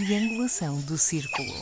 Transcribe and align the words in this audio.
Triangulação 0.00 0.80
do 0.80 0.96
círculo. 0.96 1.52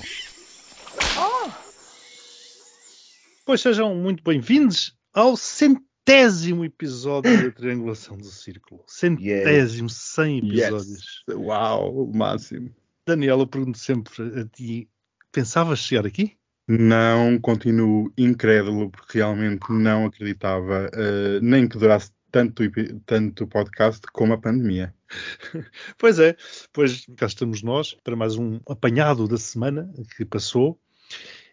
Pois 3.44 3.60
sejam 3.60 3.96
muito 3.96 4.22
bem-vindos 4.22 4.96
ao 5.12 5.36
centésimo 5.36 6.64
episódio 6.64 7.36
da 7.42 7.50
Triangulação 7.50 8.16
do 8.16 8.26
Círculo. 8.26 8.84
Centésimo, 8.86 9.90
100 9.90 10.38
episódios. 10.38 11.24
Yes. 11.28 11.36
Uau, 11.36 12.04
o 12.04 12.16
máximo. 12.16 12.72
Daniel, 13.04 13.40
eu 13.40 13.46
pergunto 13.48 13.76
sempre 13.76 14.40
a 14.40 14.44
ti, 14.44 14.88
pensavas 15.32 15.80
chegar 15.80 16.06
aqui? 16.06 16.36
Não, 16.68 17.40
continuo 17.40 18.12
incrédulo, 18.16 18.88
porque 18.88 19.18
realmente 19.18 19.66
não 19.68 20.06
acreditava 20.06 20.88
uh, 20.94 21.40
nem 21.42 21.66
que 21.66 21.76
durasse 21.76 22.12
tanto, 22.30 22.62
tanto 23.06 23.44
o 23.44 23.48
podcast 23.48 24.06
como 24.12 24.32
a 24.32 24.38
pandemia. 24.38 24.94
Pois 25.96 26.18
é, 26.18 26.36
pois 26.72 27.06
cá 27.16 27.26
estamos 27.26 27.62
nós 27.62 27.94
para 28.04 28.14
mais 28.14 28.36
um 28.36 28.60
apanhado 28.68 29.26
da 29.26 29.38
semana 29.38 29.90
que 30.14 30.24
passou. 30.24 30.78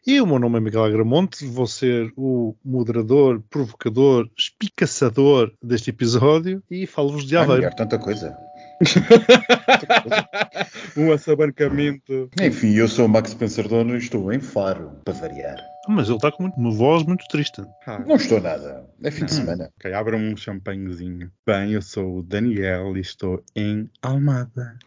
E 0.07 0.21
o 0.21 0.27
meu 0.27 0.37
nome 0.37 0.57
é 0.57 0.61
Miguel 0.61 0.83
Agramonte, 0.83 1.47
vou 1.47 1.65
ser 1.65 2.13
o 2.15 2.55
moderador, 2.63 3.41
provocador, 3.49 4.29
espicaçador 4.37 5.51
deste 5.63 5.89
episódio 5.89 6.61
e 6.69 6.85
falo-vos 6.85 7.25
de 7.25 7.35
Aveiro. 7.35 7.65
Ah, 7.65 7.71
tanta 7.71 7.97
coisa. 7.97 8.37
um 10.95 11.11
assabancamento. 11.11 12.29
Enfim, 12.39 12.75
eu 12.75 12.87
sou 12.87 13.07
o 13.07 13.09
Max 13.09 13.33
Pensador 13.33 13.83
e 13.87 13.97
estou 13.97 14.31
em 14.31 14.39
Faro, 14.39 14.91
para 15.03 15.13
variar. 15.15 15.57
Mas 15.87 16.07
ele 16.07 16.17
está 16.17 16.31
com 16.31 16.51
uma 16.55 16.71
voz 16.71 17.01
muito 17.01 17.25
triste. 17.27 17.63
Ah, 17.87 17.97
não 18.05 18.17
estou 18.17 18.39
nada. 18.39 18.87
É 19.03 19.09
fim 19.09 19.25
de 19.25 19.33
semana. 19.33 19.71
Ok, 19.79 19.91
abra 19.91 20.15
um 20.15 20.37
champanhezinho. 20.37 21.31
Bem, 21.47 21.71
eu 21.71 21.81
sou 21.81 22.19
o 22.19 22.21
Daniel 22.21 22.95
e 22.95 22.99
estou 22.99 23.43
em 23.55 23.89
Almada. 24.03 24.77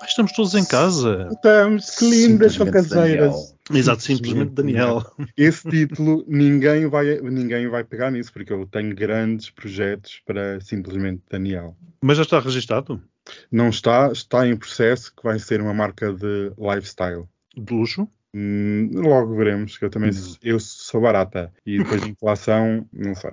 Ah, 0.00 0.06
estamos 0.06 0.32
todos 0.32 0.54
em 0.54 0.64
casa. 0.64 1.28
Estamos, 1.30 1.90
que 1.90 2.08
lindas, 2.08 2.54
são 2.54 2.70
caseiras. 2.70 3.53
Exato, 3.72 4.02
simplesmente 4.02 4.52
Daniel. 4.52 5.02
Esse 5.36 5.68
título, 5.70 6.24
ninguém 6.28 6.86
vai, 6.86 7.18
ninguém 7.20 7.66
vai 7.68 7.82
pegar 7.82 8.10
nisso, 8.10 8.32
porque 8.32 8.52
eu 8.52 8.66
tenho 8.66 8.94
grandes 8.94 9.48
projetos 9.50 10.20
para 10.26 10.60
simplesmente 10.60 11.22
Daniel. 11.30 11.76
Mas 12.02 12.18
já 12.18 12.24
está 12.24 12.40
registado? 12.40 13.02
Não 13.50 13.70
está, 13.70 14.12
está 14.12 14.46
em 14.46 14.54
processo, 14.56 15.14
que 15.14 15.22
vai 15.22 15.38
ser 15.38 15.62
uma 15.62 15.72
marca 15.72 16.12
de 16.12 16.52
lifestyle. 16.58 17.24
De 17.56 17.72
luxo? 17.72 18.06
Hum, 18.34 18.90
logo 18.92 19.34
veremos, 19.36 19.78
que 19.78 19.84
eu 19.84 19.90
também 19.90 20.10
Hum. 20.10 20.34
eu 20.42 20.58
sou 20.60 21.00
barata. 21.00 21.50
E 21.64 21.78
depois 21.78 22.02
de 22.02 22.10
inflação, 22.10 22.86
não 22.92 23.14
sei. 23.14 23.30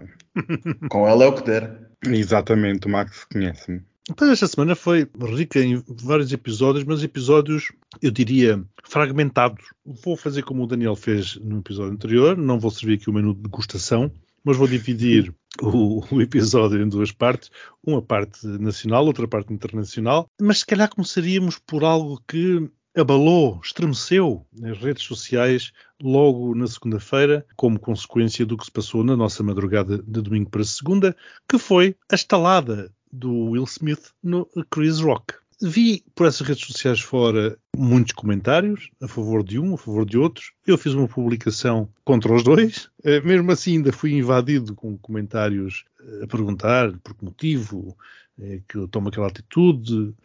Com 0.89 1.07
ela 1.07 1.25
é 1.25 1.27
o 1.27 1.33
que 1.35 1.43
der. 1.43 1.89
Exatamente, 2.07 2.87
o 2.87 2.89
Max 2.89 3.25
conhece-me. 3.25 3.81
Pois 4.17 4.31
esta 4.31 4.47
semana 4.47 4.75
foi 4.75 5.07
rica 5.35 5.59
em 5.59 5.83
vários 5.87 6.33
episódios, 6.33 6.83
mas 6.83 7.03
episódios, 7.03 7.71
eu 8.01 8.09
diria, 8.09 8.63
fragmentados. 8.83 9.63
Vou 9.85 10.17
fazer 10.17 10.41
como 10.41 10.63
o 10.63 10.67
Daniel 10.67 10.95
fez 10.95 11.35
no 11.35 11.59
episódio 11.59 11.93
anterior, 11.93 12.35
não 12.35 12.59
vou 12.59 12.71
servir 12.71 12.95
aqui 12.95 13.09
o 13.09 13.13
menu 13.13 13.35
de 13.35 13.43
degustação, 13.43 14.11
mas 14.43 14.57
vou 14.57 14.67
dividir 14.67 15.31
o, 15.61 16.03
o, 16.15 16.21
episódio 16.21 16.81
em 16.81 16.89
duas 16.89 17.11
partes, 17.11 17.51
uma 17.85 18.01
parte 18.01 18.45
nacional, 18.47 19.05
outra 19.05 19.27
parte 19.27 19.53
internacional, 19.53 20.27
mas 20.41 20.59
se 20.59 20.65
calhar 20.65 20.89
começaríamos 20.89 21.59
por 21.59 21.83
algo 21.83 22.19
que 22.27 22.67
abalou, 22.97 23.61
estremeceu 23.63 24.45
nas 24.51 24.77
redes 24.79 25.03
sociais 25.03 25.71
logo 26.01 26.55
na 26.55 26.65
segunda-feira, 26.65 27.45
como 27.55 27.79
consequência 27.79 28.45
do 28.47 28.57
que 28.57 28.65
se 28.65 28.71
passou 28.71 29.03
na 29.03 29.15
nossa 29.15 29.43
madrugada 29.43 29.99
de 29.99 30.21
domingo 30.21 30.49
para 30.49 30.63
segunda, 30.63 31.15
que 31.47 31.59
foi 31.59 31.95
a 32.11 32.15
estalada 32.15 32.91
do 33.11 33.31
Will 33.51 33.65
Smith 33.65 34.11
no 34.23 34.47
Chris 34.69 34.99
Rock. 34.99 35.33
Vi 35.61 36.03
por 36.15 36.25
essas 36.25 36.47
redes 36.47 36.65
sociais 36.65 36.99
fora 36.99 37.55
muitos 37.77 38.13
comentários 38.13 38.89
a 38.99 39.07
favor 39.07 39.43
de 39.43 39.59
um, 39.59 39.75
a 39.75 39.77
favor 39.77 40.05
de 40.05 40.17
outros. 40.17 40.53
Eu 40.65 40.77
fiz 40.77 40.93
uma 40.93 41.07
publicação 41.07 41.87
contra 42.03 42.33
os 42.33 42.43
dois. 42.43 42.89
Mesmo 43.23 43.51
assim, 43.51 43.77
ainda 43.77 43.91
fui 43.91 44.13
invadido 44.13 44.73
com 44.73 44.97
comentários 44.97 45.85
a 46.23 46.25
perguntar 46.25 46.91
por 47.03 47.13
que 47.13 47.25
motivo 47.25 47.95
é 48.39 48.59
que 48.67 48.75
eu 48.75 48.87
tomo 48.87 49.09
aquela 49.09 49.27
atitude, 49.27 50.15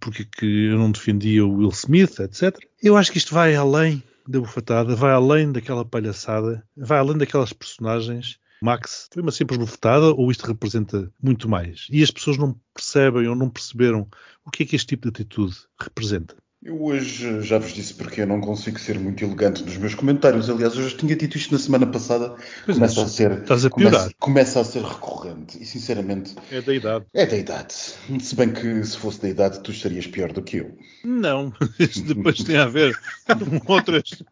porque 0.00 0.24
que 0.24 0.66
eu 0.66 0.78
não 0.78 0.90
defendia 0.90 1.44
o 1.44 1.56
Will 1.56 1.68
Smith, 1.68 2.18
etc. 2.20 2.56
Eu 2.82 2.96
acho 2.96 3.12
que 3.12 3.18
isto 3.18 3.34
vai 3.34 3.54
além 3.54 4.02
da 4.26 4.40
bufetada, 4.40 4.96
vai 4.96 5.12
além 5.12 5.52
daquela 5.52 5.84
palhaçada, 5.84 6.64
vai 6.74 6.98
além 6.98 7.18
daquelas 7.18 7.52
personagens 7.52 8.38
Max, 8.62 9.08
foi 9.12 9.22
uma 9.22 9.32
simples 9.32 9.58
bufetada 9.58 10.06
ou 10.12 10.30
isto 10.30 10.46
representa 10.46 11.12
muito 11.22 11.48
mais? 11.48 11.86
E 11.90 12.02
as 12.02 12.10
pessoas 12.10 12.36
não 12.36 12.58
percebem 12.74 13.26
ou 13.28 13.34
não 13.34 13.50
perceberam 13.50 14.08
o 14.44 14.50
que 14.50 14.62
é 14.62 14.66
que 14.66 14.76
este 14.76 14.88
tipo 14.88 15.02
de 15.02 15.08
atitude 15.08 15.56
representa? 15.80 16.36
Eu 16.66 16.82
hoje 16.82 17.42
já 17.42 17.58
vos 17.58 17.72
disse 17.72 17.94
porque 17.94 18.22
eu 18.22 18.26
não 18.26 18.40
consigo 18.40 18.76
ser 18.80 18.98
muito 18.98 19.24
elegante 19.24 19.62
nos 19.62 19.76
meus 19.76 19.94
comentários. 19.94 20.50
Aliás, 20.50 20.74
eu 20.74 20.88
já 20.88 20.96
tinha 20.96 21.14
dito 21.14 21.36
isto 21.36 21.52
na 21.52 21.60
semana 21.60 21.86
passada. 21.86 22.34
Pois 22.64 22.76
começa 22.76 23.00
é, 23.00 23.04
a 23.04 23.06
ser. 23.06 23.32
Estás 23.38 23.64
a 23.64 23.70
piorar. 23.70 24.00
Começa, 24.00 24.14
começa, 24.18 24.60
a 24.60 24.64
ser 24.64 24.82
recorrente. 24.82 25.62
E 25.62 25.64
sinceramente. 25.64 26.34
É 26.50 26.60
da 26.60 26.74
idade. 26.74 27.04
É 27.14 27.24
da 27.24 27.36
idade. 27.36 27.72
Se 27.72 28.34
bem 28.34 28.52
que 28.52 28.82
se 28.82 28.98
fosse 28.98 29.22
da 29.22 29.28
idade, 29.28 29.60
tu 29.60 29.70
estarias 29.70 30.08
pior 30.08 30.32
do 30.32 30.42
que 30.42 30.56
eu. 30.56 30.76
Não, 31.04 31.52
isto 31.78 32.02
depois 32.02 32.42
tem 32.42 32.56
a 32.56 32.66
ver 32.66 32.98
com, 33.64 33.72
outras, 33.72 34.24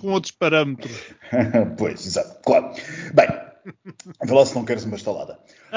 com 0.00 0.12
outros 0.12 0.32
parâmetros. 0.32 0.98
pois, 1.76 2.06
exato, 2.06 2.40
claro. 2.42 2.72
Bem, 3.12 3.28
vê 4.24 4.32
lá 4.32 4.46
se 4.46 4.54
não 4.54 4.64
queres 4.64 4.84
uma 4.84 4.96
estalada. 4.96 5.38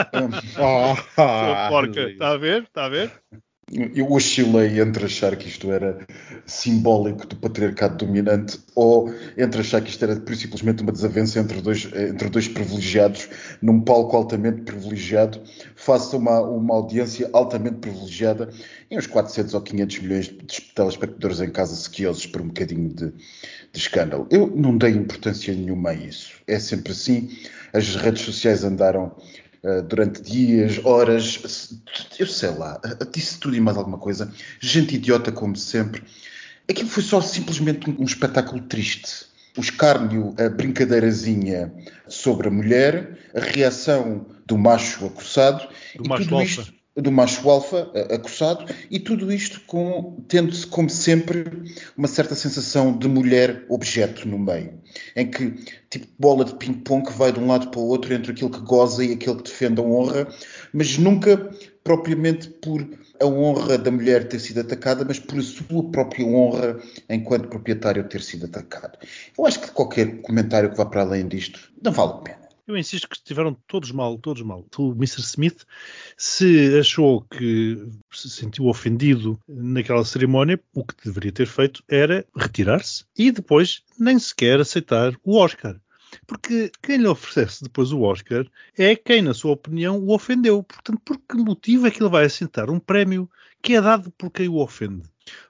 oh, 0.58 0.94
oh, 0.94 1.70
porca, 1.70 2.10
está 2.10 2.30
a 2.30 2.38
ver? 2.38 2.64
Está 2.64 2.86
a 2.86 2.90
ver? 2.90 3.12
Eu 3.72 4.12
oscilei 4.12 4.80
entre 4.80 5.06
achar 5.06 5.36
que 5.36 5.48
isto 5.48 5.72
era 5.72 6.06
simbólico 6.46 7.26
do 7.26 7.36
patriarcado 7.38 8.06
dominante 8.06 8.60
ou 8.76 9.12
entre 9.38 9.62
achar 9.62 9.82
que 9.82 9.90
isto 9.90 10.04
era 10.04 10.16
simplesmente 10.36 10.84
uma 10.84 10.92
desavença 10.92 11.40
entre 11.40 11.62
dois, 11.62 11.90
entre 11.96 12.30
dois 12.30 12.48
privilegiados 12.48 13.30
num 13.62 13.80
palco 13.80 14.18
altamente 14.18 14.62
privilegiado 14.62 15.42
face 15.76 16.14
a 16.14 16.18
uma, 16.20 16.42
uma 16.42 16.76
audiência 16.76 17.30
altamente 17.32 17.78
privilegiada 17.78 18.50
e 18.92 18.98
uns 18.98 19.08
400 19.08 19.54
ou 19.54 19.62
500 19.62 20.00
milhões 20.00 20.26
de 20.26 20.62
telespectadores 20.76 21.40
em 21.40 21.50
casa 21.50 21.76
sequiosos 21.76 22.28
por 22.28 22.42
um 22.42 22.48
bocadinho 22.48 22.90
de, 22.90 23.08
de 23.08 23.80
escândalo. 23.80 24.28
Eu 24.30 24.48
não 24.48 24.78
dei 24.78 24.92
importância 24.92 25.54
nenhuma 25.54 25.92
a 25.92 25.94
isso. 25.94 26.34
É 26.46 26.60
sempre 26.60 26.92
assim. 26.92 27.30
As 27.72 27.96
redes 27.96 28.22
sociais 28.22 28.64
andaram 28.64 29.16
durante 29.88 30.22
dias, 30.22 30.80
horas, 30.84 31.80
eu 32.20 32.28
sei 32.28 32.50
lá, 32.50 32.80
disse 33.12 33.40
tudo 33.40 33.56
e 33.56 33.62
mais 33.62 33.78
alguma 33.78 33.98
coisa. 33.98 34.32
Gente 34.60 34.96
idiota, 34.96 35.32
como 35.32 35.56
sempre. 35.56 36.04
Aquilo 36.70 36.90
foi 36.90 37.04
só 37.04 37.22
simplesmente 37.22 37.90
um, 37.90 38.04
espetáculo 38.04 38.62
triste. 38.62 39.26
O 39.58 39.62
escárnio, 39.62 40.34
a 40.38 40.50
brincadeirazinha 40.50 41.74
sobre 42.08 42.48
a 42.48 42.52
mulher, 42.52 43.30
a 43.36 43.40
reação 43.40 44.26
do 44.46 44.58
macho 44.58 45.06
acossado. 45.06 45.68
Do 45.96 46.06
e 46.06 46.10
macho 46.10 46.24
tudo 46.24 46.36
alfa. 46.36 46.62
isto 46.62 46.83
do 46.96 47.12
macho 47.12 47.50
alfa 47.50 47.92
acossado 48.14 48.66
e 48.90 49.00
tudo 49.00 49.32
isto 49.32 49.62
com, 49.66 50.24
tendo-se 50.28 50.68
como 50.68 50.90
sempre 50.90 51.46
uma 51.98 52.08
certa 52.08 52.36
sensação 52.36 52.96
de 52.96 53.08
mulher 53.08 53.66
objeto 53.68 54.28
no 54.28 54.38
meio, 54.38 54.80
em 55.16 55.30
que 55.30 55.56
tipo 55.90 56.08
bola 56.20 56.46
de 56.46 56.56
ping-pong 56.56 57.06
que 57.06 57.18
vai 57.18 57.32
de 57.32 57.40
um 57.40 57.48
lado 57.48 57.70
para 57.70 57.80
o 57.80 57.88
outro 57.88 58.14
entre 58.14 58.32
aquele 58.32 58.52
que 58.52 58.60
goza 58.60 59.04
e 59.04 59.14
aquele 59.14 59.38
que 59.38 59.44
defende 59.44 59.82
a 59.82 59.84
honra, 59.84 60.28
mas 60.72 60.98
nunca 60.98 61.50
propriamente 61.84 62.50
por 62.50 62.88
a 63.20 63.26
honra 63.26 63.78
da 63.78 63.92
mulher 63.92 64.28
ter 64.28 64.40
sido 64.40 64.62
atacada, 64.62 65.06
mas 65.06 65.20
por 65.20 65.40
a 65.40 65.42
sua 65.42 65.92
própria 65.92 66.26
honra 66.26 66.80
enquanto 67.10 67.48
proprietário 67.48 68.08
ter 68.08 68.22
sido 68.22 68.46
atacado. 68.46 68.98
Eu 69.38 69.46
acho 69.46 69.60
que 69.60 69.72
qualquer 69.72 70.22
comentário 70.22 70.70
que 70.70 70.78
vá 70.78 70.86
para 70.86 71.02
além 71.02 71.28
disto 71.28 71.72
não 71.82 71.92
vale 71.92 72.12
a 72.12 72.18
pena. 72.18 72.43
Eu 72.66 72.78
insisto 72.78 73.10
que 73.10 73.18
estiveram 73.18 73.54
todos 73.68 73.92
mal, 73.92 74.18
todos 74.18 74.42
mal. 74.42 74.66
O 74.78 74.92
Mr. 74.94 75.22
Smith, 75.22 75.66
se 76.16 76.80
achou 76.80 77.22
que 77.24 77.78
se 78.10 78.30
sentiu 78.30 78.68
ofendido 78.68 79.38
naquela 79.48 80.06
cerimónia, 80.06 80.58
o 80.74 80.86
que 80.86 80.96
deveria 81.04 81.32
ter 81.32 81.46
feito 81.46 81.84
era 81.90 82.26
retirar-se 82.34 83.06
e 83.18 83.32
depois 83.32 83.84
nem 84.00 84.18
sequer 84.18 84.62
aceitar 84.62 85.14
o 85.24 85.38
Oscar. 85.38 85.78
Porque 86.26 86.72
quem 86.82 86.98
lhe 86.98 87.08
oferece 87.08 87.64
depois 87.64 87.92
o 87.92 88.02
Oscar 88.02 88.46
é 88.78 88.96
quem, 88.96 89.22
na 89.22 89.34
sua 89.34 89.52
opinião, 89.52 90.00
o 90.00 90.14
ofendeu. 90.14 90.64
Portanto, 90.64 91.02
por 91.04 91.20
que 91.20 91.36
motivo 91.36 91.88
é 91.88 91.92
que 91.92 92.02
ele 92.02 92.10
vai 92.10 92.26
aceitar 92.26 92.70
um 92.70 92.80
prémio 92.80 93.30
que 93.62 93.76
é 93.76 93.82
dado 93.82 94.10
por 94.12 94.32
quem 94.32 94.48
o 94.48 94.58
ofende? 94.58 95.04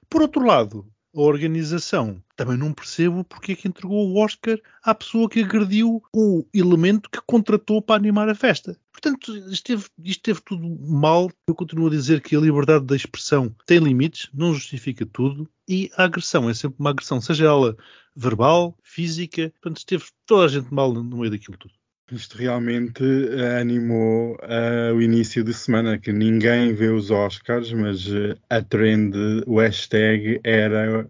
Por 0.08 0.22
outro 0.22 0.44
lado, 0.44 0.86
a 1.14 1.20
organização. 1.20 2.22
Também 2.36 2.56
não 2.56 2.72
percebo 2.72 3.24
porque 3.24 3.52
é 3.52 3.54
que 3.54 3.68
entregou 3.68 4.08
o 4.08 4.18
Oscar 4.18 4.58
à 4.82 4.94
pessoa 4.94 5.28
que 5.28 5.40
agrediu 5.40 6.02
o 6.12 6.44
elemento 6.52 7.08
que 7.08 7.20
contratou 7.26 7.80
para 7.80 7.96
animar 7.96 8.28
a 8.28 8.34
festa. 8.34 8.76
Portanto, 8.92 9.36
isto 9.50 9.90
esteve 10.02 10.40
tudo 10.44 10.68
mal. 10.80 11.30
Eu 11.46 11.54
continuo 11.54 11.86
a 11.86 11.90
dizer 11.90 12.20
que 12.20 12.34
a 12.36 12.40
liberdade 12.40 12.84
da 12.84 12.96
expressão 12.96 13.54
tem 13.66 13.78
limites, 13.78 14.28
não 14.32 14.52
justifica 14.54 15.06
tudo, 15.06 15.48
e 15.68 15.90
a 15.96 16.04
agressão 16.04 16.50
é 16.50 16.54
sempre 16.54 16.76
uma 16.80 16.90
agressão, 16.90 17.20
seja 17.20 17.46
ela 17.46 17.76
verbal, 18.16 18.76
física. 18.82 19.52
Portanto, 19.60 19.78
esteve 19.78 20.04
toda 20.26 20.44
a 20.44 20.48
gente 20.48 20.72
mal 20.72 20.92
no 20.92 21.18
meio 21.18 21.30
daquilo 21.30 21.56
tudo. 21.58 21.74
Isto 22.12 22.36
realmente 22.36 23.02
uh, 23.02 23.60
animou 23.60 24.36
uh, 24.42 24.94
o 24.94 25.00
início 25.00 25.42
de 25.42 25.54
semana, 25.54 25.98
que 25.98 26.12
ninguém 26.12 26.74
vê 26.74 26.88
os 26.88 27.10
Oscars, 27.10 27.72
mas 27.72 28.06
uh, 28.08 28.36
a 28.50 28.60
trend, 28.60 29.16
o 29.46 29.58
hashtag 29.58 30.38
era 30.44 31.08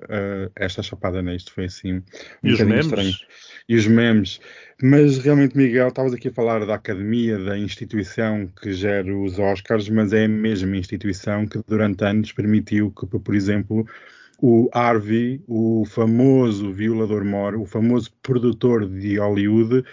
esta 0.55 0.85
chapada 0.85 1.21
neste, 1.21 1.51
foi 1.51 1.65
assim 1.65 1.95
um 1.95 2.03
e 2.45 2.53
os 2.53 2.61
memes? 2.61 2.87
estranho. 2.87 3.13
E 3.69 3.77
os 3.77 3.87
memes. 3.89 4.41
Mas 4.81 5.19
realmente, 5.19 5.57
Miguel, 5.57 5.89
estavas 5.89 6.15
aqui 6.15 6.29
a 6.29 6.33
falar 6.33 6.65
da 6.65 6.75
academia, 6.75 7.39
da 7.39 7.59
instituição 7.59 8.49
que 8.61 8.73
gera 8.73 9.17
os 9.17 9.39
Oscars, 9.39 9.89
mas 9.89 10.13
é 10.13 10.27
a 10.27 10.29
mesma 10.29 10.77
instituição 10.77 11.45
que 11.45 11.61
durante 11.67 12.05
anos 12.05 12.31
permitiu 12.33 12.93
que, 12.93 13.07
por 13.07 13.35
exemplo, 13.35 13.85
o 14.41 14.69
Harvey, 14.73 15.43
o 15.49 15.85
famoso 15.87 16.73
violador 16.73 17.25
mor, 17.25 17.57
o 17.57 17.65
famoso 17.65 18.13
produtor 18.23 18.89
de 18.89 19.19
Hollywood, 19.19 19.85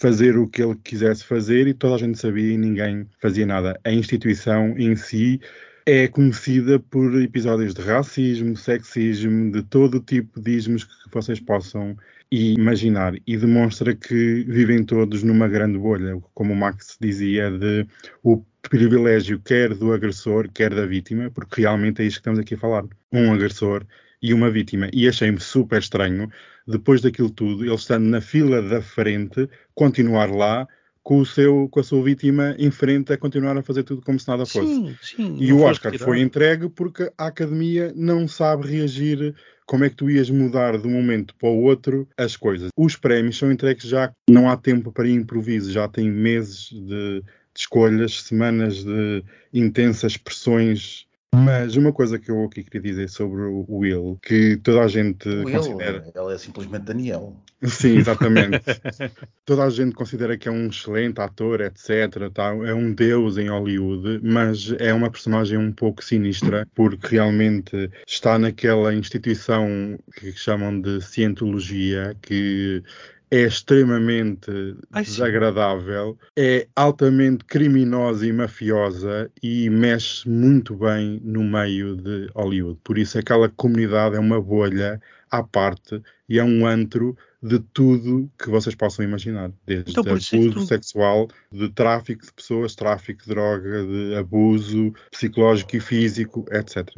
fazer 0.00 0.38
o 0.38 0.48
que 0.48 0.62
ele 0.62 0.74
quisesse 0.82 1.24
fazer 1.24 1.66
e 1.66 1.74
toda 1.74 1.94
a 1.94 1.98
gente 1.98 2.18
sabia 2.18 2.54
e 2.54 2.56
ninguém 2.56 3.06
fazia 3.20 3.44
nada. 3.44 3.78
A 3.84 3.92
instituição 3.92 4.74
em 4.78 4.96
si 4.96 5.38
é 5.84 6.08
conhecida 6.08 6.80
por 6.80 7.20
episódios 7.22 7.74
de 7.74 7.82
racismo, 7.82 8.56
sexismo, 8.56 9.52
de 9.52 9.62
todo 9.62 10.00
tipo 10.00 10.40
de 10.40 10.52
ismos 10.52 10.84
que 10.84 11.12
vocês 11.12 11.38
possam 11.38 11.96
imaginar 12.30 13.14
e 13.26 13.36
demonstra 13.36 13.94
que 13.94 14.44
vivem 14.44 14.84
todos 14.84 15.22
numa 15.22 15.48
grande 15.48 15.76
bolha, 15.78 16.18
como 16.32 16.54
o 16.54 16.56
Max 16.56 16.96
dizia, 16.98 17.50
de 17.50 17.86
o 18.22 18.42
privilégio 18.62 19.38
quer 19.38 19.74
do 19.74 19.92
agressor, 19.92 20.48
quer 20.50 20.74
da 20.74 20.86
vítima, 20.86 21.30
porque 21.30 21.60
realmente 21.60 22.00
é 22.00 22.06
isto 22.06 22.16
que 22.16 22.20
estamos 22.20 22.40
aqui 22.40 22.54
a 22.54 22.58
falar. 22.58 22.84
Um 23.12 23.34
agressor 23.34 23.84
e 24.22 24.34
uma 24.34 24.50
vítima. 24.50 24.88
E 24.92 25.08
achei-me 25.08 25.40
super 25.40 25.78
estranho, 25.78 26.30
depois 26.66 27.00
daquilo 27.00 27.30
tudo, 27.30 27.64
ele 27.64 27.74
estando 27.74 28.06
na 28.06 28.20
fila 28.20 28.62
da 28.62 28.82
frente, 28.82 29.48
continuar 29.74 30.30
lá 30.30 30.68
com, 31.02 31.18
o 31.20 31.26
seu, 31.26 31.68
com 31.70 31.80
a 31.80 31.82
sua 31.82 32.02
vítima 32.02 32.54
em 32.58 32.70
frente 32.70 33.12
a 33.12 33.18
continuar 33.18 33.56
a 33.56 33.62
fazer 33.62 33.82
tudo 33.82 34.02
como 34.02 34.18
se 34.18 34.28
nada 34.28 34.44
fosse. 34.44 34.74
Sim, 34.74 34.96
sim, 35.02 35.36
e 35.40 35.52
o 35.52 35.62
Oscar 35.62 35.96
foi 35.98 36.20
entregue 36.20 36.68
porque 36.68 37.10
a 37.16 37.26
academia 37.26 37.92
não 37.96 38.28
sabe 38.28 38.68
reagir. 38.68 39.34
Como 39.66 39.84
é 39.84 39.88
que 39.88 39.96
tu 39.96 40.10
ias 40.10 40.28
mudar 40.28 40.76
de 40.78 40.86
um 40.86 40.90
momento 40.90 41.34
para 41.36 41.48
o 41.48 41.62
outro 41.62 42.08
as 42.16 42.36
coisas? 42.36 42.70
Os 42.76 42.96
prémios 42.96 43.38
são 43.38 43.50
entregues 43.50 43.84
já, 43.84 44.12
não 44.28 44.50
há 44.50 44.56
tempo 44.56 44.92
para 44.92 45.08
improviso, 45.08 45.70
já 45.70 45.88
tem 45.88 46.10
meses 46.10 46.70
de, 46.70 47.22
de 47.22 47.24
escolhas, 47.56 48.22
semanas 48.22 48.84
de 48.84 49.24
intensas 49.52 50.16
pressões 50.16 51.06
mas 51.34 51.76
uma 51.76 51.92
coisa 51.92 52.18
que 52.18 52.30
eu 52.30 52.44
aqui 52.44 52.64
queria 52.64 52.80
dizer 52.80 53.08
sobre 53.08 53.42
o 53.42 53.64
Will, 53.68 54.18
que 54.22 54.56
toda 54.58 54.82
a 54.82 54.88
gente 54.88 55.28
Will, 55.28 55.50
considera. 55.50 56.12
Ele 56.14 56.34
é 56.34 56.38
simplesmente 56.38 56.84
Daniel. 56.84 57.36
Sim, 57.62 57.98
exatamente. 57.98 58.60
toda 59.44 59.64
a 59.64 59.70
gente 59.70 59.94
considera 59.94 60.36
que 60.36 60.48
é 60.48 60.52
um 60.52 60.68
excelente 60.68 61.20
ator, 61.20 61.60
etc. 61.60 62.30
Tá? 62.32 62.48
É 62.66 62.74
um 62.74 62.92
deus 62.92 63.36
em 63.36 63.48
Hollywood, 63.48 64.20
mas 64.22 64.72
é 64.78 64.92
uma 64.92 65.10
personagem 65.10 65.58
um 65.58 65.72
pouco 65.72 66.02
sinistra, 66.02 66.66
porque 66.74 67.16
realmente 67.16 67.90
está 68.06 68.38
naquela 68.38 68.94
instituição 68.94 69.98
que 70.16 70.32
chamam 70.32 70.80
de 70.80 71.00
cientologia, 71.00 72.16
que 72.22 72.82
é 73.30 73.42
extremamente 73.42 74.50
Ai, 74.92 75.04
desagradável, 75.04 76.18
é 76.36 76.66
altamente 76.74 77.44
criminosa 77.44 78.26
e 78.26 78.32
mafiosa 78.32 79.30
e 79.42 79.70
mexe 79.70 80.28
muito 80.28 80.74
bem 80.74 81.20
no 81.22 81.44
meio 81.44 81.96
de 81.96 82.28
Hollywood. 82.34 82.78
Por 82.82 82.98
isso, 82.98 83.18
aquela 83.18 83.48
comunidade 83.48 84.16
é 84.16 84.18
uma 84.18 84.40
bolha 84.40 85.00
à 85.30 85.42
parte 85.42 86.02
e 86.28 86.38
é 86.38 86.44
um 86.44 86.66
antro 86.66 87.16
de 87.42 87.58
tudo 87.58 88.30
que 88.38 88.50
vocês 88.50 88.74
possam 88.74 89.04
imaginar, 89.04 89.50
desde 89.66 89.90
então, 89.90 90.02
abuso 90.02 90.36
é 90.36 90.50
tu... 90.50 90.66
sexual, 90.66 91.28
de 91.50 91.68
tráfico 91.70 92.24
de 92.24 92.32
pessoas, 92.32 92.74
tráfico 92.74 93.22
de 93.22 93.28
droga, 93.28 93.86
de 93.86 94.14
abuso 94.14 94.92
psicológico 95.10 95.76
e 95.76 95.80
físico, 95.80 96.44
etc. 96.50 96.90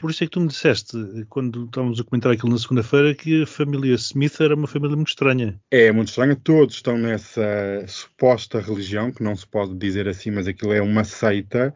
Por 0.00 0.10
isso 0.10 0.24
é 0.24 0.26
que 0.26 0.32
tu 0.32 0.40
me 0.40 0.48
disseste, 0.48 0.96
quando 1.28 1.66
estávamos 1.66 2.00
a 2.00 2.04
comentar 2.04 2.32
aquilo 2.32 2.52
na 2.52 2.58
segunda-feira, 2.58 3.14
que 3.14 3.42
a 3.42 3.46
família 3.46 3.94
Smith 3.94 4.40
era 4.40 4.54
uma 4.54 4.66
família 4.66 4.96
muito 4.96 5.08
estranha. 5.08 5.60
É, 5.70 5.92
muito 5.92 6.08
estranha. 6.08 6.36
Todos 6.36 6.76
estão 6.76 6.96
nessa 6.96 7.84
suposta 7.86 8.60
religião, 8.60 9.12
que 9.12 9.22
não 9.22 9.36
se 9.36 9.46
pode 9.46 9.74
dizer 9.76 10.08
assim, 10.08 10.30
mas 10.30 10.46
aquilo 10.48 10.72
é 10.72 10.80
uma 10.80 11.04
seita 11.04 11.74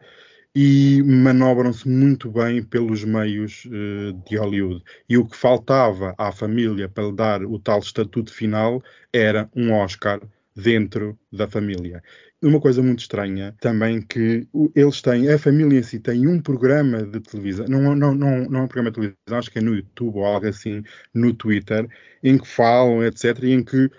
e 0.55 1.03
manobram-se 1.03 1.87
muito 1.87 2.31
bem 2.31 2.63
pelos 2.63 3.03
meios 3.03 3.65
uh, 3.65 4.13
de 4.27 4.37
Hollywood. 4.37 4.81
E 5.09 5.17
o 5.17 5.25
que 5.25 5.35
faltava 5.35 6.15
à 6.17 6.31
família 6.31 6.87
para 6.87 7.07
lhe 7.07 7.13
dar 7.13 7.43
o 7.43 7.59
tal 7.59 7.79
estatuto 7.79 8.33
final 8.33 8.81
era 9.11 9.49
um 9.53 9.73
Oscar 9.73 10.21
dentro 10.55 11.19
da 11.31 11.45
família. 11.47 12.01
Uma 12.41 12.61
coisa 12.61 12.81
muito 12.81 12.99
estranha 12.99 13.53
também 13.59 14.01
que 14.01 14.47
eles 14.73 15.01
têm, 15.01 15.29
a 15.29 15.37
família 15.37 15.79
em 15.79 15.83
si 15.83 15.99
tem 15.99 16.27
um 16.27 16.39
programa 16.39 17.03
de 17.03 17.19
televisão, 17.19 17.65
não, 17.67 17.95
não, 17.95 18.13
não, 18.13 18.45
não 18.45 18.59
é 18.59 18.63
um 18.63 18.67
programa 18.67 18.91
de 18.91 18.95
televisão, 18.95 19.37
acho 19.37 19.51
que 19.51 19.59
é 19.59 19.61
no 19.61 19.75
YouTube 19.75 20.17
ou 20.17 20.25
algo 20.25 20.47
assim, 20.47 20.83
no 21.13 21.33
Twitter, 21.33 21.87
em 22.23 22.37
que 22.37 22.47
falam, 22.47 23.03
etc., 23.03 23.43
e 23.43 23.51
em 23.51 23.63
que 23.63 23.89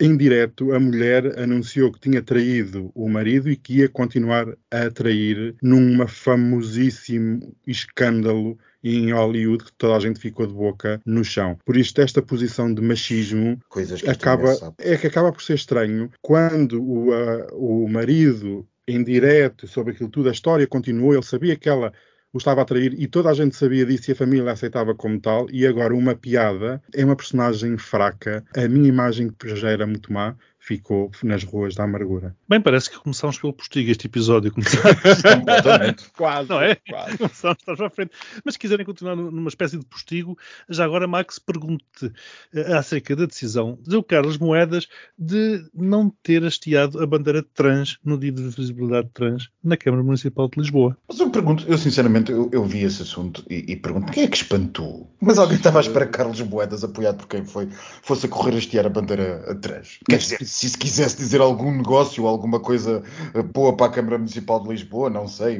em 0.00 0.16
direto, 0.16 0.72
a 0.72 0.80
mulher 0.80 1.38
anunciou 1.38 1.92
que 1.92 2.00
tinha 2.00 2.22
traído 2.22 2.90
o 2.94 3.08
marido 3.08 3.50
e 3.50 3.56
que 3.56 3.78
ia 3.78 3.88
continuar 3.88 4.46
a 4.70 4.90
trair 4.90 5.54
num 5.62 6.06
famosíssimo 6.06 7.54
escândalo 7.66 8.58
em 8.82 9.12
Hollywood 9.12 9.64
que 9.64 9.72
toda 9.72 9.96
a 9.96 10.00
gente 10.00 10.20
ficou 10.20 10.46
de 10.46 10.52
boca 10.52 11.00
no 11.06 11.24
chão. 11.24 11.58
Por 11.64 11.76
isto, 11.76 12.00
esta 12.00 12.20
posição 12.20 12.72
de 12.72 12.82
machismo 12.82 13.58
acaba, 14.06 14.74
é 14.78 14.96
que 14.96 15.06
acaba 15.06 15.32
por 15.32 15.42
ser 15.42 15.54
estranho 15.54 16.10
quando 16.20 16.82
o, 16.82 17.10
o 17.52 17.88
marido 17.88 18.66
em 18.86 19.02
direto 19.02 19.66
sobre 19.66 19.92
aquilo 19.92 20.10
tudo, 20.10 20.28
a 20.28 20.32
história 20.32 20.66
continuou, 20.66 21.14
ele 21.14 21.22
sabia 21.22 21.56
que 21.56 21.68
ela 21.68 21.92
o 22.34 22.38
estava 22.38 22.62
a 22.62 22.64
trair 22.64 22.94
e 22.98 23.06
toda 23.06 23.30
a 23.30 23.34
gente 23.34 23.54
sabia 23.54 23.86
disso 23.86 24.10
e 24.10 24.12
a 24.12 24.16
família 24.16 24.50
aceitava 24.50 24.92
como 24.92 25.20
tal. 25.20 25.46
E 25.50 25.64
agora, 25.64 25.94
uma 25.94 26.16
piada 26.16 26.82
é 26.92 27.04
uma 27.04 27.14
personagem 27.14 27.78
fraca. 27.78 28.44
A 28.56 28.68
minha 28.68 28.88
imagem 28.88 29.30
que 29.30 29.48
era 29.64 29.86
muito 29.86 30.12
má 30.12 30.36
ficou 30.64 31.10
nas 31.22 31.44
ruas 31.44 31.74
da 31.74 31.84
amargura. 31.84 32.34
Bem, 32.48 32.60
parece 32.60 32.88
que 32.88 32.98
começámos 32.98 33.38
pelo 33.38 33.52
postigo 33.52 33.90
este 33.90 34.06
episódio. 34.06 34.50
Completamente. 34.56 36.10
quase. 36.16 36.48
Não 36.48 36.60
é? 36.60 36.74
Quase. 36.88 37.18
Começámos 37.18 37.80
à 37.80 37.90
frente. 37.90 38.12
Mas 38.42 38.54
se 38.54 38.58
quiserem 38.58 38.86
continuar 38.86 39.14
numa 39.14 39.48
espécie 39.48 39.78
de 39.78 39.84
postigo, 39.84 40.38
já 40.68 40.84
agora, 40.86 41.06
Max, 41.06 41.38
pergunte 41.38 42.06
uh, 42.06 42.74
acerca 42.78 43.14
da 43.14 43.26
decisão 43.26 43.78
de 43.86 44.02
Carlos 44.04 44.38
Moedas 44.38 44.88
de 45.18 45.68
não 45.74 46.08
ter 46.22 46.42
hasteado 46.44 47.02
a 47.02 47.06
bandeira 47.06 47.42
trans 47.42 47.98
no 48.02 48.16
dia 48.16 48.32
de 48.32 48.42
visibilidade 48.42 49.10
trans 49.12 49.50
na 49.62 49.76
Câmara 49.76 50.02
Municipal 50.02 50.48
de 50.48 50.60
Lisboa. 50.60 50.96
Mas 51.06 51.20
eu 51.20 51.28
pergunto, 51.28 51.64
eu 51.68 51.76
sinceramente, 51.76 52.32
eu, 52.32 52.48
eu 52.52 52.64
vi 52.64 52.84
esse 52.84 53.02
assunto 53.02 53.44
e, 53.50 53.72
e, 53.72 53.76
pergunto, 53.76 54.12
quem 54.12 54.24
é 54.24 54.28
que 54.28 54.36
espantou? 54.36 55.14
Mas 55.20 55.38
alguém 55.38 55.58
estava 55.58 55.78
à 55.78 55.82
espera 55.82 56.06
que 56.06 56.12
Carlos 56.12 56.40
Moedas, 56.40 56.82
apoiado 56.84 57.18
por 57.18 57.28
quem 57.28 57.44
foi, 57.44 57.68
fosse 58.02 58.24
a 58.24 58.28
correr 58.28 58.54
a 58.54 58.58
hastear 58.58 58.86
a 58.86 58.88
bandeira 58.88 59.54
trans? 59.60 59.98
Quer 60.08 60.18
dizer, 60.18 60.53
se 60.54 60.68
se 60.70 60.78
quisesse 60.78 61.16
dizer 61.16 61.40
algum 61.40 61.72
negócio, 61.72 62.28
alguma 62.28 62.60
coisa 62.60 63.02
eh, 63.34 63.42
boa 63.42 63.76
para 63.76 63.86
a 63.86 63.88
Câmara 63.88 64.18
Municipal 64.18 64.62
de 64.62 64.68
Lisboa, 64.68 65.10
não 65.10 65.26
sei, 65.26 65.58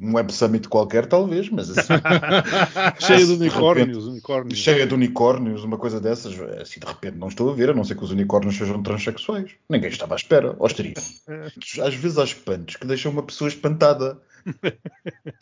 um 0.00 0.14
Web 0.14 0.32
Summit 0.32 0.68
qualquer, 0.68 1.06
talvez, 1.06 1.50
mas 1.50 1.68
assim. 1.76 1.94
cheia 3.04 3.26
de 3.26 3.32
unicórnios, 3.34 4.04
de 4.04 4.10
unicórnios. 4.10 4.56
Cheia 4.56 4.86
de 4.86 4.94
unicórnios, 4.94 5.64
uma 5.64 5.76
coisa 5.76 6.00
dessas, 6.00 6.38
assim 6.62 6.78
de 6.78 6.86
repente 6.86 7.18
não 7.18 7.26
estou 7.26 7.50
a 7.50 7.54
ver, 7.54 7.70
a 7.70 7.74
não 7.74 7.82
ser 7.82 7.96
que 7.96 8.04
os 8.04 8.12
unicórnios 8.12 8.56
sejam 8.56 8.80
transexuais. 8.84 9.50
Ninguém 9.68 9.90
estava 9.90 10.14
à 10.14 10.16
espera, 10.16 10.54
ou 10.60 10.66
estaria. 10.68 10.94
Às 11.84 11.94
vezes 11.96 12.16
há 12.16 12.22
espantos 12.22 12.76
que 12.76 12.86
deixam 12.86 13.10
uma 13.10 13.24
pessoa 13.24 13.48
espantada. 13.48 14.16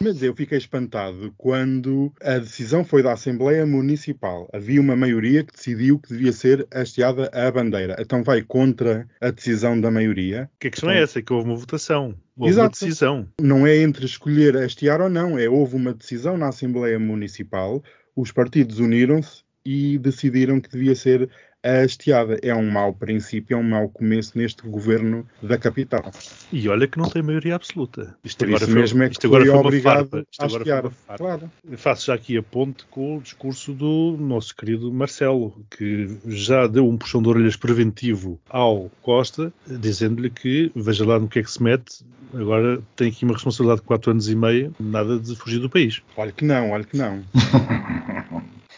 Mas 0.01 0.23
eu 0.23 0.35
fiquei 0.35 0.59
espantado 0.59 1.33
quando 1.37 2.13
a 2.23 2.39
decisão 2.39 2.85
foi 2.85 3.03
da 3.03 3.13
Assembleia 3.13 3.67
Municipal. 3.67 4.49
Havia 4.53 4.81
uma 4.81 4.97
maioria 4.97 5.45
que 5.45 5.53
decidiu 5.53 5.99
que 5.99 6.09
devia 6.09 6.33
ser 6.33 6.67
hasteada 6.73 7.31
a 7.33 7.51
bandeira. 7.51 7.97
Então 7.99 8.23
vai 8.23 8.43
contra 8.43 9.07
a 9.21 9.31
decisão 9.31 9.81
da 9.81 9.91
maioria. 9.91 10.51
Que 10.59 10.69
a 10.69 10.71
questão 10.71 10.91
então... 10.91 11.01
é 11.01 11.03
essa, 11.03 11.23
que 11.23 11.33
houve 11.33 11.49
uma 11.49 11.57
votação. 11.57 12.15
Houve 12.37 12.53
Exato. 12.53 12.67
uma 12.67 12.71
decisão. 12.71 13.29
Não 13.41 13.67
é 13.67 13.77
entre 13.77 14.05
escolher 14.05 14.57
hastear 14.57 15.01
ou 15.01 15.09
não, 15.09 15.39
é 15.39 15.49
houve 15.49 15.77
uma 15.77 15.95
decisão 15.95 16.37
na 16.37 16.49
Assembleia 16.49 16.99
Municipal, 16.99 17.83
os 18.17 18.33
partidos 18.33 18.79
uniram-se 18.79 19.45
e 19.65 19.99
decidiram 19.99 20.61
que 20.61 20.69
devia 20.69 20.95
ser 20.95 21.31
a 21.65 21.83
hasteada. 21.83 22.39
É 22.43 22.55
um 22.55 22.71
mau 22.71 22.93
princípio, 22.93 23.57
é 23.57 23.59
um 23.59 23.63
mau 23.63 23.89
começo 23.89 24.37
neste 24.37 24.63
governo 24.69 25.27
da 25.43 25.57
capital. 25.57 26.13
E 26.53 26.69
olha 26.69 26.87
que 26.87 26.99
não 26.99 27.09
tem 27.09 27.23
maioria 27.23 27.57
absoluta. 27.57 28.15
Isto 28.23 28.45
agora 28.45 28.67
foi, 28.67 28.75
mesmo 28.75 29.03
é 29.03 29.09
que 29.09 29.15
isto 29.15 29.27
agora 29.27 29.47
foi 29.47 29.55
obrigado 29.55 30.27
a 30.39 30.45
hastear. 30.45 30.91
Claro. 31.17 31.51
Faço 31.77 32.07
já 32.07 32.15
aqui 32.15 32.37
a 32.37 32.43
ponte 32.43 32.85
com 32.91 33.17
o 33.17 33.21
discurso 33.21 33.73
do 33.73 34.17
nosso 34.21 34.55
querido 34.55 34.93
Marcelo, 34.93 35.65
que 35.71 36.19
já 36.27 36.67
deu 36.67 36.87
um 36.87 36.99
puxão 36.99 37.23
de 37.23 37.29
orelhas 37.29 37.57
preventivo 37.57 38.39
ao 38.49 38.91
Costa, 39.01 39.53
dizendo-lhe 39.67 40.31
que 40.31 40.71
veja 40.77 41.07
lá 41.07 41.19
no 41.19 41.29
que 41.29 41.39
é 41.39 41.43
que 41.43 41.51
se 41.51 41.63
mete, 41.63 42.05
agora 42.33 42.83
tem 42.97 43.09
aqui 43.09 43.25
uma 43.25 43.35
responsabilidade 43.35 43.81
de 43.81 43.87
4 43.87 44.11
anos 44.11 44.29
e 44.29 44.35
meio, 44.35 44.75
nada 44.79 45.19
de 45.19 45.35
fugir 45.37 45.61
do 45.61 45.71
país. 45.71 46.03
Olha 46.17 46.33
que 46.33 46.45
não, 46.45 46.71
olha 46.71 46.85
que 46.85 46.97
não. 46.97 47.23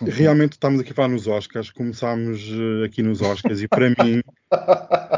realmente 0.03 0.53
estamos 0.53 0.81
aqui 0.81 0.93
a 0.93 0.95
falar 0.95 1.09
nos 1.09 1.27
Oscars, 1.27 1.71
começámos 1.71 2.49
uh, 2.51 2.85
aqui 2.85 3.03
nos 3.03 3.23
Oscars 3.23 3.63
e 3.63 3.69
para 3.69 3.91
mim 3.91 4.23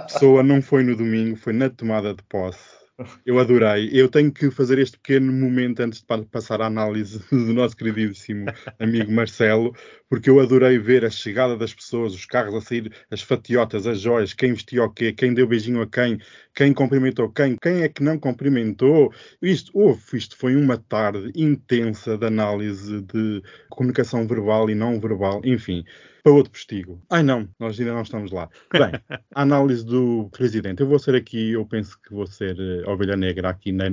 pessoa 0.08 0.42
não 0.42 0.62
foi 0.62 0.82
no 0.82 0.96
domingo, 0.96 1.36
foi 1.36 1.52
na 1.52 1.68
tomada 1.68 2.14
de 2.14 2.22
posse 2.24 2.78
eu 3.24 3.38
adorei. 3.38 3.90
Eu 3.92 4.08
tenho 4.08 4.32
que 4.32 4.50
fazer 4.50 4.78
este 4.78 4.98
pequeno 4.98 5.32
momento 5.32 5.80
antes 5.80 6.00
de 6.00 6.26
passar 6.26 6.60
à 6.60 6.66
análise 6.66 7.20
do 7.30 7.54
nosso 7.54 7.76
queridíssimo 7.76 8.46
amigo 8.78 9.12
Marcelo, 9.12 9.74
porque 10.08 10.28
eu 10.28 10.40
adorei 10.40 10.78
ver 10.78 11.04
a 11.04 11.10
chegada 11.10 11.56
das 11.56 11.72
pessoas, 11.72 12.12
os 12.12 12.26
carros 12.26 12.54
a 12.54 12.60
sair, 12.60 12.92
as 13.10 13.22
fatiotas, 13.22 13.86
as 13.86 14.00
joias, 14.00 14.34
quem 14.34 14.52
vestiu 14.52 14.84
o 14.84 14.90
quê, 14.90 15.12
quem 15.12 15.32
deu 15.32 15.46
beijinho 15.46 15.82
a 15.82 15.86
quem, 15.86 16.18
quem 16.54 16.72
cumprimentou 16.72 17.30
quem, 17.30 17.56
quem 17.56 17.82
é 17.82 17.88
que 17.88 18.02
não 18.02 18.18
cumprimentou. 18.18 19.12
Isto, 19.40 19.70
oh, 19.74 19.96
isto 20.14 20.36
foi 20.36 20.56
uma 20.56 20.76
tarde 20.76 21.30
intensa 21.36 22.18
de 22.18 22.26
análise 22.26 23.00
de 23.02 23.42
comunicação 23.70 24.26
verbal 24.26 24.68
e 24.68 24.74
não 24.74 25.00
verbal, 25.00 25.40
enfim 25.44 25.84
para 26.22 26.32
outro 26.32 26.52
postigo. 26.52 27.02
Ai 27.10 27.22
não, 27.22 27.48
nós 27.58 27.78
ainda 27.78 27.94
não 27.94 28.02
estamos 28.02 28.30
lá. 28.30 28.48
Bem, 28.72 28.92
a 29.34 29.42
análise 29.42 29.84
do 29.84 30.28
presidente. 30.30 30.80
Eu 30.80 30.88
vou 30.88 30.98
ser 30.98 31.14
aqui, 31.14 31.52
eu 31.52 31.64
penso 31.64 31.98
que 32.00 32.12
vou 32.12 32.26
ser 32.26 32.56
uh, 32.58 32.90
ovelha 32.90 33.16
negra 33.16 33.50
aqui 33.50 33.72
na, 33.72 33.86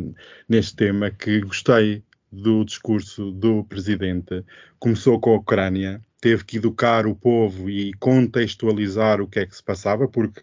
neste 0.47 0.75
tema, 0.75 1.11
que 1.11 1.41
gostei 1.41 2.03
do 2.31 2.65
discurso 2.65 3.31
do 3.31 3.63
presidente. 3.63 4.43
Começou 4.79 5.19
com 5.19 5.31
a 5.31 5.37
Ucrânia, 5.37 6.01
teve 6.19 6.43
que 6.43 6.57
educar 6.57 7.05
o 7.05 7.15
povo 7.15 7.69
e 7.69 7.93
contextualizar 7.93 9.21
o 9.21 9.27
que 9.27 9.39
é 9.39 9.45
que 9.45 9.55
se 9.55 9.63
passava, 9.63 10.07
porque 10.07 10.41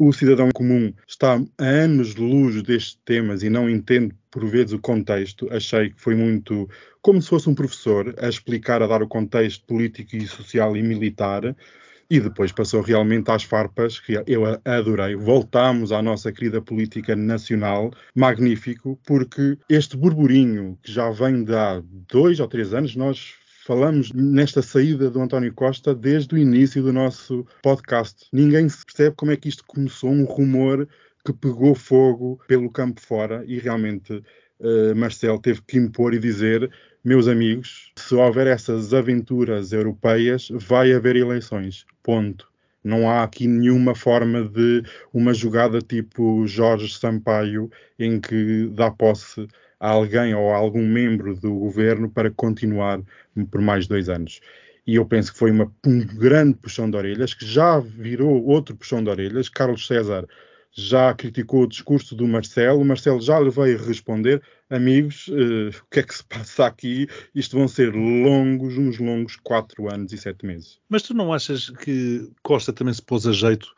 o 0.00 0.14
cidadão 0.14 0.48
comum 0.54 0.94
está 1.06 1.38
a 1.58 1.62
anos 1.62 2.14
de 2.14 2.22
luz 2.22 2.62
destes 2.62 2.98
temas 3.04 3.42
e 3.42 3.50
não 3.50 3.68
entende 3.68 4.14
por 4.30 4.46
vezes 4.46 4.72
o 4.72 4.78
contexto. 4.78 5.46
Achei 5.52 5.90
que 5.90 6.00
foi 6.00 6.14
muito 6.14 6.66
como 7.02 7.20
se 7.20 7.28
fosse 7.28 7.50
um 7.50 7.54
professor 7.54 8.14
a 8.18 8.26
explicar, 8.26 8.82
a 8.82 8.86
dar 8.86 9.02
o 9.02 9.08
contexto 9.08 9.62
político 9.66 10.16
e 10.16 10.26
social 10.26 10.74
e 10.74 10.82
militar. 10.82 11.54
E 12.08 12.18
depois 12.18 12.50
passou 12.50 12.80
realmente 12.80 13.30
às 13.30 13.42
farpas, 13.44 14.00
que 14.00 14.18
eu 14.26 14.42
adorei. 14.64 15.14
Voltámos 15.16 15.92
à 15.92 16.00
nossa 16.00 16.32
querida 16.32 16.62
política 16.62 17.14
nacional, 17.14 17.90
magnífico, 18.14 18.98
porque 19.06 19.58
este 19.68 19.98
burburinho 19.98 20.78
que 20.82 20.90
já 20.90 21.10
vem 21.10 21.44
de 21.44 21.54
há 21.54 21.82
dois 22.10 22.40
ou 22.40 22.48
três 22.48 22.72
anos, 22.72 22.96
nós 22.96 23.34
falamos 23.64 24.12
nesta 24.12 24.62
saída 24.62 25.10
do 25.10 25.20
António 25.20 25.52
Costa 25.52 25.94
desde 25.94 26.34
o 26.34 26.38
início 26.38 26.82
do 26.82 26.92
nosso 26.92 27.46
podcast. 27.62 28.26
Ninguém 28.32 28.68
se 28.68 28.84
percebe 28.84 29.16
como 29.16 29.32
é 29.32 29.36
que 29.36 29.48
isto 29.48 29.64
começou, 29.66 30.10
um 30.10 30.24
rumor 30.24 30.88
que 31.24 31.32
pegou 31.32 31.74
fogo 31.74 32.40
pelo 32.48 32.70
campo 32.70 33.00
fora 33.00 33.44
e 33.46 33.58
realmente 33.58 34.12
uh, 34.14 34.96
Marcel 34.96 35.38
teve 35.38 35.60
que 35.62 35.78
impor 35.78 36.14
e 36.14 36.18
dizer 36.18 36.70
meus 37.04 37.28
amigos, 37.28 37.92
se 37.96 38.14
houver 38.14 38.46
essas 38.46 38.92
aventuras 38.92 39.72
europeias, 39.72 40.48
vai 40.50 40.92
haver 40.92 41.16
eleições. 41.16 41.86
Ponto. 42.02 42.48
Não 42.82 43.10
há 43.10 43.22
aqui 43.22 43.46
nenhuma 43.46 43.94
forma 43.94 44.42
de 44.42 44.82
uma 45.12 45.34
jogada 45.34 45.82
tipo 45.82 46.46
Jorge 46.46 46.94
Sampaio 46.94 47.70
em 47.98 48.18
que 48.18 48.68
dá 48.74 48.90
posse 48.90 49.46
a 49.80 49.88
alguém 49.88 50.34
ou 50.34 50.52
a 50.52 50.56
algum 50.56 50.86
membro 50.86 51.34
do 51.34 51.54
governo 51.54 52.10
para 52.10 52.30
continuar 52.30 53.00
por 53.50 53.62
mais 53.62 53.86
dois 53.86 54.10
anos. 54.10 54.40
E 54.86 54.96
eu 54.96 55.06
penso 55.06 55.32
que 55.32 55.38
foi 55.38 55.50
uma, 55.50 55.72
um 55.86 56.04
grande 56.04 56.54
puxão 56.54 56.90
de 56.90 56.96
orelhas, 56.96 57.32
que 57.32 57.46
já 57.46 57.80
virou 57.80 58.44
outro 58.44 58.76
puxão 58.76 59.02
de 59.02 59.08
orelhas. 59.08 59.48
Carlos 59.48 59.86
César 59.86 60.26
já 60.72 61.12
criticou 61.14 61.62
o 61.62 61.66
discurso 61.66 62.14
do 62.14 62.26
Marcelo, 62.28 62.80
o 62.80 62.84
Marcelo 62.84 63.20
já 63.20 63.40
lhe 63.40 63.50
veio 63.50 63.78
responder: 63.78 64.42
amigos, 64.68 65.28
uh, 65.28 65.68
o 65.68 65.90
que 65.90 66.00
é 66.00 66.02
que 66.02 66.14
se 66.14 66.24
passa 66.24 66.66
aqui? 66.66 67.08
Isto 67.34 67.56
vão 67.56 67.68
ser 67.68 67.94
longos, 67.94 68.76
uns 68.78 68.98
longos 68.98 69.36
quatro 69.36 69.92
anos 69.92 70.12
e 70.12 70.18
sete 70.18 70.46
meses. 70.46 70.78
Mas 70.88 71.02
tu 71.02 71.14
não 71.14 71.32
achas 71.32 71.70
que 71.70 72.30
Costa 72.42 72.72
também 72.72 72.94
se 72.94 73.02
pôs 73.02 73.26
a 73.26 73.32
jeito 73.32 73.74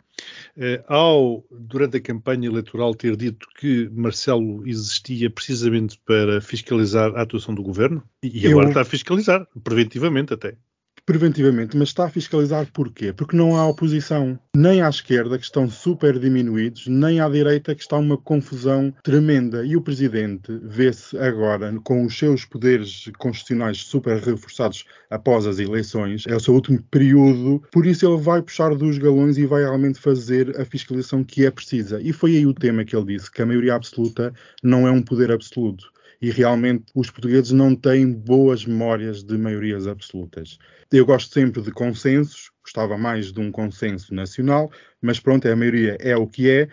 ao, 0.87 1.45
durante 1.51 1.97
a 1.97 2.01
campanha 2.01 2.49
eleitoral, 2.49 2.95
ter 2.95 3.17
dito 3.17 3.47
que 3.59 3.89
Marcelo 3.91 4.67
existia 4.67 5.31
precisamente 5.31 5.99
para 6.05 6.41
fiscalizar 6.41 7.15
a 7.15 7.23
atuação 7.23 7.55
do 7.55 7.63
governo? 7.63 8.03
E, 8.23 8.47
agora 8.47 8.69
está 8.69 8.83
a 8.83 8.85
fiscalizar, 8.85 9.47
preventivamente 9.63 10.35
até 10.35 10.57
preventivamente, 11.05 11.77
mas 11.77 11.89
está 11.89 12.07
a 12.07 12.11
fiscalizar 12.11 12.67
porquê? 12.73 13.13
Porque 13.13 13.37
não 13.37 13.57
há 13.57 13.67
oposição. 13.67 14.39
Nem 14.55 14.83
à 14.83 14.89
esquerda, 14.89 15.39
que 15.39 15.45
estão 15.45 15.69
super 15.69 16.19
diminuídos, 16.19 16.87
nem 16.87 17.21
à 17.21 17.29
direita, 17.29 17.75
que 17.75 17.83
está 17.83 17.97
uma 17.97 18.17
confusão 18.17 18.93
tremenda. 19.03 19.65
E 19.65 19.77
o 19.77 19.83
presidente 19.83 20.59
vê-se 20.63 21.17
agora, 21.19 21.75
com 21.83 22.05
os 22.05 22.17
seus 22.17 22.45
poderes 22.45 23.11
constitucionais 23.19 23.79
super 23.79 24.19
reforçados 24.19 24.85
após 25.11 25.47
as 25.47 25.59
eleições, 25.59 26.25
é 26.27 26.37
o 26.37 26.41
seu 26.41 26.55
último 26.55 26.83
período, 26.91 27.63
por 27.73 27.87
isso 27.87 28.07
ele 28.07 28.21
vai 28.21 28.43
puxar 28.43 28.75
dos 28.75 28.99
galões 28.99 29.39
e 29.39 29.47
vai 29.47 29.63
realmente 29.63 29.99
fazer 29.99 30.61
a 30.61 30.65
fiscalização 30.65 31.25
que 31.25 31.45
é 31.45 31.51
precisa. 31.51 32.01
E 32.01 32.13
foi 32.13 32.37
aí 32.37 32.47
o 32.47 32.55
tema 32.55 32.85
que 32.85 32.95
ele 32.95 33.17
disse, 33.17 33.31
que 33.31 33.43
a 33.43 33.47
maioria 33.47 33.75
absoluta 33.75 34.33
não 34.63 34.87
é 34.87 34.91
um 34.91 35.03
poder 35.03 35.33
absoluto 35.33 35.93
e 36.23 36.31
realmente 36.31 36.85
os 36.95 37.11
portugueses 37.11 37.51
não 37.51 37.75
têm 37.75 38.13
boas 38.13 38.65
memórias 38.65 39.25
de 39.25 39.37
maiorias 39.37 39.89
absolutas. 39.89 40.57
Eu 40.93 41.05
gosto 41.05 41.35
sempre 41.35 41.61
de 41.61 41.73
consensos, 41.73 42.53
gostava 42.63 42.97
mais 42.97 43.33
de 43.33 43.41
um 43.41 43.51
consenso 43.51 44.15
nacional, 44.15 44.71
mas 45.01 45.19
pronto, 45.19 45.49
a 45.49 45.57
maioria 45.57 45.97
é 46.01 46.17
o 46.17 46.29
que 46.29 46.49
é 46.49 46.69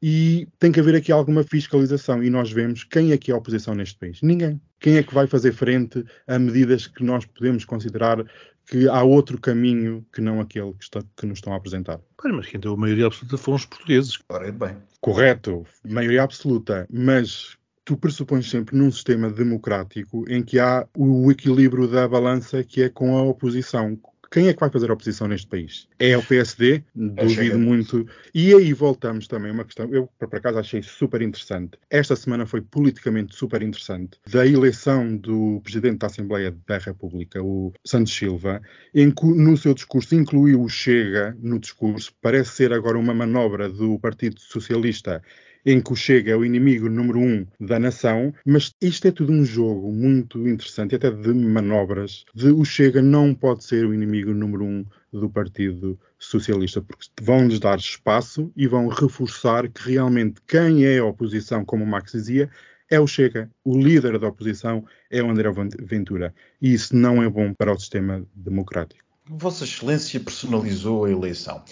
e 0.00 0.48
tem 0.58 0.70
que 0.70 0.78
haver 0.78 0.94
aqui 0.94 1.10
alguma 1.10 1.42
fiscalização. 1.42 2.22
E 2.22 2.30
nós 2.30 2.52
vemos 2.52 2.84
quem 2.84 3.12
é 3.12 3.18
que 3.18 3.32
é 3.32 3.34
a 3.34 3.38
oposição 3.38 3.74
neste 3.74 3.98
país? 3.98 4.22
Ninguém. 4.22 4.60
Quem 4.78 4.96
é 4.96 5.02
que 5.02 5.14
vai 5.14 5.26
fazer 5.26 5.52
frente 5.52 6.04
a 6.26 6.38
medidas 6.38 6.86
que 6.86 7.04
nós 7.04 7.24
podemos 7.24 7.64
considerar 7.64 8.24
que 8.68 8.88
há 8.88 9.02
outro 9.02 9.40
caminho 9.40 10.06
que 10.12 10.20
não 10.20 10.40
aquele 10.40 10.72
que, 10.74 10.84
está, 10.84 11.02
que 11.16 11.26
nos 11.26 11.38
estão 11.38 11.52
a 11.52 11.56
apresentar? 11.56 12.00
Claro, 12.16 12.36
mas 12.36 12.46
quem 12.46 12.60
deu 12.60 12.74
a 12.74 12.76
maioria 12.76 13.06
absoluta 13.06 13.36
foram 13.36 13.56
os 13.56 13.66
portugueses. 13.66 14.18
Ora, 14.28 14.48
é 14.48 14.52
bem. 14.52 14.76
Correto, 15.00 15.64
maioria 15.84 16.22
absoluta, 16.22 16.86
mas 16.90 17.56
tu 17.92 17.96
pressupões 17.96 18.48
sempre 18.48 18.76
num 18.76 18.90
sistema 18.90 19.30
democrático 19.30 20.24
em 20.26 20.42
que 20.42 20.58
há 20.58 20.86
o 20.96 21.30
equilíbrio 21.30 21.86
da 21.86 22.08
balança 22.08 22.64
que 22.64 22.82
é 22.82 22.88
com 22.88 23.16
a 23.18 23.22
oposição. 23.22 23.98
Quem 24.30 24.48
é 24.48 24.54
que 24.54 24.60
vai 24.60 24.70
fazer 24.70 24.88
a 24.88 24.94
oposição 24.94 25.28
neste 25.28 25.46
país? 25.46 25.86
É 25.98 26.16
o 26.16 26.22
PSD? 26.22 26.82
Duvido 26.94 27.58
muito. 27.58 28.06
E 28.34 28.54
aí 28.54 28.72
voltamos 28.72 29.26
também 29.26 29.50
a 29.50 29.52
uma 29.52 29.64
questão, 29.64 29.92
eu 29.92 30.08
por 30.18 30.34
acaso 30.34 30.58
achei 30.58 30.82
super 30.82 31.20
interessante. 31.20 31.72
Esta 31.90 32.16
semana 32.16 32.46
foi 32.46 32.62
politicamente 32.62 33.36
super 33.36 33.60
interessante. 33.60 34.18
Da 34.26 34.46
eleição 34.46 35.14
do 35.14 35.60
Presidente 35.62 35.98
da 35.98 36.06
Assembleia 36.06 36.56
da 36.66 36.78
República, 36.78 37.42
o 37.42 37.74
Santos 37.84 38.14
Silva, 38.14 38.62
em 38.94 39.10
que 39.10 39.26
no 39.26 39.54
seu 39.54 39.74
discurso 39.74 40.14
incluiu 40.14 40.62
o 40.62 40.68
Chega 40.70 41.36
no 41.38 41.58
discurso, 41.58 42.10
parece 42.22 42.52
ser 42.52 42.72
agora 42.72 42.96
uma 42.96 43.12
manobra 43.12 43.68
do 43.68 43.98
Partido 43.98 44.40
Socialista 44.40 45.22
em 45.64 45.80
que 45.80 45.92
o 45.92 45.96
Chega 45.96 46.32
é 46.32 46.36
o 46.36 46.44
inimigo 46.44 46.88
número 46.88 47.18
um 47.18 47.46
da 47.60 47.78
nação, 47.78 48.34
mas 48.44 48.74
isto 48.80 49.08
é 49.08 49.10
tudo 49.10 49.32
um 49.32 49.44
jogo 49.44 49.92
muito 49.92 50.46
interessante, 50.48 50.94
até 50.94 51.10
de 51.10 51.32
manobras, 51.32 52.24
de 52.34 52.48
o 52.48 52.64
Chega 52.64 53.00
não 53.00 53.34
pode 53.34 53.64
ser 53.64 53.86
o 53.86 53.94
inimigo 53.94 54.32
número 54.32 54.64
um 54.64 54.84
do 55.12 55.28
Partido 55.28 55.98
Socialista, 56.18 56.80
porque 56.80 57.06
vão-lhes 57.20 57.60
dar 57.60 57.78
espaço 57.78 58.50
e 58.56 58.66
vão 58.66 58.88
reforçar 58.88 59.68
que 59.68 59.90
realmente 59.90 60.40
quem 60.46 60.84
é 60.84 60.98
a 60.98 61.04
oposição, 61.04 61.64
como 61.64 61.84
o 61.84 61.86
Max 61.86 62.12
dizia, 62.12 62.50
é 62.90 63.00
o 63.00 63.06
Chega. 63.06 63.50
O 63.64 63.78
líder 63.78 64.18
da 64.18 64.28
oposição 64.28 64.84
é 65.10 65.22
o 65.22 65.30
André 65.30 65.50
Ventura. 65.80 66.34
E 66.60 66.74
isso 66.74 66.94
não 66.94 67.22
é 67.22 67.28
bom 67.28 67.54
para 67.54 67.72
o 67.72 67.78
sistema 67.78 68.22
democrático. 68.34 69.02
Vossa 69.26 69.64
Excelência 69.64 70.20
personalizou 70.20 71.04
a 71.04 71.10
eleição. 71.10 71.62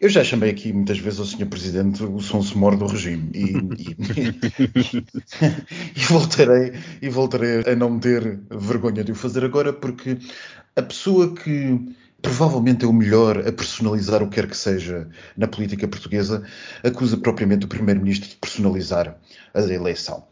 Eu 0.00 0.08
já 0.08 0.24
chamei 0.24 0.50
aqui 0.50 0.72
muitas 0.72 0.98
vezes 0.98 1.20
ao 1.20 1.26
Sr. 1.26 1.46
Presidente 1.46 2.02
o 2.02 2.20
sonso 2.20 2.58
mor 2.58 2.76
do 2.76 2.86
regime 2.86 3.30
e, 3.34 3.56
e, 3.82 3.96
e, 5.96 6.00
voltarei, 6.04 6.72
e 7.00 7.08
voltarei 7.08 7.62
a 7.70 7.76
não 7.76 7.98
ter 7.98 8.40
vergonha 8.50 9.04
de 9.04 9.12
o 9.12 9.14
fazer 9.14 9.44
agora 9.44 9.72
porque 9.72 10.18
a 10.76 10.82
pessoa 10.82 11.34
que 11.34 11.80
provavelmente 12.20 12.84
é 12.84 12.88
o 12.88 12.92
melhor 12.92 13.46
a 13.46 13.52
personalizar 13.52 14.22
o 14.22 14.28
que 14.28 14.36
quer 14.36 14.48
que 14.48 14.56
seja 14.56 15.08
na 15.36 15.46
política 15.46 15.86
portuguesa 15.86 16.42
acusa 16.82 17.18
propriamente 17.18 17.66
o 17.66 17.68
Primeiro-Ministro 17.68 18.30
de 18.30 18.36
personalizar 18.36 19.16
a 19.52 19.60
eleição. 19.60 20.26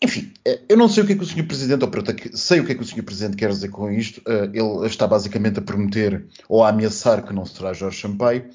Enfim, 0.00 0.32
eu 0.68 0.76
não 0.76 0.88
sei 0.88 1.02
o 1.02 1.06
que 1.06 1.12
é 1.12 1.16
que 1.16 1.24
o 1.24 1.26
Sr. 1.26 1.44
Presidente, 1.44 1.84
ou 1.84 1.90
sei 2.34 2.60
o 2.60 2.64
que 2.64 2.70
é 2.70 2.74
que 2.76 2.82
o 2.82 2.86
Sr. 2.86 3.02
Presidente 3.02 3.36
quer 3.36 3.50
dizer 3.50 3.68
com 3.68 3.90
isto. 3.90 4.22
Ele 4.26 4.86
está 4.86 5.08
basicamente 5.08 5.58
a 5.58 5.62
prometer 5.62 6.24
ou 6.48 6.62
a 6.62 6.68
ameaçar 6.68 7.24
que 7.24 7.34
não 7.34 7.44
será 7.44 7.72
Jorge 7.72 8.00
Sampaio. 8.00 8.48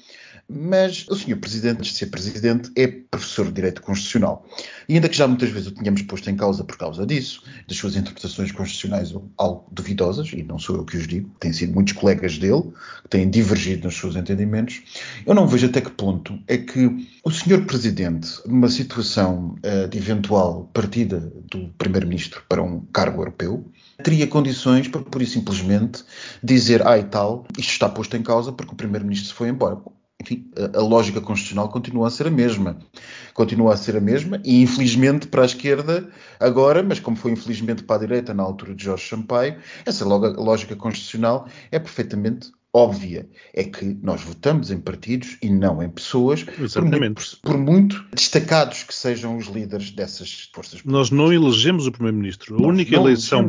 Mas 0.48 1.06
o 1.08 1.16
senhor 1.16 1.38
Presidente, 1.38 1.78
antes 1.78 1.92
de 1.92 1.98
ser 1.98 2.06
Presidente, 2.06 2.70
é 2.76 2.86
professor 2.86 3.46
de 3.46 3.52
Direito 3.52 3.80
Constitucional. 3.80 4.46
E 4.88 4.94
ainda 4.94 5.08
que 5.08 5.16
já 5.16 5.26
muitas 5.26 5.48
vezes 5.48 5.68
o 5.68 5.70
tenhamos 5.72 6.02
posto 6.02 6.28
em 6.28 6.36
causa 6.36 6.62
por 6.62 6.76
causa 6.76 7.06
disso, 7.06 7.42
das 7.66 7.76
suas 7.78 7.96
interpretações 7.96 8.52
constitucionais 8.52 9.14
algo 9.38 9.66
duvidosas, 9.72 10.32
e 10.32 10.42
não 10.42 10.58
sou 10.58 10.76
eu 10.76 10.84
que 10.84 10.96
os 10.96 11.08
digo, 11.08 11.30
têm 11.40 11.52
sido 11.52 11.72
muitos 11.72 11.94
colegas 11.94 12.36
dele 12.38 12.62
que 13.02 13.08
têm 13.08 13.30
divergido 13.30 13.84
nos 13.84 13.96
seus 13.96 14.16
entendimentos, 14.16 14.82
eu 15.24 15.34
não 15.34 15.46
vejo 15.46 15.66
até 15.66 15.80
que 15.80 15.90
ponto 15.90 16.38
é 16.46 16.58
que 16.58 17.08
o 17.24 17.30
senhor 17.30 17.64
Presidente, 17.64 18.28
numa 18.46 18.68
situação 18.68 19.56
uh, 19.64 19.88
de 19.88 19.96
eventual 19.96 20.70
partida 20.74 21.32
do 21.50 21.68
Primeiro-Ministro 21.78 22.42
para 22.48 22.62
um 22.62 22.80
cargo 22.92 23.22
europeu, 23.22 23.64
teria 24.02 24.26
condições 24.26 24.88
para, 24.88 25.00
pura 25.00 25.24
e 25.24 25.26
simplesmente, 25.26 26.04
dizer, 26.42 26.86
ah 26.86 26.98
e 26.98 27.04
tal, 27.04 27.46
isto 27.58 27.70
está 27.70 27.88
posto 27.88 28.16
em 28.16 28.22
causa 28.22 28.52
porque 28.52 28.74
o 28.74 28.76
Primeiro-Ministro 28.76 29.28
se 29.28 29.34
foi 29.34 29.48
embora. 29.48 29.78
Enfim, 30.24 30.50
a, 30.56 30.78
a, 30.78 30.82
lógica 30.82 31.20
constitucional 31.20 31.68
continua 31.68 32.08
a 32.08 32.10
ser 32.10 32.26
a 32.26 32.30
mesma. 32.30 32.78
Continua 33.34 33.74
a 33.74 33.76
ser 33.76 33.96
a 33.96 34.00
mesma 34.00 34.40
e, 34.42 34.62
infelizmente, 34.62 35.26
para 35.26 35.42
a 35.42 35.46
esquerda, 35.46 36.08
agora, 36.40 36.82
mas 36.82 36.98
como 36.98 37.16
foi 37.16 37.32
infelizmente 37.32 37.82
para 37.82 37.96
a 37.96 37.98
direita 38.00 38.32
na 38.32 38.42
altura 38.42 38.74
de 38.74 38.84
Jorge 38.84 39.06
Sampaio, 39.06 39.58
essa 39.84 40.04
lógica 40.04 40.74
constitucional 40.74 41.46
é 41.70 41.78
perfeitamente 41.78 42.50
óbvia 42.74 43.28
é 43.54 43.62
que 43.62 43.84
nós 44.02 44.20
votamos 44.20 44.72
em 44.72 44.80
partidos 44.80 45.38
e 45.40 45.48
não 45.48 45.80
em 45.80 45.88
pessoas, 45.88 46.42
por 46.42 46.84
muito, 46.84 47.38
por 47.40 47.56
muito, 47.56 48.04
destacados 48.12 48.82
que 48.82 48.92
sejam 48.92 49.36
os 49.36 49.46
líderes 49.46 49.92
dessas 49.92 50.50
forças 50.52 50.82
políticas. 50.82 50.92
Nós 50.92 51.10
não 51.10 51.32
elegemos 51.32 51.86
o 51.86 51.92
Primeiro-Ministro. 51.92 52.56
A 52.56 52.66
única 52.66 52.96
eleição 52.96 53.48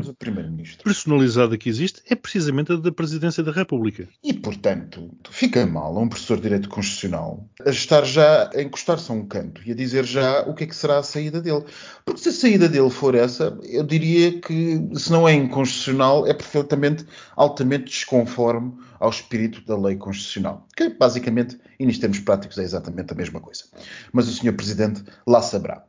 personalizada 0.84 1.58
que 1.58 1.68
existe 1.68 2.04
é 2.08 2.14
precisamente 2.14 2.72
a 2.72 2.76
da 2.76 2.92
Presidência 2.92 3.42
da 3.42 3.52
República. 3.52 4.08
E, 4.24 4.32
portanto, 4.32 5.10
fica 5.32 5.66
mal 5.66 5.98
a 5.98 6.02
um 6.02 6.08
professor 6.08 6.38
de 6.38 6.44
Direito 6.44 6.70
Constitucional 6.70 7.50
a 7.66 7.72
estar 7.72 8.06
já 8.06 8.52
a 8.54 8.62
encostar-se 8.62 9.12
a 9.12 9.16
um 9.16 9.26
canto 9.26 9.62
e 9.66 9.72
a 9.72 9.76
dizer 9.76 10.06
já 10.06 10.42
o 10.42 10.54
que 10.54 10.66
é 10.66 10.68
que 10.68 10.76
será 10.76 11.00
a 11.00 11.04
saída 11.04 11.42
dele. 11.42 11.64
Porque 12.06 12.22
se 12.22 12.30
a 12.30 12.32
saída 12.32 12.70
dele 12.70 12.92
for 12.92 13.16
essa, 13.16 13.58
eu 13.64 13.84
diria 13.84 14.40
que, 14.40 14.88
se 14.94 15.12
não 15.12 15.28
é 15.28 15.34
inconstitucional, 15.34 16.28
é 16.28 16.34
perfeitamente, 16.34 17.06
altamente 17.36 17.86
desconforme 17.86 18.74
ao 19.00 19.10
espírito 19.16 19.66
da 19.66 19.78
lei 19.78 19.96
constitucional, 19.96 20.68
que 20.76 20.90
basicamente, 20.90 21.58
e 21.80 21.86
nos 21.86 21.98
termos 21.98 22.20
práticos, 22.20 22.58
é 22.58 22.64
exatamente 22.64 23.12
a 23.12 23.16
mesma 23.16 23.40
coisa. 23.40 23.64
Mas 24.12 24.28
o 24.28 24.34
Sr. 24.34 24.54
Presidente 24.54 25.04
lá 25.28 25.42
saberá. 25.42 25.84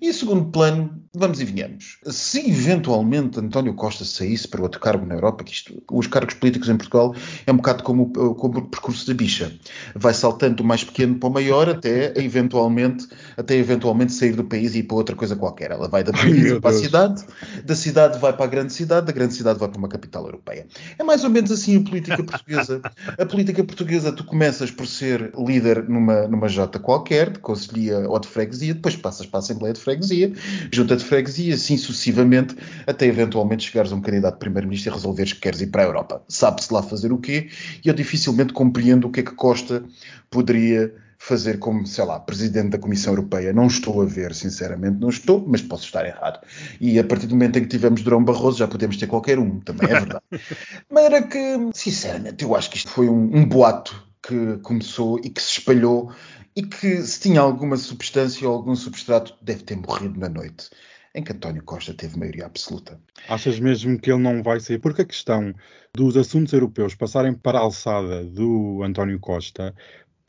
E 0.00 0.08
em 0.08 0.12
segundo 0.12 0.50
plano, 0.50 1.02
vamos 1.14 1.40
e 1.40 1.44
venhamos. 1.44 1.98
Se 2.06 2.48
eventualmente 2.48 3.40
António 3.40 3.74
Costa 3.74 4.04
saísse 4.04 4.46
para 4.46 4.62
outro 4.62 4.80
cargo 4.80 5.06
na 5.06 5.14
Europa, 5.14 5.42
que 5.44 5.52
isto, 5.52 5.82
os 5.90 6.06
cargos 6.06 6.34
políticos 6.34 6.68
em 6.68 6.76
Portugal 6.76 7.14
é 7.46 7.52
um 7.52 7.56
bocado 7.56 7.82
como, 7.82 8.10
como 8.34 8.58
o 8.58 8.68
percurso 8.68 9.06
da 9.06 9.14
bicha. 9.14 9.52
Vai 9.94 10.14
saltando 10.14 10.56
do 10.56 10.64
mais 10.64 10.84
pequeno 10.84 11.16
para 11.16 11.28
o 11.28 11.32
maior 11.32 11.68
até 11.68 12.12
eventualmente, 12.18 13.08
até 13.36 13.56
eventualmente 13.56 14.12
sair 14.12 14.34
do 14.34 14.44
país 14.44 14.74
e 14.74 14.78
ir 14.78 14.82
para 14.84 14.96
outra 14.96 15.16
coisa 15.16 15.34
qualquer. 15.34 15.70
Ela 15.70 15.88
vai 15.88 16.04
da 16.04 16.12
província 16.12 16.60
para 16.60 16.70
a 16.70 16.78
cidade, 16.78 17.24
da 17.64 17.74
cidade 17.74 18.18
vai 18.18 18.32
para 18.32 18.44
a 18.44 18.48
grande 18.48 18.72
cidade, 18.72 19.06
da 19.06 19.12
grande 19.12 19.34
cidade 19.34 19.58
vai 19.58 19.68
para 19.68 19.78
uma 19.78 19.88
capital 19.88 20.24
europeia. 20.24 20.66
É 20.98 21.02
mais 21.02 21.24
ou 21.24 21.30
menos 21.30 21.50
assim 21.50 21.78
a 21.78 21.80
política 21.82 22.22
portuguesa. 22.22 22.69
A 23.18 23.26
política 23.26 23.64
portuguesa, 23.64 24.12
tu 24.12 24.24
começas 24.24 24.70
por 24.70 24.86
ser 24.86 25.32
líder 25.36 25.88
numa, 25.88 26.28
numa 26.28 26.48
jota 26.48 26.78
qualquer, 26.78 27.30
de 27.30 27.38
conselhia 27.38 28.08
ou 28.08 28.18
de 28.18 28.28
freguesia, 28.28 28.74
depois 28.74 28.96
passas 28.96 29.26
para 29.26 29.38
a 29.38 29.42
Assembleia 29.42 29.72
de 29.72 29.80
Freguesia, 29.80 30.32
junta 30.72 30.96
de 30.96 31.04
freguesia, 31.04 31.54
assim 31.54 31.76
sucessivamente, 31.76 32.56
até 32.86 33.06
eventualmente 33.06 33.68
chegares 33.68 33.92
a 33.92 33.96
um 33.96 34.00
candidato 34.00 34.38
primeiro-ministro 34.38 34.92
e 34.92 34.94
resolveres 34.94 35.32
que 35.32 35.40
queres 35.40 35.60
ir 35.60 35.68
para 35.68 35.82
a 35.82 35.86
Europa. 35.86 36.22
Sabe-se 36.28 36.72
lá 36.72 36.82
fazer 36.82 37.12
o 37.12 37.18
quê? 37.18 37.48
E 37.84 37.88
eu 37.88 37.94
dificilmente 37.94 38.52
compreendo 38.52 39.08
o 39.08 39.10
que 39.10 39.20
é 39.20 39.22
que 39.22 39.34
Costa 39.34 39.82
poderia 40.30 40.92
fazer 41.22 41.58
como, 41.58 41.86
sei 41.86 42.02
lá, 42.02 42.18
presidente 42.18 42.70
da 42.70 42.78
Comissão 42.78 43.12
Europeia. 43.12 43.52
Não 43.52 43.66
estou 43.66 44.00
a 44.00 44.06
ver, 44.06 44.34
sinceramente, 44.34 44.98
não 44.98 45.10
estou, 45.10 45.44
mas 45.46 45.60
posso 45.60 45.84
estar 45.84 46.06
errado. 46.06 46.40
E 46.80 46.98
a 46.98 47.04
partir 47.04 47.26
do 47.26 47.34
momento 47.34 47.58
em 47.58 47.62
que 47.62 47.68
tivemos 47.68 48.02
Durão 48.02 48.24
Barroso, 48.24 48.58
já 48.58 48.66
podemos 48.66 48.96
ter 48.96 49.06
qualquer 49.06 49.38
um, 49.38 49.60
também 49.60 49.90
é 49.90 50.00
verdade. 50.00 50.24
mas 50.90 51.04
era 51.04 51.22
que, 51.22 51.58
sinceramente, 51.74 52.42
eu 52.42 52.56
acho 52.56 52.70
que 52.70 52.78
isto 52.78 52.90
foi 52.90 53.10
um, 53.10 53.36
um 53.36 53.46
boato 53.46 54.02
que 54.26 54.56
começou 54.62 55.20
e 55.22 55.28
que 55.28 55.42
se 55.42 55.58
espalhou 55.58 56.10
e 56.56 56.62
que, 56.62 57.02
se 57.02 57.20
tinha 57.20 57.42
alguma 57.42 57.76
substância 57.76 58.48
ou 58.48 58.56
algum 58.56 58.74
substrato, 58.74 59.34
deve 59.42 59.62
ter 59.62 59.76
morrido 59.76 60.18
na 60.18 60.28
noite 60.28 60.70
em 61.14 61.22
que 61.22 61.32
António 61.32 61.62
Costa 61.64 61.92
teve 61.92 62.18
maioria 62.18 62.46
absoluta. 62.46 62.98
Achas 63.28 63.58
mesmo 63.58 63.98
que 63.98 64.10
ele 64.10 64.22
não 64.22 64.42
vai 64.42 64.60
sair? 64.60 64.78
Porque 64.78 65.02
a 65.02 65.04
questão 65.04 65.52
dos 65.92 66.16
assuntos 66.16 66.52
europeus 66.52 66.94
passarem 66.94 67.34
para 67.34 67.58
a 67.58 67.62
alçada 67.62 68.24
do 68.24 68.82
António 68.84 69.18
Costa 69.18 69.74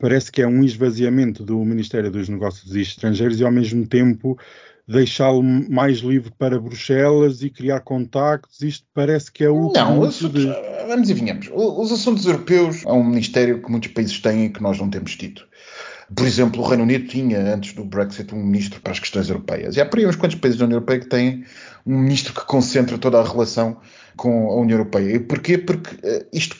parece 0.02 0.32
que 0.32 0.42
é 0.42 0.46
um 0.48 0.64
esvaziamento 0.64 1.44
do 1.44 1.64
Ministério 1.64 2.10
dos 2.10 2.28
Negócios 2.28 2.74
Estrangeiros 2.74 3.38
e, 3.38 3.44
ao 3.44 3.52
mesmo 3.52 3.86
tempo, 3.86 4.36
deixá-lo 4.86 5.44
mais 5.44 5.98
livre 5.98 6.32
para 6.36 6.58
Bruxelas 6.58 7.40
e 7.40 7.48
criar 7.48 7.78
contactos. 7.78 8.60
Isto 8.62 8.84
parece 8.92 9.30
que 9.30 9.44
é 9.44 9.48
o. 9.48 9.72
Não, 9.72 10.02
assuntos, 10.02 10.44
de... 10.44 10.52
vamos 10.88 11.08
e 11.08 11.14
venhamos. 11.14 11.48
Os 11.52 11.92
assuntos 11.92 12.26
europeus 12.26 12.84
é 12.84 12.92
um 12.92 13.04
ministério 13.04 13.62
que 13.62 13.70
muitos 13.70 13.92
países 13.92 14.18
têm 14.18 14.46
e 14.46 14.48
que 14.50 14.60
nós 14.60 14.76
não 14.76 14.90
temos 14.90 15.14
tido. 15.14 15.42
Por 16.12 16.26
exemplo, 16.26 16.60
o 16.60 16.66
Reino 16.66 16.82
Unido 16.82 17.06
tinha, 17.06 17.54
antes 17.54 17.72
do 17.72 17.84
Brexit, 17.84 18.34
um 18.34 18.44
ministro 18.44 18.80
para 18.80 18.92
as 18.92 18.98
questões 18.98 19.28
europeias. 19.28 19.76
E 19.76 19.80
há 19.80 19.86
por 19.86 20.00
aí 20.00 20.06
uns 20.06 20.16
quantos 20.16 20.36
países 20.36 20.58
da 20.58 20.64
União 20.64 20.78
Europeia 20.78 20.98
que 20.98 21.06
têm 21.06 21.44
um 21.86 21.96
ministro 21.96 22.34
que 22.34 22.44
concentra 22.44 22.98
toda 22.98 23.20
a 23.20 23.24
relação 23.24 23.78
com 24.16 24.50
a 24.50 24.56
União 24.56 24.78
Europeia. 24.78 25.14
E 25.14 25.20
porquê? 25.20 25.56
Porque 25.56 25.94
uh, 25.94 26.26
isto 26.32 26.56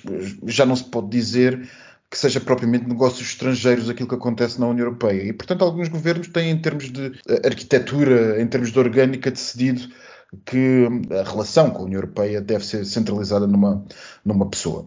já 0.46 0.64
não 0.64 0.76
se 0.76 0.84
pode 0.84 1.10
dizer 1.10 1.68
que 2.12 2.18
seja 2.18 2.38
propriamente 2.40 2.86
negócios 2.86 3.26
estrangeiros 3.26 3.88
aquilo 3.88 4.06
que 4.06 4.14
acontece 4.14 4.60
na 4.60 4.66
União 4.66 4.84
Europeia. 4.84 5.22
E, 5.22 5.32
portanto, 5.32 5.64
alguns 5.64 5.88
governos 5.88 6.28
têm, 6.28 6.50
em 6.50 6.58
termos 6.58 6.92
de 6.92 7.18
eh, 7.26 7.40
arquitetura, 7.42 8.38
em 8.38 8.46
termos 8.46 8.70
de 8.70 8.78
orgânica, 8.78 9.30
decidido 9.30 9.88
que 10.46 10.88
a 11.10 11.28
relação 11.28 11.70
com 11.70 11.82
a 11.82 11.84
União 11.84 11.98
Europeia 11.98 12.40
deve 12.40 12.64
ser 12.64 12.86
centralizada 12.86 13.46
numa, 13.46 13.84
numa 14.24 14.48
pessoa. 14.48 14.86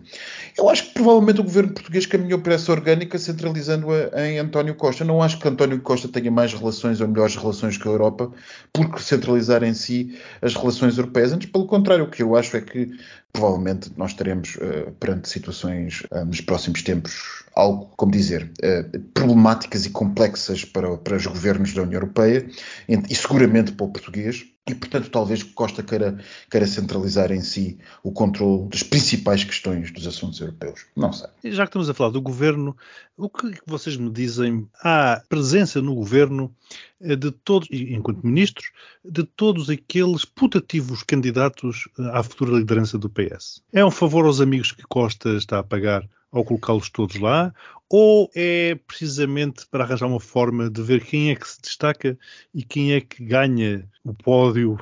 Eu 0.58 0.68
acho 0.70 0.88
que 0.88 0.94
provavelmente 0.94 1.40
o 1.40 1.44
governo 1.44 1.72
português 1.72 2.06
caminhou 2.06 2.40
para 2.40 2.56
essa 2.56 2.72
orgânica 2.72 3.18
centralizando-a 3.20 4.28
em 4.28 4.40
António 4.40 4.74
Costa. 4.74 5.06
Não 5.06 5.22
acho 5.22 5.40
que 5.40 5.48
António 5.48 5.80
Costa 5.82 6.08
tenha 6.08 6.32
mais 6.32 6.54
relações 6.54 7.00
ou 7.00 7.08
melhores 7.08 7.36
relações 7.36 7.78
com 7.78 7.90
a 7.90 7.92
Europa 7.92 8.32
por 8.74 9.00
centralizar 9.00 9.64
em 9.64 9.74
si 9.74 10.20
as 10.42 10.56
relações 10.56 10.98
europeias. 10.98 11.32
Antes, 11.32 11.50
pelo 11.50 11.68
contrário, 11.68 12.06
o 12.06 12.10
que 12.10 12.24
eu 12.24 12.36
acho 12.36 12.58
é 12.58 12.62
que 12.62 12.92
provavelmente 13.32 13.92
nós 13.98 14.14
teremos 14.14 14.56
uh, 14.56 14.92
perante 15.00 15.30
situações 15.30 16.02
uh, 16.12 16.26
nos 16.26 16.42
próximos 16.42 16.82
tempos 16.82 17.44
algo, 17.54 17.92
como 17.96 18.12
dizer, 18.12 18.52
uh, 18.64 19.00
problemáticas 19.14 19.86
e 19.86 19.90
complexas 19.92 20.66
para, 20.66 20.98
para 20.98 21.18
os 21.18 21.26
governos 21.28 21.74
da 21.74 21.84
União 21.84 22.02
Europeia 22.02 22.48
e 22.88 23.16
seguramente 23.16 23.74
para 23.74 23.86
o 23.86 23.92
português. 23.92 24.55
E, 24.68 24.74
portanto, 24.74 25.12
talvez 25.12 25.44
Costa 25.44 25.84
queira, 25.84 26.18
queira 26.50 26.66
centralizar 26.66 27.32
em 27.32 27.42
si 27.42 27.78
o 28.02 28.12
controle 28.12 28.68
das 28.68 28.82
principais 28.82 29.44
questões 29.44 29.92
dos 29.92 30.08
assuntos 30.08 30.40
europeus. 30.40 30.88
Não 30.96 31.14
sei. 31.14 31.30
Já 31.44 31.64
que 31.64 31.70
estamos 31.70 31.88
a 31.88 31.94
falar 31.94 32.10
do 32.10 32.22
governo, 32.22 32.76
o 33.16 33.30
que 33.30 33.54
vocês 33.68 33.96
me 33.96 34.10
dizem? 34.10 34.68
Há 34.82 35.22
presença 35.30 35.84
no 35.84 35.94
governo 35.94 36.52
de 37.00 37.30
todos, 37.30 37.68
enquanto 37.72 38.26
ministros, 38.26 38.72
de 39.04 39.24
todos 39.24 39.70
aqueles 39.70 40.26
putativos 40.26 41.04
candidatos 41.04 41.88
à 42.12 42.24
futura 42.24 42.58
liderança 42.58 42.98
do 42.98 43.08
PS. 43.08 43.62
É 43.72 43.86
um 43.86 43.92
favor 43.92 44.26
aos 44.26 44.42
amigos 44.42 44.72
que 44.72 44.82
Costa 44.84 45.30
está 45.38 45.60
a 45.60 45.64
pagar 45.64 46.10
ao 46.32 46.44
colocá-los 46.44 46.90
todos 46.90 47.18
lá? 47.18 47.54
Ou 47.90 48.30
é 48.36 48.76
precisamente 48.88 49.66
para 49.70 49.84
arranjar 49.84 50.08
uma 50.08 50.20
forma 50.20 50.70
de 50.70 50.82
ver 50.82 51.04
quem 51.04 51.32
é 51.32 51.36
que 51.36 51.48
se 51.48 51.62
destaca 51.62 52.18
e 52.54 52.64
quem 52.64 52.94
é 52.94 53.02
que 53.02 53.24
ganha 53.24 53.88
o 54.04 54.14
pódio 54.14 54.78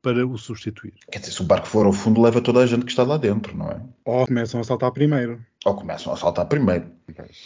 para 0.00 0.26
o 0.26 0.36
substituir? 0.36 0.92
Quer 1.10 1.18
dizer, 1.18 1.32
se 1.32 1.40
o 1.40 1.44
barco 1.44 1.66
for 1.66 1.86
ao 1.86 1.92
fundo, 1.92 2.20
leva 2.20 2.40
toda 2.40 2.60
a 2.60 2.66
gente 2.66 2.84
que 2.84 2.90
está 2.90 3.02
lá 3.02 3.16
dentro, 3.16 3.56
não 3.56 3.70
é? 3.70 3.80
Ou 4.04 4.26
começam 4.26 4.60
a 4.60 4.64
saltar 4.64 4.92
primeiro. 4.92 5.40
Ou 5.64 5.74
começam 5.74 6.12
a 6.12 6.16
saltar 6.16 6.46
primeiro. 6.46 6.86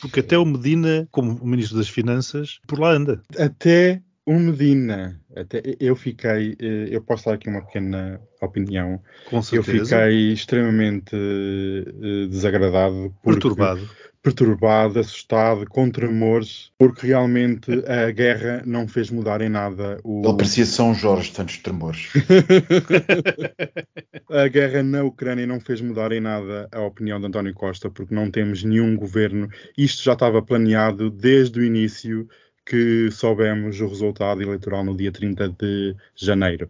Porque 0.00 0.20
até 0.20 0.36
o 0.36 0.44
Medina, 0.44 1.08
como 1.10 1.38
Ministro 1.44 1.78
das 1.78 1.88
Finanças, 1.88 2.58
por 2.66 2.80
lá 2.80 2.90
anda. 2.90 3.22
Até 3.38 4.02
o 4.26 4.34
Medina, 4.34 5.18
até 5.34 5.62
eu 5.80 5.96
fiquei, 5.96 6.54
eh, 6.60 6.88
eu 6.90 7.00
posso 7.00 7.26
dar 7.26 7.34
aqui 7.34 7.48
uma 7.48 7.62
pequena 7.62 8.20
opinião. 8.42 9.00
Com 9.30 9.40
certeza. 9.40 9.78
Eu 9.78 9.84
fiquei 9.84 10.32
extremamente 10.32 11.16
uh, 11.16 12.28
desagradado, 12.28 13.14
porque, 13.22 13.40
perturbado, 13.40 13.88
perturbado, 14.28 14.98
assustado, 14.98 15.66
com 15.66 15.90
tremores, 15.90 16.70
porque 16.76 17.06
realmente 17.06 17.70
a 17.86 18.10
guerra 18.10 18.62
não 18.66 18.86
fez 18.86 19.10
mudar 19.10 19.40
em 19.40 19.48
nada 19.48 19.98
o. 20.04 20.22
Ele 20.24 20.36
parecia 20.36 20.66
São 20.66 20.94
Jorge, 20.94 21.32
tantos 21.32 21.56
tremores. 21.58 22.12
a 24.30 24.48
guerra 24.48 24.82
na 24.82 25.02
Ucrânia 25.02 25.46
não 25.46 25.60
fez 25.60 25.80
mudar 25.80 26.12
em 26.12 26.20
nada 26.20 26.68
a 26.70 26.82
opinião 26.82 27.18
de 27.18 27.26
António 27.26 27.54
Costa, 27.54 27.90
porque 27.90 28.14
não 28.14 28.30
temos 28.30 28.62
nenhum 28.62 28.96
governo. 28.96 29.48
Isto 29.76 30.02
já 30.02 30.12
estava 30.12 30.42
planeado 30.42 31.10
desde 31.10 31.60
o 31.60 31.64
início 31.64 32.28
que 32.66 33.10
soubemos 33.10 33.80
o 33.80 33.88
resultado 33.88 34.42
eleitoral 34.42 34.84
no 34.84 34.94
dia 34.94 35.10
30 35.10 35.48
de 35.48 35.96
janeiro. 36.14 36.68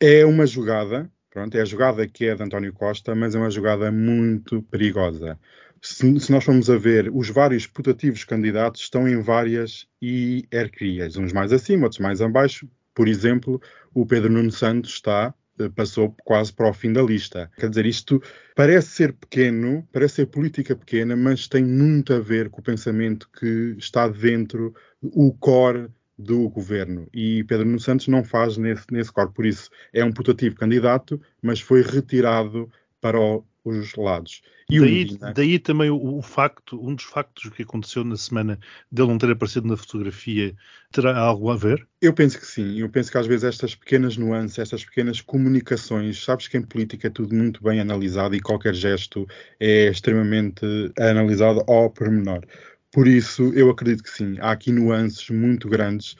É 0.00 0.26
uma 0.26 0.44
jogada, 0.44 1.08
pronto, 1.30 1.56
é 1.56 1.60
a 1.60 1.64
jogada 1.64 2.08
que 2.08 2.26
é 2.26 2.34
de 2.34 2.42
António 2.42 2.72
Costa, 2.72 3.14
mas 3.14 3.36
é 3.36 3.38
uma 3.38 3.50
jogada 3.50 3.92
muito 3.92 4.60
perigosa, 4.62 5.38
se, 5.82 6.20
se, 6.20 6.32
nós 6.32 6.44
formos 6.44 6.68
a 6.68 6.76
ver, 6.76 7.10
os 7.12 7.28
vários 7.30 7.66
putativos 7.66 8.24
candidatos 8.24 8.82
estão 8.82 9.08
em 9.08 9.20
várias 9.20 9.86
hierarquias, 10.02 11.16
uns 11.16 11.32
mais 11.32 11.52
acima, 11.52 11.84
outros 11.84 12.00
mais 12.00 12.20
abaixo. 12.20 12.68
Por 12.94 13.08
exemplo, 13.08 13.60
o 13.94 14.04
Pedro 14.04 14.30
Nuno 14.30 14.50
Santos 14.50 14.92
está 14.92 15.34
eh, 15.60 15.68
passou 15.68 16.14
quase 16.24 16.52
para 16.52 16.68
o 16.68 16.72
fim 16.72 16.92
da 16.92 17.02
lista. 17.02 17.50
Quer 17.58 17.68
dizer, 17.68 17.86
isto 17.86 18.22
parece 18.54 18.88
ser 18.88 19.12
pequeno, 19.12 19.86
parece 19.92 20.16
ser 20.16 20.26
política 20.26 20.74
pequena, 20.74 21.14
mas 21.14 21.46
tem 21.48 21.64
muito 21.64 22.14
a 22.14 22.18
ver 22.18 22.48
com 22.50 22.60
o 22.60 22.64
pensamento 22.64 23.28
que 23.38 23.74
está 23.78 24.08
dentro, 24.08 24.74
o 25.02 25.32
core 25.32 25.88
do 26.18 26.48
governo. 26.48 27.08
E 27.12 27.44
Pedro 27.44 27.66
Nuno 27.66 27.80
Santos 27.80 28.08
não 28.08 28.24
faz 28.24 28.56
nesse, 28.56 28.86
nesse 28.90 29.12
core. 29.12 29.32
Por 29.32 29.46
isso, 29.46 29.70
é 29.92 30.04
um 30.04 30.12
putativo 30.12 30.56
candidato, 30.56 31.20
mas 31.42 31.60
foi 31.60 31.82
retirado 31.82 32.70
para 33.00 33.18
o, 33.20 33.44
os 33.64 33.94
lados. 33.94 34.42
E 34.68 34.78
daí, 34.78 35.18
daí 35.34 35.58
também 35.58 35.90
o, 35.90 36.18
o, 36.18 36.22
facto, 36.22 36.80
um 36.80 36.94
dos 36.94 37.04
factos 37.04 37.50
que 37.50 37.62
aconteceu 37.62 38.04
na 38.04 38.16
semana 38.16 38.58
dele 38.90 39.08
não 39.08 39.18
ter 39.18 39.30
aparecido 39.30 39.66
na 39.66 39.76
fotografia, 39.76 40.54
terá 40.92 41.18
algo 41.18 41.50
a 41.50 41.56
ver? 41.56 41.86
Eu 42.00 42.12
penso 42.12 42.38
que 42.38 42.46
sim. 42.46 42.78
Eu 42.78 42.88
penso 42.88 43.10
que 43.10 43.18
às 43.18 43.26
vezes 43.26 43.44
estas 43.44 43.74
pequenas 43.74 44.16
nuances, 44.16 44.58
estas 44.58 44.84
pequenas 44.84 45.20
comunicações, 45.20 46.22
sabes 46.22 46.46
que 46.48 46.56
em 46.56 46.62
política 46.62 47.08
é 47.08 47.10
tudo 47.10 47.34
muito 47.34 47.62
bem 47.62 47.80
analisado 47.80 48.34
e 48.34 48.40
qualquer 48.40 48.74
gesto 48.74 49.26
é 49.58 49.88
extremamente 49.88 50.64
analisado 50.98 51.64
ao 51.66 51.90
pormenor. 51.90 52.44
Por 52.92 53.06
isso, 53.06 53.52
eu 53.54 53.70
acredito 53.70 54.02
que 54.02 54.10
sim. 54.10 54.36
Há 54.40 54.50
aqui 54.50 54.72
nuances 54.72 55.30
muito 55.30 55.68
grandes 55.68 56.16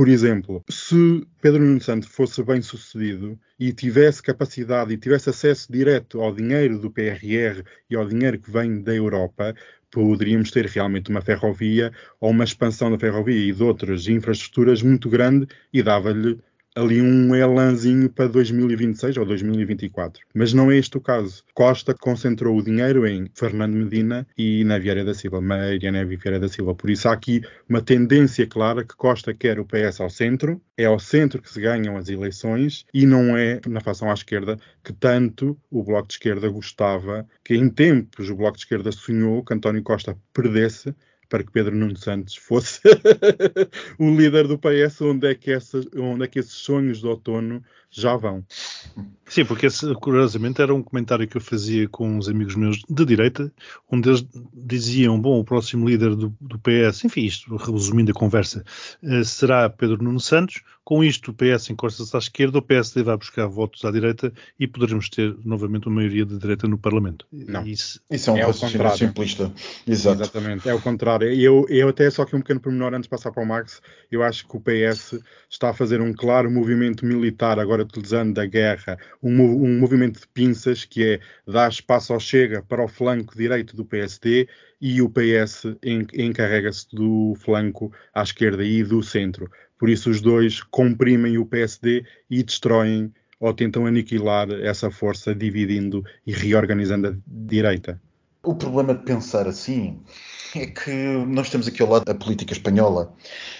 por 0.00 0.08
exemplo, 0.08 0.64
se 0.66 1.26
Pedro 1.42 1.62
Nuno 1.62 1.78
Santos 1.78 2.08
fosse 2.08 2.42
bem 2.42 2.62
sucedido 2.62 3.38
e 3.58 3.70
tivesse 3.70 4.22
capacidade 4.22 4.94
e 4.94 4.96
tivesse 4.96 5.28
acesso 5.28 5.70
direto 5.70 6.22
ao 6.22 6.34
dinheiro 6.34 6.78
do 6.78 6.90
PRR 6.90 7.62
e 7.90 7.94
ao 7.94 8.08
dinheiro 8.08 8.40
que 8.40 8.50
vem 8.50 8.80
da 8.80 8.94
Europa, 8.94 9.54
poderíamos 9.90 10.50
ter 10.50 10.64
realmente 10.64 11.10
uma 11.10 11.20
ferrovia 11.20 11.92
ou 12.18 12.30
uma 12.30 12.44
expansão 12.44 12.90
da 12.90 12.98
ferrovia 12.98 13.50
e 13.50 13.52
de 13.52 13.62
outras 13.62 14.08
infraestruturas 14.08 14.80
muito 14.82 15.10
grande 15.10 15.46
e 15.70 15.82
dava-lhe 15.82 16.40
ali 16.74 17.02
um 17.02 17.34
elanzinho 17.34 18.08
para 18.08 18.28
2026 18.28 19.16
ou 19.16 19.26
2024. 19.26 20.22
Mas 20.34 20.52
não 20.52 20.70
é 20.70 20.76
este 20.76 20.96
o 20.96 21.00
caso. 21.00 21.44
Costa 21.54 21.94
concentrou 21.94 22.56
o 22.56 22.62
dinheiro 22.62 23.06
em 23.06 23.30
Fernando 23.34 23.74
Medina 23.74 24.26
e 24.36 24.64
na 24.64 24.78
Vieira 24.78 25.04
da 25.04 25.14
Silva, 25.14 25.40
Mariana 25.40 26.04
Vieira 26.04 26.38
da 26.38 26.48
Silva. 26.48 26.74
Por 26.74 26.90
isso 26.90 27.08
há 27.08 27.12
aqui 27.12 27.42
uma 27.68 27.82
tendência 27.82 28.46
clara 28.46 28.84
que 28.84 28.96
Costa 28.96 29.34
quer 29.34 29.58
o 29.58 29.66
PS 29.66 30.00
ao 30.00 30.10
centro, 30.10 30.60
é 30.76 30.84
ao 30.84 30.98
centro 30.98 31.42
que 31.42 31.50
se 31.50 31.60
ganham 31.60 31.96
as 31.96 32.08
eleições 32.08 32.84
e 32.94 33.04
não 33.04 33.36
é 33.36 33.60
na 33.66 33.80
fação 33.80 34.10
à 34.10 34.14
esquerda 34.14 34.56
que 34.82 34.92
tanto 34.92 35.58
o 35.70 35.82
Bloco 35.82 36.08
de 36.08 36.14
Esquerda 36.14 36.48
gostava, 36.48 37.26
que 37.44 37.54
em 37.54 37.68
tempos 37.68 38.30
o 38.30 38.36
Bloco 38.36 38.56
de 38.56 38.64
Esquerda 38.64 38.92
sonhou 38.92 39.44
que 39.44 39.52
António 39.52 39.82
Costa 39.82 40.16
perdesse 40.32 40.94
para 41.30 41.44
que 41.44 41.52
Pedro 41.52 41.74
Nuno 41.74 41.96
Santos 41.96 42.36
fosse 42.36 42.80
o 43.98 44.10
líder 44.10 44.48
do 44.48 44.58
PS, 44.58 45.00
onde 45.02 45.28
é, 45.28 45.34
que 45.34 45.52
essas, 45.52 45.86
onde 45.96 46.24
é 46.24 46.28
que 46.28 46.40
esses 46.40 46.52
sonhos 46.52 47.00
de 47.00 47.06
outono 47.06 47.64
já 47.90 48.16
vão. 48.16 48.44
Sim, 49.26 49.44
porque 49.44 49.66
esse, 49.66 49.94
curiosamente, 49.94 50.60
era 50.60 50.74
um 50.74 50.82
comentário 50.82 51.26
que 51.26 51.36
eu 51.36 51.40
fazia 51.40 51.88
com 51.88 52.16
uns 52.16 52.28
amigos 52.28 52.54
meus 52.54 52.82
de 52.88 53.04
direita, 53.04 53.52
onde 53.90 54.08
eles 54.08 54.26
diziam: 54.52 55.20
bom, 55.20 55.38
o 55.38 55.44
próximo 55.44 55.88
líder 55.88 56.14
do, 56.14 56.34
do 56.40 56.58
PS, 56.58 57.04
enfim, 57.04 57.24
isto 57.24 57.54
resumindo 57.56 58.10
a 58.10 58.14
conversa, 58.14 58.64
uh, 59.02 59.24
será 59.24 59.68
Pedro 59.68 60.02
Nuno 60.02 60.20
Santos. 60.20 60.62
Com 60.82 61.04
isto, 61.04 61.30
o 61.30 61.34
PS 61.34 61.70
encosta-se 61.70 62.16
à 62.16 62.18
esquerda, 62.18 62.58
o 62.58 62.62
PSD 62.62 63.04
vai 63.04 63.16
buscar 63.16 63.46
votos 63.46 63.84
à 63.84 63.92
direita 63.92 64.32
e 64.58 64.66
poderemos 64.66 65.08
ter 65.08 65.36
novamente 65.44 65.86
uma 65.86 65.96
maioria 65.96 66.26
de 66.26 66.36
direita 66.36 66.66
no 66.66 66.76
Parlamento. 66.76 67.24
Não. 67.30 67.64
Isso, 67.64 68.00
Isso 68.10 68.30
é 68.30 68.32
um 68.32 68.36
é 68.38 68.42
raciocínio 68.42 68.96
simplista. 68.96 69.52
Exato. 69.86 70.22
Exatamente, 70.22 70.68
é 70.68 70.74
o 70.74 70.80
contrário. 70.80 71.32
Eu, 71.32 71.64
eu 71.68 71.88
até 71.90 72.10
só 72.10 72.24
que 72.24 72.34
um 72.34 72.40
pequeno 72.40 72.58
pormenor 72.58 72.92
antes 72.94 73.04
de 73.04 73.08
passar 73.10 73.30
para 73.30 73.42
o 73.42 73.46
Max, 73.46 73.80
eu 74.10 74.24
acho 74.24 74.48
que 74.48 74.56
o 74.56 74.60
PS 74.60 75.20
está 75.48 75.70
a 75.70 75.74
fazer 75.74 76.00
um 76.00 76.12
claro 76.12 76.50
movimento 76.50 77.06
militar 77.06 77.60
agora 77.60 77.79
utilizando 77.82 78.34
da 78.34 78.46
guerra 78.46 78.98
um, 79.22 79.40
um 79.40 79.78
movimento 79.78 80.20
de 80.20 80.28
pinças 80.28 80.84
que 80.84 81.04
é 81.04 81.20
dar 81.46 81.70
espaço 81.70 82.12
ao 82.12 82.20
Chega 82.20 82.62
para 82.62 82.84
o 82.84 82.88
flanco 82.88 83.36
direito 83.36 83.76
do 83.76 83.84
PSD 83.84 84.48
e 84.80 85.02
o 85.02 85.10
PS 85.10 85.64
encarrega-se 86.14 86.86
do 86.92 87.34
flanco 87.38 87.92
à 88.14 88.22
esquerda 88.22 88.64
e 88.64 88.82
do 88.82 89.02
centro. 89.02 89.50
Por 89.78 89.88
isso 89.88 90.10
os 90.10 90.20
dois 90.20 90.62
comprimem 90.62 91.38
o 91.38 91.46
PSD 91.46 92.04
e 92.30 92.42
destroem 92.42 93.12
ou 93.40 93.54
tentam 93.54 93.86
aniquilar 93.86 94.50
essa 94.50 94.90
força, 94.90 95.34
dividindo 95.34 96.04
e 96.26 96.32
reorganizando 96.32 97.08
a 97.08 97.14
direita. 97.26 98.00
O 98.42 98.54
problema 98.54 98.94
de 98.94 99.04
pensar 99.04 99.46
assim 99.48 100.00
é 100.58 100.66
que 100.66 100.90
nós 101.28 101.48
temos 101.50 101.68
aqui 101.68 101.80
ao 101.82 101.88
lado 101.88 102.08
a 102.10 102.14
política 102.14 102.52
espanhola, 102.52 103.14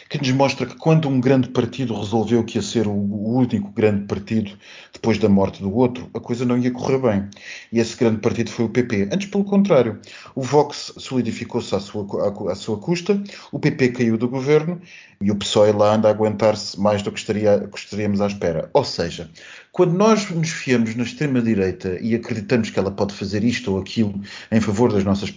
que 0.09 0.19
nos 0.19 0.31
mostra 0.33 0.67
que 0.67 0.77
quando 0.77 1.09
um 1.09 1.21
grande 1.21 1.49
partido 1.49 1.95
resolveu 1.95 2.43
que 2.43 2.59
ia 2.59 2.63
ser 2.63 2.87
o 2.89 2.93
único 2.93 3.71
grande 3.71 4.07
partido 4.07 4.59
depois 4.93 5.19
da 5.19 5.29
morte 5.29 5.63
do 5.63 5.73
outro, 5.73 6.11
a 6.13 6.19
coisa 6.19 6.45
não 6.45 6.59
ia 6.59 6.71
correr 6.71 6.99
bem. 6.99 7.29
E 7.73 7.79
esse 7.79 7.97
grande 7.97 8.19
partido 8.19 8.51
foi 8.51 8.65
o 8.65 8.69
PP. 8.69 9.09
Antes, 9.13 9.29
pelo 9.29 9.45
contrário, 9.45 10.01
o 10.35 10.43
Vox 10.43 10.93
solidificou-se 10.97 11.75
à 11.75 11.81
sua, 11.81 12.07
à, 12.27 12.53
à 12.53 12.55
sua 12.57 12.79
custa, 12.79 13.23
o 13.53 13.59
PP 13.59 13.89
caiu 13.91 14.19
do 14.19 14.29
governo 14.29 14.81
e 15.23 15.31
o 15.31 15.37
PSOE 15.37 15.73
lá 15.73 15.95
anda 15.95 16.09
a 16.09 16.11
aguentar-se 16.11 16.81
mais 16.81 17.03
do 17.03 17.13
que, 17.13 17.19
estaria, 17.19 17.69
estaríamos 17.75 18.21
à 18.21 18.27
espera. 18.27 18.71
Ou 18.73 18.85
seja, 18.85 19.31
quando 19.71 19.93
nós 19.93 20.29
nos 20.31 20.51
fiamos 20.51 20.95
na 20.97 21.05
extrema-direita 21.05 21.99
e 22.01 22.15
acreditamos 22.15 22.71
que 22.71 22.79
ela 22.79 22.91
pode 22.91 23.15
fazer 23.15 23.45
isto 23.45 23.73
ou 23.73 23.81
aquilo 23.81 24.21
em 24.51 24.61
favor 24.61 24.93
das 24.93 25.05
nossas, 25.05 25.31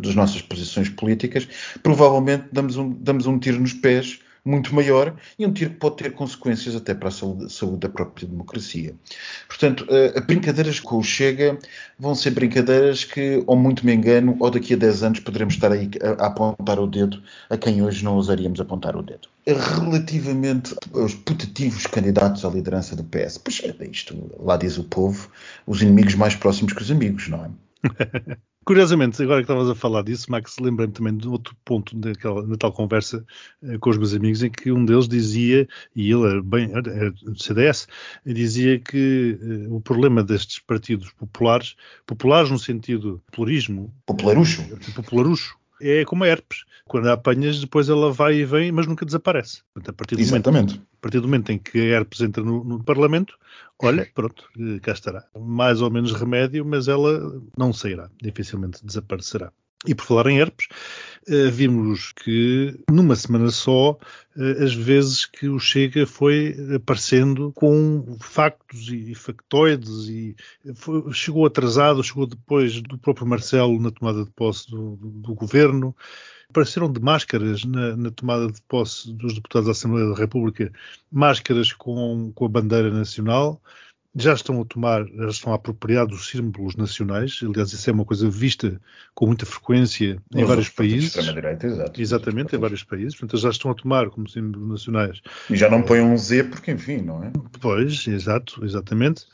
das 0.00 0.14
nossas 0.14 0.40
posições 0.40 0.88
políticas, 0.94 1.48
provavelmente 1.82 2.46
damos 2.50 2.76
um, 2.76 2.90
damos 2.90 3.26
um 3.26 3.38
tiro 3.38 3.60
nos 3.60 3.72
pés 3.72 4.20
muito 4.44 4.74
maior 4.74 5.16
e 5.38 5.46
um 5.46 5.52
tiro 5.52 5.70
que 5.70 5.76
pode 5.76 5.96
ter 5.96 6.12
consequências 6.12 6.76
até 6.76 6.94
para 6.94 7.08
a 7.08 7.10
saúde, 7.10 7.50
saúde 7.50 7.78
da 7.78 7.88
própria 7.88 8.28
democracia. 8.28 8.94
Portanto, 9.48 9.86
uh, 9.86 10.20
brincadeiras 10.26 10.78
com 10.78 10.98
o 10.98 11.02
Chega 11.02 11.58
vão 11.98 12.14
ser 12.14 12.32
brincadeiras 12.32 13.04
que, 13.04 13.42
ou 13.46 13.56
muito 13.56 13.86
me 13.86 13.94
engano, 13.94 14.36
ou 14.38 14.50
daqui 14.50 14.74
a 14.74 14.76
10 14.76 15.02
anos 15.02 15.20
poderemos 15.20 15.54
estar 15.54 15.72
aí 15.72 15.90
a, 16.02 16.24
a 16.24 16.26
apontar 16.26 16.78
o 16.78 16.86
dedo 16.86 17.22
a 17.48 17.56
quem 17.56 17.82
hoje 17.82 18.04
não 18.04 18.16
ousaríamos 18.16 18.60
apontar 18.60 18.96
o 18.96 19.02
dedo. 19.02 19.28
Relativamente 19.46 20.74
aos 20.92 21.14
putativos 21.14 21.86
candidatos 21.86 22.44
à 22.44 22.50
liderança 22.50 22.94
do 22.94 23.04
PS, 23.04 23.38
pois 23.38 23.62
é 23.62 23.86
isto, 23.86 24.30
lá 24.38 24.56
diz 24.56 24.76
o 24.76 24.84
povo, 24.84 25.30
os 25.66 25.80
inimigos 25.80 26.14
mais 26.14 26.34
próximos 26.34 26.72
que 26.72 26.82
os 26.82 26.90
amigos, 26.90 27.28
não 27.28 27.44
é? 27.44 27.50
Curiosamente, 28.64 29.22
agora 29.22 29.40
que 29.40 29.44
estavas 29.44 29.68
a 29.68 29.74
falar 29.74 30.02
disso, 30.02 30.30
Max, 30.30 30.56
lembrei-me 30.58 30.92
também 30.92 31.16
de 31.16 31.28
outro 31.28 31.54
ponto 31.64 31.94
daquela, 31.96 32.46
na 32.46 32.56
tal 32.56 32.72
conversa 32.72 33.24
uh, 33.62 33.78
com 33.78 33.90
os 33.90 33.98
meus 33.98 34.14
amigos, 34.14 34.42
em 34.42 34.50
que 34.50 34.72
um 34.72 34.84
deles 34.84 35.06
dizia, 35.06 35.68
e 35.94 36.10
ele 36.10 36.26
era 36.26 36.42
bem 36.42 36.70
era 36.72 37.10
do 37.10 37.42
CDS, 37.42 37.86
dizia 38.24 38.78
que 38.78 39.38
uh, 39.40 39.74
o 39.74 39.80
problema 39.80 40.22
destes 40.22 40.58
partidos 40.60 41.10
populares, 41.12 41.76
populares 42.06 42.50
no 42.50 42.58
sentido 42.58 43.22
popularismo, 43.26 43.94
popularucho, 44.06 44.62
popularucho 44.94 45.58
é 45.84 46.04
como 46.04 46.24
a 46.24 46.28
herpes. 46.28 46.64
Quando 46.86 47.08
a 47.08 47.12
apanhas, 47.14 47.60
depois 47.60 47.88
ela 47.88 48.12
vai 48.12 48.36
e 48.36 48.44
vem, 48.44 48.70
mas 48.70 48.86
nunca 48.86 49.04
desaparece. 49.06 49.62
Portanto, 49.72 49.90
a 49.90 49.92
partir 49.92 50.16
do 50.16 50.20
Exatamente. 50.20 50.74
Momento, 50.74 50.88
a 50.92 51.00
partir 51.00 51.20
do 51.20 51.28
momento 51.28 51.50
em 51.50 51.58
que 51.58 51.78
a 51.78 51.84
herpes 51.84 52.20
entra 52.20 52.42
no, 52.42 52.62
no 52.62 52.82
Parlamento, 52.82 53.38
olha, 53.82 54.08
pronto, 54.14 54.48
eh, 54.58 54.80
cá 54.80 54.92
estará. 54.92 55.26
Mais 55.38 55.80
ou 55.80 55.90
menos 55.90 56.12
remédio, 56.12 56.64
mas 56.64 56.88
ela 56.88 57.42
não 57.56 57.72
sairá, 57.72 58.10
dificilmente 58.20 58.84
desaparecerá. 58.84 59.52
E 59.86 59.94
por 59.94 60.06
falar 60.06 60.26
em 60.28 60.38
herpes, 60.38 60.66
eh, 61.26 61.50
vimos 61.50 62.12
que 62.12 62.78
numa 62.90 63.16
semana 63.16 63.50
só, 63.50 63.98
eh, 64.36 64.64
as 64.64 64.74
vezes 64.74 65.24
que 65.24 65.48
o 65.48 65.58
Chega 65.58 66.06
foi 66.06 66.54
aparecendo 66.74 67.52
com 67.52 68.16
factos 68.20 68.88
e 68.88 69.14
factoides 69.14 70.08
e 70.08 70.36
foi, 70.74 71.12
chegou 71.12 71.46
atrasado, 71.46 72.02
chegou 72.02 72.26
depois 72.26 72.80
do 72.82 72.98
próprio 72.98 73.26
Marcelo 73.26 73.80
na 73.80 73.90
tomada 73.90 74.24
de 74.24 74.30
posse 74.30 74.70
do, 74.70 74.96
do, 74.96 75.34
governo, 75.34 75.94
apareceram 76.48 76.92
de 76.92 77.00
máscaras 77.00 77.64
na, 77.64 77.96
na, 77.96 78.10
tomada 78.10 78.50
de 78.52 78.60
posse 78.62 79.12
dos 79.12 79.34
deputados 79.34 79.66
da 79.66 79.72
Assembleia 79.72 80.08
da 80.08 80.16
República, 80.16 80.72
máscaras 81.10 81.72
com, 81.72 82.32
com 82.34 82.44
a 82.44 82.48
bandeira 82.48 82.90
nacional, 82.90 83.62
já 84.16 84.32
estão 84.32 84.60
a 84.60 84.64
tomar, 84.64 85.04
já 85.06 85.28
estão 85.28 85.52
a 85.52 85.56
apropriar 85.56 86.06
dos 86.06 86.28
símbolos 86.28 86.76
nacionais. 86.76 87.40
Aliás, 87.42 87.72
isso 87.72 87.90
é 87.90 87.92
uma 87.92 88.04
coisa 88.04 88.30
vista 88.30 88.80
com 89.12 89.26
muita 89.26 89.44
frequência 89.44 90.22
em 90.32 90.42
Os 90.42 90.48
vários 90.48 90.68
países. 90.68 91.16
Exato. 91.16 92.00
Exatamente, 92.00 92.54
em 92.54 92.58
vários 92.58 92.84
países. 92.84 93.16
Portanto, 93.16 93.40
já 93.40 93.50
estão 93.50 93.70
a 93.70 93.74
tomar 93.74 94.10
como 94.10 94.28
símbolos 94.28 94.68
nacionais. 94.68 95.20
E 95.50 95.56
já 95.56 95.68
não 95.68 95.82
põem 95.82 96.00
um 96.00 96.16
Z 96.16 96.44
porque, 96.44 96.70
enfim, 96.70 96.98
não 96.98 97.24
é? 97.24 97.32
Pois, 97.60 98.06
exato, 98.06 98.64
exatamente. 98.64 99.26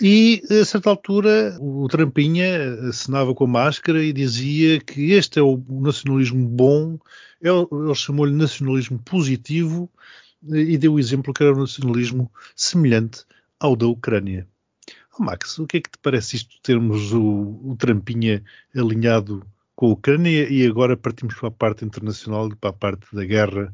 E, 0.00 0.42
a 0.50 0.64
certa 0.64 0.90
altura, 0.90 1.56
o 1.60 1.86
Trampinha 1.88 2.88
assinava 2.88 3.34
com 3.34 3.44
a 3.44 3.48
máscara 3.48 4.02
e 4.02 4.12
dizia 4.12 4.80
que 4.80 5.12
este 5.12 5.38
é 5.38 5.42
o 5.42 5.62
nacionalismo 5.70 6.46
bom, 6.48 6.98
ele 7.40 7.94
chamou-lhe 7.94 8.34
nacionalismo 8.34 8.98
positivo 8.98 9.88
e 10.48 10.76
deu 10.76 10.94
o 10.94 10.98
exemplo 10.98 11.32
que 11.32 11.42
era 11.42 11.54
um 11.54 11.60
nacionalismo 11.60 12.30
semelhante 12.56 13.24
ao 13.62 13.76
da 13.76 13.86
Ucrânia. 13.86 14.48
Oh, 15.16 15.22
Max, 15.22 15.58
o 15.58 15.66
que 15.66 15.76
é 15.76 15.80
que 15.80 15.90
te 15.90 15.98
parece 16.02 16.36
isto 16.36 16.60
termos 16.62 17.12
o, 17.12 17.60
o 17.62 17.76
Trampinha 17.78 18.42
alinhado 18.74 19.46
com 19.76 19.86
a 19.86 19.90
Ucrânia 19.90 20.48
e 20.50 20.66
agora 20.66 20.96
partimos 20.96 21.34
para 21.36 21.48
a 21.48 21.52
parte 21.52 21.84
internacional 21.84 22.48
e 22.48 22.56
para 22.56 22.70
a 22.70 22.72
parte 22.72 23.14
da 23.14 23.24
guerra 23.24 23.70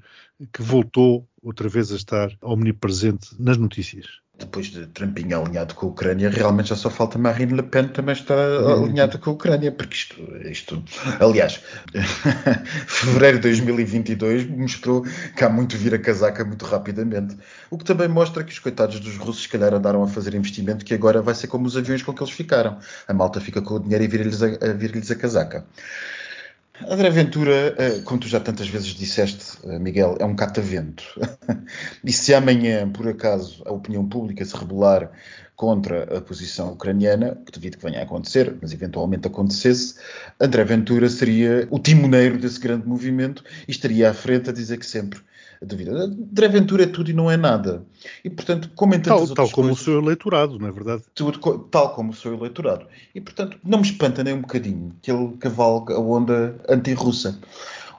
que 0.53 0.63
voltou 0.63 1.27
outra 1.43 1.69
vez 1.69 1.91
a 1.91 1.97
estar 1.97 2.31
omnipresente 2.43 3.35
nas 3.41 3.57
notícias 3.57 4.21
depois 4.39 4.67
de 4.67 4.87
Trumpinho 4.87 5.43
alinhado 5.43 5.75
com 5.75 5.87
a 5.87 5.89
Ucrânia, 5.91 6.31
realmente 6.31 6.69
já 6.69 6.77
só 6.77 6.89
falta 6.89 7.19
Marine 7.19 7.55
Le 7.55 7.63
Pen 7.63 7.89
também 7.89 8.13
estar 8.13 8.37
uhum. 8.37 8.85
alinhada 8.85 9.19
com 9.19 9.31
a 9.31 9.33
Ucrânia, 9.33 9.73
porque 9.73 9.95
isto, 9.95 10.17
isto 10.49 10.83
aliás, 11.21 11.61
fevereiro 12.87 13.39
de 13.39 13.43
2022 13.43 14.47
mostrou 14.49 15.05
que 15.37 15.45
há 15.45 15.49
muito 15.49 15.77
vir 15.77 15.95
a 15.95 15.99
casaca 15.99 16.45
muito 16.45 16.65
rapidamente, 16.65 17.37
o 17.71 17.77
que 17.77 17.85
também 17.85 18.09
mostra 18.09 18.45
que 18.45 18.53
os 18.53 18.59
coitados 18.59 19.01
dos 19.01 19.17
russos 19.17 19.43
se 19.43 19.49
calhar 19.49 19.75
andaram 19.75 20.03
a 20.03 20.07
fazer 20.09 20.35
investimento 20.35 20.85
que 20.85 20.95
agora 20.95 21.21
vai 21.21 21.35
ser 21.35 21.49
como 21.49 21.67
os 21.67 21.77
aviões 21.77 22.03
com 22.03 22.13
que 22.13 22.23
eles 22.23 22.33
ficaram, 22.33 22.79
a 23.07 23.13
malta 23.13 23.41
fica 23.41 23.61
com 23.61 23.75
o 23.75 23.81
dinheiro 23.81 24.05
e 24.05 24.09
vira-lhes 24.09 24.43
a, 24.43 24.47
a, 24.47 24.73
vira 24.73 24.99
a 24.99 25.15
casaca. 25.15 25.65
André 26.87 27.11
Ventura, 27.11 27.75
eh, 27.77 28.01
como 28.05 28.21
tu 28.21 28.29
já 28.29 28.39
tantas 28.39 28.69
vezes 28.69 28.89
disseste, 28.89 29.59
eh, 29.65 29.79
Miguel, 29.79 30.17
é 30.21 30.25
um 30.25 30.37
catavento. 30.37 31.03
e 32.05 32.13
se 32.13 32.33
amanhã, 32.33 32.89
por 32.89 33.09
acaso, 33.09 33.63
a 33.67 33.73
opinião 33.73 34.09
pública 34.09 34.45
se 34.45 34.57
rebelar 34.57 35.11
contra 35.57 36.17
a 36.17 36.21
posição 36.21 36.73
ucraniana, 36.73 37.37
que 37.45 37.51
devido 37.51 37.79
que 37.79 37.85
venha 37.85 37.99
a 37.99 38.05
acontecer, 38.05 38.57
mas 38.63 38.73
eventualmente 38.73 39.27
acontecesse, 39.27 39.97
André 40.41 40.63
Ventura 40.63 41.09
seria 41.09 41.67
o 41.69 41.81
timoneiro 41.81 42.39
desse 42.39 42.61
grande 42.61 42.87
movimento 42.87 43.43
e 43.67 43.73
estaria 43.73 44.09
à 44.09 44.15
frente 44.15 44.49
a 44.49 44.53
dizer 44.53 44.79
que 44.79 44.87
sempre 44.87 45.21
da 45.63 45.77
vida. 45.77 45.93
André 45.93 46.49
Ventura 46.49 46.85
é 46.85 46.87
tudo 46.87 47.11
e 47.11 47.15
não 47.15 47.31
é 47.31 47.37
nada. 47.37 47.85
E, 48.25 48.31
portanto, 48.31 48.71
como 48.75 48.95
em 48.95 49.01
tantas 49.01 49.29
tal, 49.29 49.35
tal 49.35 49.51
como 49.51 49.69
coisas, 49.69 49.81
o 49.81 49.85
seu 49.85 50.03
eleitorado, 50.03 50.59
não 50.59 50.69
é 50.69 50.73
verdade? 50.73 51.03
Tudo, 51.15 51.59
tal 51.71 51.95
como 51.95 52.11
o 52.11 52.15
seu 52.15 52.35
eleitorado. 52.35 52.87
E, 53.15 53.21
portanto, 53.21 53.59
não 53.65 53.79
me 53.79 53.85
espanta 53.85 54.23
nem 54.23 54.35
um 54.35 54.41
bocadinho 54.41 54.95
que 55.03 55.11
ele 55.11 55.37
cavalgue 55.39 55.93
a 55.93 55.99
onda 55.99 56.57
anti-russa. 56.69 57.39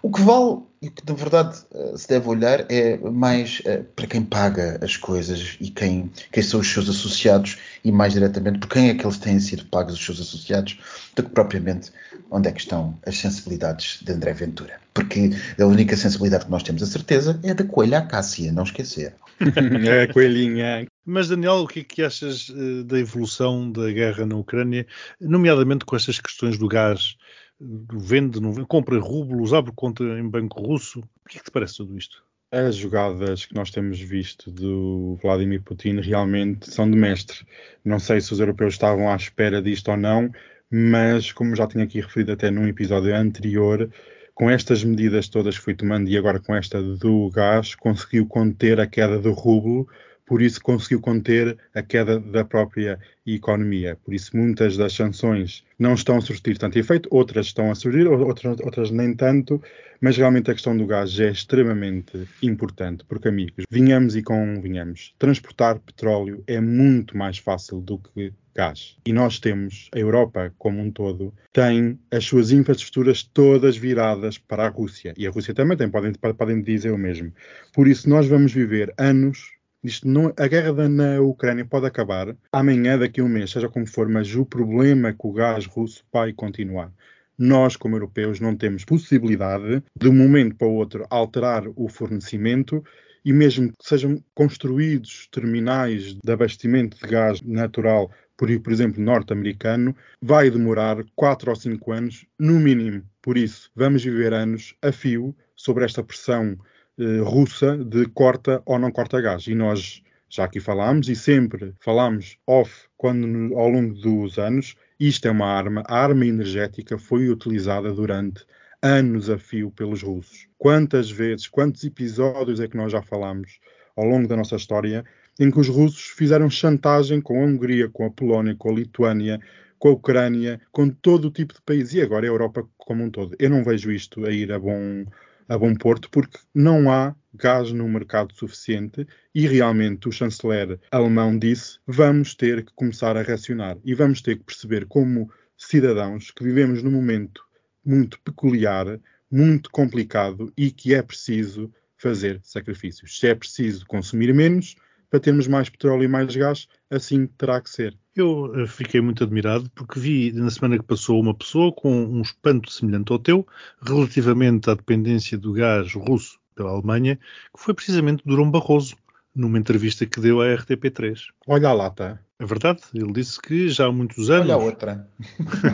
O 0.02 0.10
que 0.12 0.22
vale 0.22 0.60
e 0.82 0.88
o 0.88 0.92
que 0.92 1.04
na 1.06 1.14
verdade 1.14 1.58
eh, 1.74 1.94
se 1.98 2.08
deve 2.08 2.30
olhar 2.30 2.66
é 2.70 2.98
mais 2.98 3.62
uh, 3.66 3.84
para 3.96 4.08
quem 4.08 4.24
paga 4.24 4.80
as 4.82 4.96
coisas 4.96 5.58
e 5.60 5.70
quem, 5.70 6.10
quem 6.32 6.42
são 6.42 6.62
os 6.62 6.72
seus 6.72 6.88
associados 6.88 7.58
e 7.84 7.92
mais 7.92 8.14
diretamente 8.14 8.60
por 8.60 8.70
quem 8.70 8.90
é 8.90 8.94
que 8.94 9.06
eles 9.06 9.18
têm 9.18 9.40
sido 9.40 9.66
pagos 9.66 9.94
os 9.94 10.06
seus 10.06 10.20
associados 10.20 10.80
do 11.16 11.24
que 11.24 11.30
propriamente 11.30 11.92
onde 12.32 12.50
é 12.50 12.52
que 12.52 12.60
estão 12.60 12.98
as 13.06 13.18
sensibilidades 13.18 14.00
de 14.02 14.12
André 14.12 14.34
Ventura. 14.34 14.80
Porque 14.94 15.32
a 15.60 15.66
única 15.66 15.96
sensibilidade 15.96 16.46
que 16.46 16.52
nós 16.52 16.64
temos 16.64 16.84
a 16.84 16.86
certeza 16.86 17.40
é 17.44 17.54
da 17.54 17.64
coelha 17.64 18.02
Cássia, 18.02 18.52
não 18.52 18.64
esquecer. 18.64 19.16
é 19.88 20.04
a 20.04 20.14
coelhinha. 20.14 20.86
Mas 21.06 21.30
Daniel, 21.30 21.62
o 21.64 21.68
que 21.68 21.80
é 21.80 21.84
que 21.84 22.04
achas 22.04 22.50
uh, 22.50 22.84
da 22.84 23.00
evolução 23.00 23.72
da 23.72 23.92
guerra 23.92 24.26
na 24.26 24.36
Ucrânia, 24.36 24.86
nomeadamente 25.20 25.86
com 25.86 25.96
estas 25.96 26.20
questões 26.20 26.58
do 26.58 26.68
gás? 26.68 27.16
vende, 27.62 28.40
não 28.40 28.54
vende, 28.54 28.68
compra 28.68 29.00
rublos, 29.00 29.54
abre 29.54 29.72
conta 29.76 30.04
em 30.04 30.28
banco 30.28 30.62
russo. 30.62 31.00
O 31.00 31.30
que 31.30 31.38
é 31.38 31.40
que 31.40 31.46
te 31.46 31.52
parece 31.52 31.78
tudo 31.78 31.98
isto? 31.98 32.24
As 32.52 32.76
jogadas 32.76 33.46
que 33.46 33.54
nós 33.54 33.70
temos 33.70 34.00
visto 34.00 34.50
do 34.50 35.20
Vladimir 35.22 35.62
Putin 35.62 36.00
realmente 36.00 36.68
são 36.68 36.90
de 36.90 36.98
mestre. 36.98 37.46
Não 37.86 38.00
sei 38.00 38.20
se 38.20 38.34
os 38.34 38.40
europeus 38.40 38.74
estavam 38.74 39.08
à 39.12 39.16
espera 39.16 39.62
disto 39.62 39.92
ou 39.92 39.98
não, 39.98 40.32
mas 40.70 41.32
como 41.32 41.56
já 41.56 41.68
tinha 41.68 41.84
aqui 41.84 42.02
referido 42.02 42.32
até 42.32 42.50
num 42.50 42.68
episódio 42.68 43.16
anterior, 43.16 43.92
com 44.34 44.50
estas 44.50 44.84
medidas 44.84 45.30
todas 45.30 45.60
que 45.60 45.64
foi 45.64 45.76
tomando 45.76 46.10
e 46.10 46.18
agora 46.18 46.40
com 46.40 46.56
esta 46.56 46.82
do 46.82 47.30
gás, 47.30 47.76
conseguiu 47.76 48.26
conter 48.26 48.80
a 48.80 48.88
queda 48.88 49.20
do 49.20 49.32
rublo 49.32 49.88
por 50.30 50.44
isso 50.44 50.62
conseguiu 50.62 51.02
conter 51.02 51.58
a 51.74 51.82
queda 51.82 52.20
da 52.20 52.46
própria 52.46 53.00
economia. 53.26 53.98
Por 54.06 54.14
isso, 54.14 54.38
muitas 54.38 54.78
das 54.78 54.94
sanções 54.94 55.64
não 55.80 55.96
estão 55.96 56.18
a 56.18 56.22
surtir 56.22 56.56
tanto 56.56 56.78
efeito, 56.78 57.10
outras 57.12 57.48
estão 57.48 57.72
a 57.72 57.76
surgir, 57.76 58.08
outras, 58.08 58.60
outras 58.60 58.92
nem 58.92 59.16
tanto, 59.16 59.60
mas 60.00 60.18
realmente 60.18 60.52
a 60.52 60.54
questão 60.54 60.78
do 60.78 60.86
gás 60.86 61.20
é 61.20 61.32
extremamente 61.32 62.28
importante, 62.44 63.04
porque, 63.10 63.28
amigos, 63.28 63.66
vinhamos 63.72 64.16
e 64.16 64.22
convinhamos, 64.22 65.16
transportar 65.18 65.80
petróleo 65.80 66.44
é 66.46 66.62
muito 66.62 67.18
mais 67.18 67.40
fácil 67.40 67.82
do 67.82 67.98
que 67.98 68.32
gás. 68.56 68.98
E 69.08 69.12
nós 69.12 69.40
temos, 69.40 69.90
a 69.96 69.98
Europa 69.98 70.54
como 70.60 70.80
um 70.80 70.92
todo, 70.92 71.34
tem 71.52 72.00
as 72.12 72.24
suas 72.24 72.52
infraestruturas 72.52 73.24
todas 73.24 73.76
viradas 73.76 74.38
para 74.38 74.68
a 74.68 74.70
Rússia. 74.70 75.12
E 75.18 75.26
a 75.26 75.32
Rússia 75.32 75.56
também 75.56 75.76
tem, 75.76 75.90
podem, 75.90 76.14
podem 76.14 76.62
dizer 76.62 76.92
o 76.92 77.00
mesmo. 77.00 77.34
Por 77.74 77.88
isso, 77.88 78.08
nós 78.08 78.28
vamos 78.28 78.54
viver 78.54 78.94
anos 78.96 79.58
isto 79.84 80.08
não, 80.08 80.34
a 80.38 80.48
guerra 80.48 80.90
na 80.90 81.22
Ucrânia 81.22 81.66
pode 81.66 81.86
acabar 81.86 82.36
amanhã, 82.52 82.98
daqui 82.98 83.22
a 83.22 83.24
um 83.24 83.30
mês, 83.30 83.52
seja 83.52 83.70
como 83.70 83.88
for, 83.88 84.10
mas 84.10 84.34
o 84.36 84.46
problema 84.46 85.10
é 85.10 85.14
que 85.14 85.26
o 85.26 85.32
gás 85.32 85.66
russo 85.66 86.04
vai 86.12 86.34
continuar. 86.34 86.92
Nós, 87.38 87.78
como 87.78 87.96
europeus, 87.96 88.42
não 88.42 88.56
temos 88.56 88.84
possibilidade, 88.84 89.82
de 89.98 90.10
um 90.10 90.14
momento 90.14 90.56
para 90.56 90.68
o 90.68 90.74
outro, 90.74 91.06
alterar 91.10 91.64
o 91.76 91.88
fornecimento 91.88 92.84
e 93.24 93.32
mesmo 93.32 93.70
que 93.70 93.88
sejam 93.88 94.22
construídos 94.34 95.30
terminais 95.32 96.16
de 96.16 96.32
abastecimento 96.32 96.98
de 96.98 97.08
gás 97.08 97.42
natural, 97.42 98.12
por, 98.36 98.50
por 98.60 98.74
exemplo, 98.74 99.02
norte-americano, 99.02 99.96
vai 100.22 100.50
demorar 100.50 100.98
4 101.16 101.50
ou 101.50 101.56
5 101.56 101.92
anos, 101.94 102.26
no 102.38 102.60
mínimo. 102.60 103.04
Por 103.22 103.38
isso, 103.38 103.72
vamos 103.76 104.04
viver 104.04 104.34
anos 104.34 104.76
a 104.82 104.92
fio 104.92 105.34
sobre 105.56 105.86
esta 105.86 106.04
pressão 106.04 106.58
eh, 107.00 107.22
russa 107.22 107.78
de 107.78 108.06
corta 108.08 108.62
ou 108.66 108.78
não 108.78 108.92
corta 108.92 109.22
gás. 109.22 109.48
E 109.48 109.56
nós 109.56 110.04
já 110.30 110.44
aqui 110.44 110.60
falámos 110.60 111.10
e 111.10 111.16
sempre 111.16 111.74
falámos 111.80 112.38
off 112.46 112.88
quando 112.98 113.56
ao 113.56 113.70
longo 113.70 113.94
dos 113.94 114.38
anos 114.38 114.76
isto 115.00 115.28
é 115.28 115.32
uma 115.32 115.48
arma, 115.48 115.82
a 115.88 115.98
arma 115.98 116.26
energética 116.26 116.98
foi 116.98 117.30
utilizada 117.30 117.92
durante 117.94 118.46
anos 118.82 119.30
a 119.30 119.38
fio 119.38 119.72
pelos 119.72 120.04
russos. 120.04 120.48
Quantas 120.58 121.10
vezes, 121.10 121.48
quantos 121.48 121.84
episódios 121.84 122.60
é 122.60 122.68
que 122.68 122.78
nós 122.78 122.92
já 122.92 123.02
falámos 123.02 123.60
ao 123.96 124.06
longo 124.06 124.28
da 124.28 124.36
nossa 124.36 124.56
história 124.56 125.04
em 125.40 125.50
que 125.50 125.60
os 125.60 125.70
russos 125.70 126.04
fizeram 126.04 126.50
chantagem 126.50 127.22
com 127.22 127.42
a 127.42 127.46
Hungria, 127.46 127.90
com 127.90 128.06
a 128.06 128.12
Polónia, 128.12 128.56
com 128.56 128.70
a 128.70 128.74
Lituânia, 128.74 129.40
com 129.78 129.88
a 129.88 129.92
Ucrânia, 129.92 130.60
com 130.72 130.90
todo 130.90 131.30
o 131.30 131.32
tipo 131.32 131.54
de 131.54 131.62
país 131.62 131.94
e 131.94 132.02
agora 132.02 132.26
a 132.26 132.30
Europa 132.30 132.68
como 132.78 133.04
um 133.04 133.10
todo. 133.10 133.36
Eu 133.40 133.50
não 133.50 133.64
vejo 133.64 133.92
isto 133.92 134.26
a 134.26 134.32
ir 134.32 134.52
a 134.52 134.60
bom, 134.60 135.06
a 135.50 135.58
bom 135.58 135.74
porto, 135.74 136.10
porque 136.12 136.38
não 136.54 136.92
há 136.92 137.16
gás 137.34 137.72
no 137.72 137.90
mercado 137.90 138.34
suficiente 138.36 139.06
e 139.34 139.48
realmente 139.48 140.08
o 140.08 140.12
chanceler 140.12 140.80
alemão 140.92 141.38
disse 141.38 141.80
vamos 141.88 142.36
ter 142.36 142.64
que 142.64 142.72
começar 142.74 143.18
a 143.18 143.24
racionar 143.24 143.78
e 143.84 143.94
vamos 143.94 144.22
ter 144.22 144.38
que 144.38 144.44
perceber 144.44 144.86
como 144.86 145.30
cidadãos 145.58 146.32
que 146.32 146.44
vivemos 146.44 146.84
num 146.84 146.92
momento 146.92 147.44
muito 147.84 148.20
peculiar, 148.22 149.00
muito 149.30 149.70
complicado 149.72 150.54
e 150.56 150.72
que 150.72 150.94
é 150.94 151.02
preciso 151.02 151.72
fazer 151.98 152.40
sacrifícios. 152.44 153.20
Se 153.20 153.28
é 153.28 153.36
preciso 153.36 153.86
consumir 153.88 154.34
menos 154.34 154.76
para 155.10 155.20
termos 155.20 155.48
mais 155.48 155.70
petróleo 155.70 156.04
e 156.04 156.08
mais 156.08 156.36
gás, 156.36 156.68
assim 156.90 157.26
terá 157.26 157.60
que 157.60 157.70
ser. 157.70 157.98
Eu 158.16 158.54
eh, 158.56 158.68
fiquei 158.68 159.02
muito 159.02 159.24
admirado 159.24 159.70
porque 159.76 160.00
vi 160.00 160.32
na 160.32 160.50
semana 160.50 160.78
que 160.78 160.84
passou 160.84 161.20
uma 161.20 161.34
pessoa 161.34 161.72
com 161.74 161.92
um 161.92 162.22
espanto 162.22 162.72
semelhante 162.72 163.12
ao 163.12 163.20
teu 163.20 163.48
relativamente 163.82 164.70
à 164.70 164.74
dependência 164.74 165.38
do 165.38 165.54
gás 165.54 165.94
russo 165.94 166.40
pela 166.56 166.72
Alemanha, 166.72 167.18
que 167.56 167.64
foi 167.64 167.74
precisamente 167.74 168.24
Durão 168.26 168.52
Barroso, 168.52 168.96
numa 169.36 169.58
entrevista 169.58 170.06
que 170.06 170.20
deu 170.20 170.42
à 170.42 170.46
RTP3. 170.46 171.20
Olha 171.48 171.72
lá, 171.74 171.90
tá. 171.90 172.20
É 172.42 172.46
verdade, 172.46 172.82
ele 172.94 173.12
disse 173.12 173.40
que 173.42 173.68
já 173.68 173.88
há 173.88 173.92
muitos 173.92 174.30
anos. 174.30 174.46
Olha 174.46 174.54
a 174.54 174.58
outra. 174.58 175.10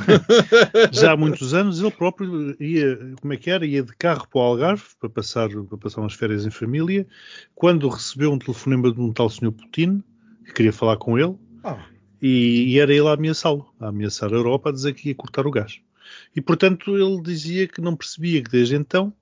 já 0.91 1.11
há 1.11 1.17
muitos 1.17 1.53
anos 1.53 1.79
ele 1.79 1.91
próprio 1.91 2.55
ia, 2.59 3.13
como 3.21 3.33
é 3.33 3.37
que 3.37 3.51
era? 3.51 3.65
Ia 3.65 3.83
de 3.83 3.95
carro 3.95 4.27
para 4.27 4.39
o 4.39 4.43
Algarve 4.43 4.83
para 4.99 5.09
passar, 5.09 5.49
para 5.49 5.77
passar 5.77 6.01
umas 6.01 6.15
férias 6.15 6.45
em 6.45 6.49
família. 6.49 7.05
Quando 7.53 7.87
recebeu 7.87 8.31
um 8.31 8.39
telefonema 8.39 8.91
de 8.91 8.99
um 8.99 9.13
tal 9.13 9.29
senhor 9.29 9.51
Putin, 9.51 10.03
que 10.43 10.53
queria 10.53 10.73
falar 10.73 10.97
com 10.97 11.19
ele, 11.19 11.37
ah. 11.63 11.85
E, 12.21 12.73
e, 12.73 12.79
era 12.79 12.93
ele 12.93 13.07
a 13.07 13.13
ameaçá-lo, 13.13 13.71
a 13.79 13.87
ameaçar 13.89 14.31
a 14.31 14.35
Europa, 14.35 14.69
a 14.69 14.71
dizer 14.71 14.93
que 14.93 15.09
ia 15.09 15.15
cortar 15.15 15.45
o 15.45 15.51
gás. 15.51 15.81
E, 16.35 16.41
portanto, 16.41 16.95
ele 16.95 17.21
dizia 17.21 17.67
que 17.67 17.81
não 17.81 17.95
percebia 17.95 18.41
que 18.41 18.49
desde 18.49 18.75
então, 18.75 19.13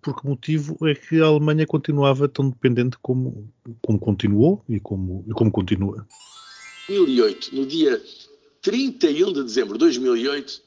por 0.00 0.20
que 0.20 0.26
motivo 0.26 0.76
é 0.86 0.94
que 0.94 1.20
a 1.20 1.26
Alemanha 1.26 1.66
continuava 1.66 2.28
tão 2.28 2.48
dependente 2.48 2.96
como, 3.00 3.52
como 3.80 3.98
continuou 3.98 4.64
e 4.68 4.78
como, 4.78 5.24
e 5.28 5.32
como 5.32 5.50
continua. 5.50 6.06
2008, 6.88 7.54
no 7.54 7.66
dia 7.66 8.02
31 8.60 9.32
de 9.32 9.42
dezembro 9.42 9.74
de 9.74 9.80
2008, 9.80 10.62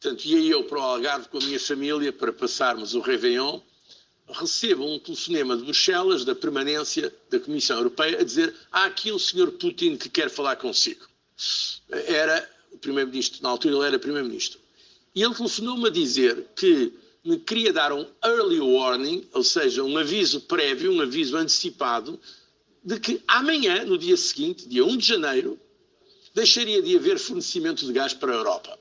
portanto, 0.00 0.24
ia 0.24 0.52
eu 0.52 0.64
para 0.64 0.78
o 0.78 0.82
Algarve 0.82 1.28
com 1.28 1.38
a 1.38 1.44
minha 1.44 1.60
família 1.60 2.12
para 2.12 2.32
passarmos 2.32 2.94
o 2.94 3.00
Réveillon, 3.00 3.60
recebo 4.30 4.84
um 4.84 4.98
telefonema 4.98 5.56
de 5.56 5.64
Bruxelas, 5.64 6.24
da 6.24 6.34
permanência 6.34 7.12
da 7.30 7.40
Comissão 7.40 7.78
Europeia, 7.78 8.20
a 8.20 8.24
dizer 8.24 8.54
há 8.70 8.84
aqui 8.84 9.12
um 9.12 9.18
senhor 9.18 9.52
Putin 9.52 9.96
que 9.96 10.08
quer 10.08 10.28
falar 10.28 10.56
consigo. 10.56 11.06
Era 11.90 12.48
o 12.72 12.78
primeiro-ministro, 12.78 13.42
na 13.42 13.48
altura 13.48 13.74
ele 13.74 13.86
era 13.86 13.98
primeiro-ministro. 13.98 14.58
E 15.14 15.22
ele 15.22 15.34
telefonou-me 15.34 15.88
a 15.88 15.90
dizer 15.90 16.46
que 16.54 16.92
queria 17.36 17.72
dar 17.72 17.92
um 17.92 18.06
early 18.24 18.60
warning, 18.60 19.26
ou 19.32 19.42
seja, 19.42 19.82
um 19.82 19.98
aviso 19.98 20.40
prévio, 20.42 20.92
um 20.92 21.00
aviso 21.00 21.36
antecipado, 21.36 22.18
de 22.82 22.98
que 22.98 23.20
amanhã, 23.26 23.84
no 23.84 23.98
dia 23.98 24.16
seguinte, 24.16 24.66
dia 24.68 24.84
1 24.84 24.96
de 24.96 25.06
janeiro, 25.06 25.58
deixaria 26.34 26.80
de 26.80 26.96
haver 26.96 27.18
fornecimento 27.18 27.84
de 27.84 27.92
gás 27.92 28.14
para 28.14 28.32
a 28.32 28.36
Europa. 28.36 28.78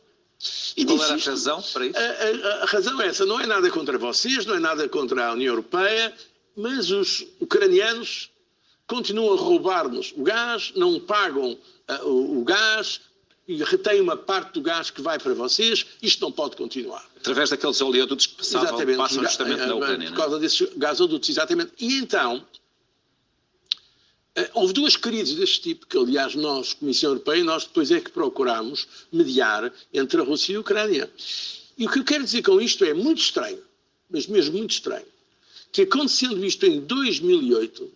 E 0.75 0.85
Qual 0.85 1.03
era 1.03 1.15
a 1.15 1.17
razão 1.17 1.61
para 1.73 1.85
isso? 1.87 1.97
A, 1.97 2.01
a, 2.01 2.63
a, 2.63 2.65
razão 2.65 3.01
é 3.01 3.07
essa. 3.07 3.25
Não 3.25 3.39
é 3.39 3.47
nada 3.47 3.69
contra 3.71 3.97
vocês, 3.97 4.45
não 4.45 4.55
é 4.55 4.59
nada 4.59 4.87
contra 4.87 5.27
a 5.27 5.33
União 5.33 5.51
Europeia, 5.51 6.13
mas 6.55 6.91
os 6.91 7.25
ucranianos 7.39 8.29
continuam 8.85 9.33
a 9.33 9.41
roubar-nos 9.41 10.13
o 10.15 10.23
gás, 10.23 10.71
não 10.75 10.99
pagam 10.99 11.53
uh, 11.53 12.07
o, 12.07 12.41
o 12.41 12.43
gás, 12.43 13.01
e 13.47 13.63
retém 13.63 14.01
uma 14.01 14.17
parte 14.17 14.53
do 14.53 14.61
gás 14.61 14.89
que 14.89 15.01
vai 15.01 15.17
para 15.17 15.33
vocês, 15.33 15.85
isto 16.01 16.21
não 16.21 16.31
pode 16.31 16.57
continuar. 16.57 17.05
Através 17.15 17.49
daqueles 17.49 17.79
oleodutos 17.79 18.25
que 18.25 18.35
passavam, 18.35 18.67
exatamente, 18.67 18.97
passam 18.97 19.23
justamente 19.23 19.65
na 19.65 19.75
Ucrânia. 19.75 20.09
Por 20.09 20.13
é? 20.13 20.17
causa 20.17 20.39
desses 20.39 20.67
gasodutos, 20.75 21.29
exatamente. 21.29 21.71
E 21.79 21.93
então, 21.95 22.45
eh, 24.35 24.51
houve 24.53 24.73
duas 24.73 24.97
crises 24.97 25.35
deste 25.35 25.61
tipo, 25.61 25.87
que 25.87 25.97
aliás 25.97 26.35
nós, 26.35 26.73
Comissão 26.73 27.11
Europeia, 27.11 27.43
nós 27.43 27.63
depois 27.63 27.89
é 27.89 28.01
que 28.01 28.11
procuramos 28.11 28.85
mediar 29.11 29.73
entre 29.93 30.19
a 30.19 30.23
Rússia 30.23 30.53
e 30.53 30.55
a 30.57 30.59
Ucrânia. 30.59 31.09
E 31.77 31.85
o 31.87 31.89
que 31.89 31.99
eu 31.99 32.03
quero 32.03 32.25
dizer 32.25 32.41
com 32.43 32.59
isto 32.59 32.83
é 32.83 32.93
muito 32.93 33.21
estranho, 33.21 33.61
mas 34.09 34.27
mesmo 34.27 34.57
muito 34.57 34.71
estranho, 34.71 35.05
que 35.71 35.83
acontecendo 35.83 36.45
isto 36.45 36.65
em 36.65 36.81
2008, 36.81 37.91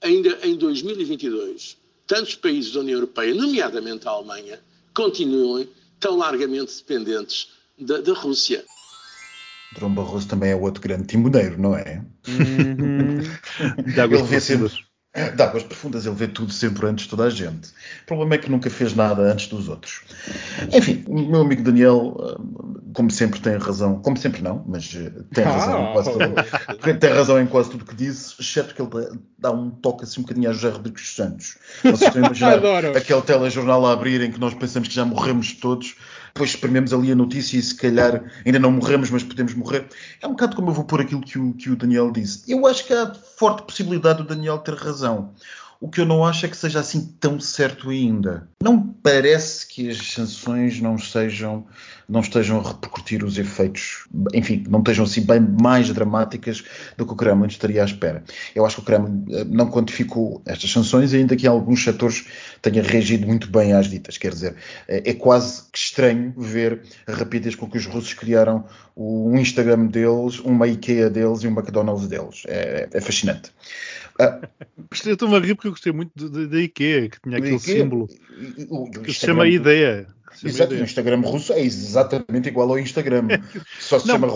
ainda 0.00 0.38
em 0.42 0.56
2022, 0.56 1.76
tantos 2.06 2.36
países 2.36 2.72
da 2.72 2.80
União 2.80 2.96
Europeia, 2.96 3.34
nomeadamente 3.34 4.06
a 4.06 4.12
Alemanha, 4.12 4.60
continuem 4.98 5.68
tão 6.00 6.16
largamente 6.16 6.76
dependentes 6.76 7.50
da, 7.78 8.00
da 8.00 8.12
Rússia. 8.14 8.64
Drão 9.72 9.94
Barroso 9.94 10.26
também 10.26 10.50
é 10.50 10.56
outro 10.56 10.82
grande 10.82 11.06
timoneiro, 11.06 11.60
não 11.60 11.76
é? 11.76 12.02
Uhum. 12.26 13.20
De 13.92 14.00
águas 14.00 14.22
profundas. 14.22 14.87
De 15.36 15.42
águas 15.42 15.62
profundas, 15.62 16.06
ele 16.06 16.14
vê 16.14 16.28
tudo 16.28 16.52
sempre 16.52 16.86
antes 16.86 17.04
de 17.04 17.10
toda 17.10 17.24
a 17.24 17.30
gente. 17.30 17.68
O 18.02 18.06
problema 18.06 18.34
é 18.34 18.38
que 18.38 18.50
nunca 18.50 18.68
fez 18.68 18.94
nada 18.94 19.22
antes 19.22 19.48
dos 19.48 19.68
outros. 19.68 20.02
Enfim, 20.72 21.04
o 21.06 21.18
meu 21.18 21.40
amigo 21.40 21.62
Daniel, 21.62 22.16
eh, 22.20 22.90
como 22.92 23.10
sempre, 23.10 23.40
tem 23.40 23.56
razão. 23.56 24.00
Como 24.00 24.16
sempre, 24.16 24.42
não, 24.42 24.62
mas 24.66 24.94
eh, 24.94 25.10
tem 25.32 25.44
razão, 25.44 25.86
ah. 25.86 25.90
em, 25.90 25.92
quase 25.92 26.12
tudo, 26.12 26.98
tem 26.98 27.10
razão 27.10 27.40
em 27.40 27.46
quase 27.46 27.70
tudo 27.70 27.84
que 27.84 27.94
disse, 27.94 28.34
exceto 28.38 28.74
que 28.74 28.82
ele 28.82 29.18
dá 29.38 29.50
um 29.50 29.70
toque 29.70 30.04
assim 30.04 30.20
um 30.20 30.22
bocadinho 30.24 30.50
a 30.50 30.52
José 30.52 30.68
Rodrigues 30.68 31.14
Santos. 31.14 31.56
Vocês 31.82 32.02
estão 32.02 32.22
a 32.22 32.26
imaginar 32.26 32.58
aquele 32.96 33.22
telejornal 33.22 33.86
a 33.86 33.92
abrir 33.92 34.20
em 34.20 34.30
que 34.30 34.38
nós 34.38 34.54
pensamos 34.54 34.88
que 34.88 34.94
já 34.94 35.04
morremos 35.04 35.52
todos 35.54 35.96
depois 36.38 36.50
esprememos 36.50 36.92
ali 36.92 37.10
a 37.10 37.16
notícia 37.16 37.58
e 37.58 37.62
se 37.62 37.74
calhar 37.74 38.22
ainda 38.46 38.60
não 38.60 38.70
morremos, 38.70 39.10
mas 39.10 39.24
podemos 39.24 39.54
morrer. 39.54 39.88
É 40.22 40.26
um 40.26 40.30
bocado 40.30 40.54
como 40.54 40.70
eu 40.70 40.74
vou 40.74 40.84
pôr 40.84 41.00
aquilo 41.00 41.20
que 41.20 41.36
o, 41.36 41.52
que 41.52 41.68
o 41.68 41.74
Daniel 41.74 42.12
disse. 42.12 42.44
Eu 42.46 42.64
acho 42.64 42.86
que 42.86 42.92
há 42.92 43.12
forte 43.12 43.62
possibilidade 43.62 44.18
do 44.18 44.28
Daniel 44.28 44.58
ter 44.58 44.74
razão. 44.74 45.34
O 45.80 45.88
que 45.88 46.00
eu 46.00 46.06
não 46.06 46.24
acho 46.24 46.44
é 46.44 46.48
que 46.48 46.56
seja 46.56 46.80
assim 46.80 47.14
tão 47.20 47.38
certo 47.38 47.90
ainda. 47.90 48.48
Não 48.60 48.82
parece 48.82 49.66
que 49.66 49.88
as 49.88 49.98
sanções 49.98 50.80
não 50.80 50.96
não 52.08 52.20
estejam 52.20 52.58
a 52.58 52.68
repercutir 52.68 53.22
os 53.22 53.36
efeitos, 53.36 54.08
enfim, 54.32 54.64
não 54.68 54.78
estejam 54.78 55.04
assim 55.04 55.20
bem 55.20 55.40
mais 55.40 55.92
dramáticas 55.92 56.64
do 56.96 57.04
que 57.04 57.12
o 57.12 57.16
Kremlin 57.16 57.46
estaria 57.46 57.82
à 57.82 57.84
espera. 57.84 58.24
Eu 58.54 58.64
acho 58.64 58.76
que 58.76 58.82
o 58.82 58.84
Kremlin 58.84 59.26
eh, 59.30 59.44
não 59.44 59.70
quantificou 59.70 60.40
estas 60.46 60.70
sanções, 60.70 61.12
ainda 61.12 61.36
que 61.36 61.44
em 61.46 61.50
alguns 61.50 61.84
setores 61.84 62.26
tenha 62.62 62.82
reagido 62.82 63.26
muito 63.26 63.50
bem 63.50 63.74
às 63.74 63.88
ditas. 63.88 64.16
Quer 64.16 64.32
dizer, 64.32 64.56
eh, 64.88 65.02
é 65.04 65.14
quase 65.14 65.64
estranho 65.74 66.32
ver 66.36 66.82
a 67.06 67.12
rapidez 67.12 67.54
com 67.54 67.68
que 67.68 67.76
os 67.76 67.84
russos 67.84 68.14
criaram 68.14 68.64
o 68.96 69.36
Instagram 69.36 69.86
deles, 69.86 70.40
uma 70.40 70.66
IKEA 70.66 71.10
deles 71.10 71.42
e 71.42 71.46
um 71.46 71.52
McDonald's 71.52 72.08
deles. 72.08 72.42
É, 72.46 72.88
é 72.90 73.00
fascinante. 73.00 73.52
Ah, 74.18 74.40
eu 75.04 75.12
estou-me 75.12 75.36
a 75.36 75.38
rir 75.38 75.54
porque 75.54 75.68
eu 75.68 75.72
gostei 75.72 75.92
muito 75.92 76.28
da 76.28 76.60
IKEA, 76.60 77.08
que 77.08 77.20
tinha 77.20 77.38
aquele 77.38 77.56
IKEA, 77.56 77.82
símbolo 77.82 78.08
o, 78.68 78.90
que 78.90 79.12
se 79.12 79.26
chama 79.26 79.46
Ideia. 79.46 80.06
Exato, 80.44 80.74
o 80.74 80.78
Instagram 80.78 81.20
russo 81.20 81.52
é 81.52 81.60
exatamente 81.60 82.48
igual 82.48 82.70
ao 82.70 82.78
Instagram. 82.78 83.26
Só 83.80 83.98
se 83.98 84.06
não, 84.06 84.14
chama 84.14 84.28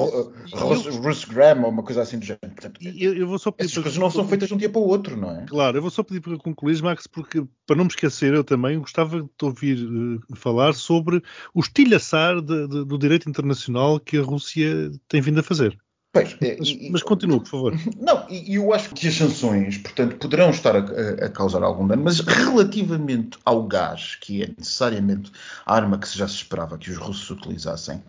Russgram 1.01 1.62
ou 1.62 1.71
uma 1.71 1.83
coisa 1.83 2.03
assim 2.03 2.18
do 2.18 2.25
género. 2.25 2.49
Portanto, 2.55 2.81
eu, 2.83 3.14
eu 3.14 3.27
vou 3.27 3.38
só 3.38 3.51
pedir 3.51 3.71
essas 3.71 3.83
coisas 3.83 3.99
não 3.99 4.11
são 4.11 4.27
feitas 4.27 4.49
de 4.49 4.55
um 4.55 4.57
dia 4.57 4.71
para 4.71 4.81
o 4.81 4.87
outro, 4.87 5.16
não 5.16 5.31
é? 5.31 5.47
Claro, 5.47 5.77
eu 5.79 5.83
vou 5.83 5.90
só 5.90 6.03
pedir 6.03 6.21
para 6.21 6.37
concluir, 6.38 6.83
Max, 6.83 7.07
porque 7.07 7.45
para 7.66 7.77
não 7.77 7.85
me 7.85 7.90
esquecer, 7.90 8.35
eu 8.35 8.42
também 8.42 8.79
gostava 8.79 9.23
de 9.23 9.29
ouvir 9.42 9.79
uh, 9.85 10.37
falar 10.37 10.75
sobre 10.75 11.23
o 11.55 11.61
estilhaçar 11.61 12.40
de, 12.40 12.66
de, 12.66 12.85
do 12.85 12.99
direito 12.99 13.29
internacional 13.29 14.01
que 14.01 14.16
a 14.16 14.23
Rússia 14.23 14.90
tem 15.09 15.21
vindo 15.21 15.40
a 15.40 15.45
fazer. 15.45 15.79
Pois, 16.12 16.37
mas, 16.38 16.68
e, 16.68 16.90
mas 16.90 17.03
continua, 17.03 17.40
por 17.40 17.48
favor. 17.48 17.75
Não, 17.98 18.27
e 18.29 18.57
eu 18.57 18.75
acho 18.75 18.90
que 18.90 19.09
as 19.09 19.14
sanções, 19.14 19.79
portanto, 19.79 20.16
poderão 20.16 20.51
estar 20.51 20.77
a, 20.77 20.81
a, 21.25 21.29
causar 21.31 21.62
algum 21.62 21.87
dano, 21.87 22.05
mas 22.05 22.20
relativamente 22.20 23.38
ao 23.46 23.62
gás, 23.62 24.16
que 24.16 24.42
é 24.42 24.48
necessariamente 24.48 25.33
a 25.64 25.75
arma 25.75 25.98
que 25.98 26.07
já 26.07 26.29
se 26.29 26.35
esperava 26.35 26.77
que 26.77 26.90
os 26.90 26.98
russos 26.98 27.31
utilizassem, 27.31 28.03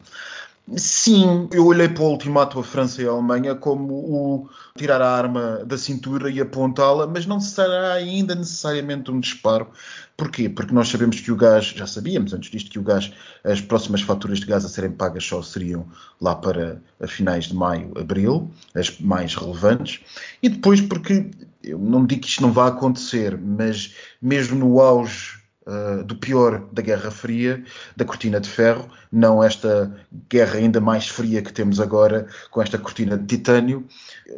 Sim, 0.78 1.50
eu 1.52 1.66
olhei 1.66 1.90
para 1.90 2.04
o 2.04 2.10
ultimato 2.12 2.58
a 2.58 2.64
França 2.64 3.02
e 3.02 3.06
a 3.06 3.10
Alemanha 3.10 3.54
como 3.54 3.94
o 3.94 4.50
tirar 4.78 5.02
a 5.02 5.12
arma 5.12 5.64
da 5.66 5.78
cintura 5.78 6.30
e 6.32 6.40
apontá-la, 6.40 7.06
mas 7.06 7.26
não 7.26 7.40
será 7.42 7.94
ainda 7.94 8.34
necessariamente 8.34 9.12
um 9.12 9.20
disparo. 9.20 9.68
Porquê? 10.16 10.48
Porque 10.48 10.74
nós 10.74 10.88
sabemos 10.88 11.20
que 11.20 11.34
o 11.34 11.36
gás, 11.36 11.66
já 11.66 11.86
sabíamos 11.86 12.34
antes 12.34 12.50
disto, 12.50 12.72
que 12.72 12.80
o 12.80 12.84
gás, 12.84 13.12
as 13.44 13.60
próximas 13.60 14.02
faturas 14.02 14.40
de 14.40 14.46
gás 14.46 14.64
a 14.64 14.70
serem 14.70 14.92
pagas 14.92 15.26
só 15.26 15.42
seriam 15.42 15.86
lá 16.22 16.34
para 16.34 16.82
finais 17.08 17.46
de 17.46 17.56
maio, 17.56 17.92
abril, 17.98 18.50
as 18.74 18.98
mais 19.02 19.36
relevantes. 19.36 20.00
E 20.42 20.48
depois 20.48 20.80
porque, 20.80 21.30
eu 21.62 21.78
não 21.78 22.06
digo 22.06 22.22
que 22.22 22.30
isto 22.30 22.42
não 22.42 22.54
vá 22.54 22.70
acontecer, 22.70 23.38
mas 23.38 23.94
mesmo 24.22 24.58
no 24.58 24.80
auge 24.80 25.43
uh, 25.68 26.04
do 26.04 26.16
pior 26.16 26.68
da 26.72 26.82
Guerra 26.82 27.12
Fria, 27.12 27.64
da 27.96 28.06
cortina 28.06 28.40
de 28.40 28.50
ferro, 28.50 28.90
não 29.12 29.44
esta 29.44 29.96
guerra 30.30 30.58
ainda 30.58 30.80
mais 30.80 31.08
fria 31.08 31.42
que 31.42 31.54
temos 31.54 31.80
agora 31.80 32.28
com 32.52 32.62
esta 32.62 32.78
cortina 32.78 33.18
de 33.18 33.26
titânio. 33.26 33.86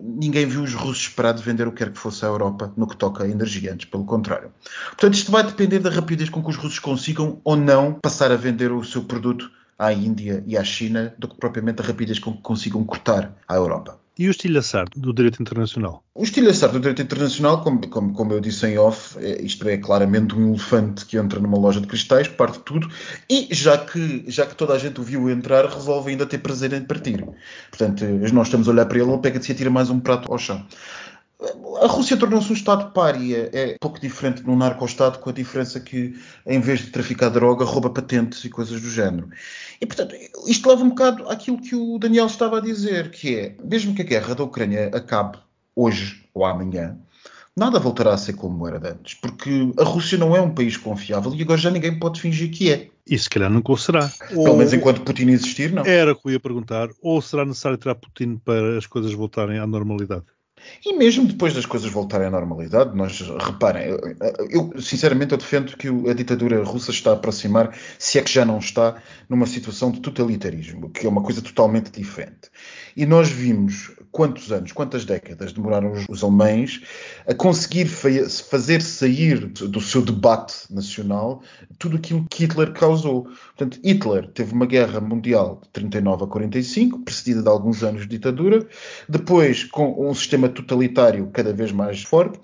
Ninguém 0.01 0.45
viu 0.45 0.63
os 0.63 0.73
russos 0.73 1.03
esperar 1.03 1.33
de 1.33 1.43
vender 1.43 1.67
o 1.67 1.71
que 1.71 1.77
quer 1.77 1.91
que 1.91 1.97
fosse 1.97 2.25
à 2.25 2.27
Europa 2.27 2.73
no 2.75 2.87
que 2.87 2.97
toca 2.97 3.23
a 3.23 3.29
energia, 3.29 3.73
antes 3.73 3.85
pelo 3.85 4.05
contrário. 4.05 4.51
Portanto, 4.87 5.13
isto 5.13 5.31
vai 5.31 5.43
depender 5.43 5.79
da 5.79 5.89
rapidez 5.89 6.29
com 6.29 6.43
que 6.43 6.49
os 6.49 6.55
russos 6.55 6.79
consigam 6.79 7.39
ou 7.43 7.55
não 7.55 7.93
passar 7.93 8.31
a 8.31 8.35
vender 8.35 8.71
o 8.71 8.83
seu 8.83 9.03
produto 9.03 9.51
à 9.77 9.91
Índia 9.91 10.43
e 10.47 10.57
à 10.57 10.63
China 10.63 11.13
do 11.17 11.27
que 11.27 11.35
propriamente 11.35 11.81
a 11.81 11.85
rapidez 11.85 12.19
com 12.19 12.33
que 12.33 12.41
consigam 12.41 12.83
cortar 12.83 13.35
à 13.47 13.55
Europa. 13.55 14.04
E 14.17 14.29
o 14.29 14.31
estilhaçar 14.31 14.85
do 14.95 15.13
direito 15.13 15.41
internacional? 15.41 16.01
O 16.13 16.23
estilhaçar 16.23 16.71
do 16.71 16.79
direito 16.79 17.01
internacional, 17.01 17.61
como, 17.61 17.85
como, 17.89 18.13
como, 18.13 18.31
eu 18.31 18.39
disse 18.39 18.65
em 18.65 18.77
off, 18.77 19.17
é, 19.19 19.41
isto 19.41 19.67
é 19.67 19.77
claramente 19.77 20.33
um 20.33 20.51
elefante 20.51 21.05
que 21.05 21.17
entra 21.17 21.37
numa 21.37 21.57
loja 21.57 21.81
de 21.81 21.87
cristais, 21.87 22.29
parte 22.29 22.59
tudo, 22.59 22.89
e 23.29 23.49
já 23.51 23.77
que, 23.77 24.23
já 24.27 24.45
que 24.45 24.55
toda 24.55 24.73
a 24.73 24.77
gente 24.77 25.01
o 25.01 25.03
viu 25.03 25.29
entrar, 25.29 25.65
resolve 25.65 26.11
ainda 26.11 26.25
ter 26.25 26.37
prazer 26.37 26.71
em 26.71 26.85
partir. 26.85 27.25
Portanto, 27.69 28.05
nós 28.31 28.47
estamos 28.47 28.69
a 28.69 28.71
olhar 28.71 28.85
para 28.85 28.99
ele, 28.99 29.11
ele 29.11 29.21
pega-se 29.21 29.51
e 29.51 29.53
atira 29.53 29.69
mais 29.69 29.89
um 29.89 29.99
prato 29.99 30.31
ao 30.31 30.37
chão. 30.37 30.65
A 31.81 31.87
Rússia 31.87 32.17
tornou-se 32.17 32.49
um 32.49 32.55
Estado 32.55 32.91
pária. 32.91 33.49
É 33.53 33.77
pouco 33.79 33.99
diferente 33.99 34.41
de 34.41 34.49
um 34.49 34.55
narco-Estado, 34.55 35.19
com 35.19 35.29
a 35.29 35.33
diferença 35.33 35.79
que, 35.79 36.15
em 36.45 36.59
vez 36.59 36.79
de 36.79 36.91
traficar 36.91 37.29
droga, 37.29 37.65
rouba 37.65 37.89
patentes 37.89 38.43
e 38.45 38.49
coisas 38.49 38.81
do 38.81 38.89
género. 38.89 39.29
E, 39.79 39.85
portanto, 39.85 40.15
isto 40.47 40.69
leva 40.69 40.83
um 40.83 40.89
bocado 40.89 41.29
àquilo 41.29 41.61
que 41.61 41.75
o 41.75 41.99
Daniel 41.99 42.27
estava 42.27 42.57
a 42.57 42.61
dizer, 42.61 43.11
que 43.11 43.35
é, 43.35 43.55
mesmo 43.63 43.93
que 43.93 44.01
a 44.01 44.05
guerra 44.05 44.35
da 44.35 44.43
Ucrânia 44.43 44.89
acabe 44.93 45.37
hoje 45.75 46.23
ou 46.33 46.45
amanhã, 46.45 46.97
nada 47.55 47.79
voltará 47.79 48.13
a 48.13 48.17
ser 48.17 48.33
como 48.33 48.67
era 48.67 48.91
antes, 48.91 49.13
porque 49.15 49.71
a 49.77 49.83
Rússia 49.83 50.17
não 50.17 50.35
é 50.35 50.41
um 50.41 50.53
país 50.53 50.77
confiável 50.77 51.33
e 51.33 51.41
agora 51.41 51.59
já 51.59 51.69
ninguém 51.69 51.97
pode 51.97 52.19
fingir 52.19 52.51
que 52.51 52.71
é. 52.71 52.89
E 53.07 53.17
se 53.17 53.29
calhar 53.29 53.51
nunca 53.51 53.71
o 53.71 53.77
será. 53.77 54.09
Pelo 54.29 54.57
menos 54.57 54.73
enquanto 54.73 55.01
Putin 55.01 55.29
existir, 55.29 55.71
não. 55.71 55.85
Era 55.85 56.13
o 56.13 56.15
que 56.15 56.27
eu 56.27 56.31
ia 56.31 56.39
perguntar. 56.39 56.89
Ou 57.01 57.21
será 57.21 57.45
necessário 57.45 57.77
tirar 57.77 57.95
Putin 57.95 58.37
para 58.43 58.77
as 58.77 58.87
coisas 58.87 59.13
voltarem 59.13 59.59
à 59.59 59.67
normalidade? 59.67 60.25
E 60.85 60.93
mesmo 60.93 61.25
depois 61.25 61.53
das 61.53 61.65
coisas 61.65 61.91
voltarem 61.91 62.27
à 62.27 62.31
normalidade, 62.31 62.95
nós 62.95 63.19
reparem, 63.39 63.87
eu 64.49 64.81
sinceramente 64.81 65.31
eu 65.31 65.37
defendo 65.37 65.75
que 65.77 65.87
a 66.09 66.13
ditadura 66.13 66.63
russa 66.63 66.91
está 66.91 67.11
a 67.11 67.13
aproximar, 67.13 67.75
se 67.97 68.19
é 68.19 68.21
que 68.21 68.31
já 68.31 68.45
não 68.45 68.59
está, 68.59 69.01
numa 69.27 69.45
situação 69.45 69.91
de 69.91 69.99
totalitarismo, 69.99 70.89
que 70.89 71.05
é 71.05 71.09
uma 71.09 71.23
coisa 71.23 71.41
totalmente 71.41 71.91
diferente. 71.91 72.49
E 72.95 73.05
nós 73.05 73.29
vimos 73.29 73.91
quantos 74.09 74.49
anos, 74.53 74.71
quantas 74.71 75.03
décadas 75.03 75.51
demoraram 75.51 75.91
os, 75.91 76.05
os 76.07 76.23
alemães 76.23 76.81
a 77.27 77.33
conseguir 77.33 77.85
fazer 77.85 78.81
sair 78.81 79.47
do 79.47 79.81
seu 79.81 80.01
debate 80.01 80.73
nacional 80.73 81.41
tudo 81.77 81.97
aquilo 81.97 82.25
que 82.29 82.45
Hitler 82.45 82.71
causou. 82.71 83.23
Portanto, 83.23 83.77
Hitler 83.83 84.29
teve 84.29 84.53
uma 84.53 84.65
guerra 84.65 85.01
mundial 85.01 85.59
de 85.61 85.69
39 85.71 86.23
a 86.23 86.27
45, 86.27 86.99
precedida 86.99 87.41
de 87.41 87.49
alguns 87.49 87.83
anos 87.83 88.03
de 88.03 88.07
ditadura, 88.07 88.65
depois 89.09 89.65
com 89.65 90.09
um 90.09 90.13
sistema 90.13 90.47
totalitário 90.47 91.29
cada 91.33 91.51
vez 91.51 91.73
mais 91.73 92.01
forte, 92.01 92.39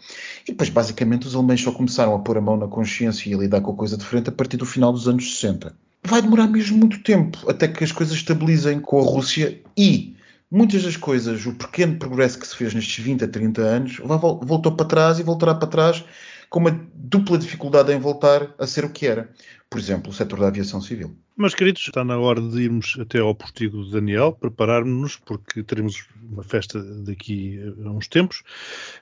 e 0.46 0.52
depois 0.52 0.70
basicamente 0.70 1.26
os 1.26 1.36
alemães 1.36 1.62
só 1.62 1.72
começaram 1.72 2.14
a 2.14 2.20
pôr 2.20 2.38
a 2.38 2.42
mão 2.42 2.58
na 2.58 2.68
consciência 2.68 3.30
e 3.30 3.34
a 3.34 3.38
lidar 3.38 3.62
com 3.62 3.72
a 3.72 3.76
coisa 3.76 3.96
de 3.96 4.04
frente 4.04 4.28
a 4.28 4.34
partir 4.34 4.58
do 4.58 4.66
final 4.66 4.92
dos 4.92 5.08
anos 5.08 5.40
60. 5.40 5.74
Vai 6.04 6.22
demorar 6.22 6.48
mesmo 6.48 6.78
muito 6.78 7.02
tempo 7.02 7.38
até 7.50 7.70
que 7.70 7.86
as 7.86 7.94
coisas 7.94 8.14
estabilizem 8.14 8.82
com 8.82 9.00
a 9.00 9.04
Rússia 9.04 9.62
e 9.78 10.20
muitas 10.52 10.84
das 10.84 10.98
coisas, 10.98 11.46
o 11.46 11.54
pequeno 11.54 11.98
progresso 11.98 12.38
que 12.38 12.46
se 12.46 12.56
fez 12.56 12.74
nestes 12.74 13.04
20 13.04 13.24
a 13.24 13.28
30 13.28 13.62
anos, 13.62 13.98
voltou 13.98 14.76
para 14.76 14.86
trás 14.86 15.18
e 15.18 15.24
voltará 15.24 15.56
para 15.56 15.68
trás 15.68 16.04
com 16.50 16.60
uma 16.60 16.78
dupla 16.94 17.38
dificuldade 17.38 17.94
em 17.94 18.00
voltar 18.00 18.54
a 18.60 18.68
ser 18.68 18.84
o 18.84 18.90
que 18.90 19.08
era. 19.08 19.30
Por 19.72 19.80
exemplo, 19.80 20.12
o 20.12 20.14
setor 20.14 20.38
da 20.38 20.48
aviação 20.50 20.82
civil. 20.82 21.16
Mas, 21.38 21.56
queridos, 21.56 21.82
está 21.82 22.04
na 22.04 22.18
hora 22.18 22.42
de 22.42 22.62
irmos 22.62 22.98
até 23.00 23.20
ao 23.20 23.34
postigo 23.34 23.78
do 23.78 23.90
Daniel, 23.90 24.34
prepararmos-nos, 24.34 25.16
porque 25.16 25.64
teremos 25.64 26.06
uma 26.22 26.44
festa 26.44 26.84
daqui 26.84 27.58
a 27.82 27.90
uns 27.90 28.10
tempos. 28.10 28.44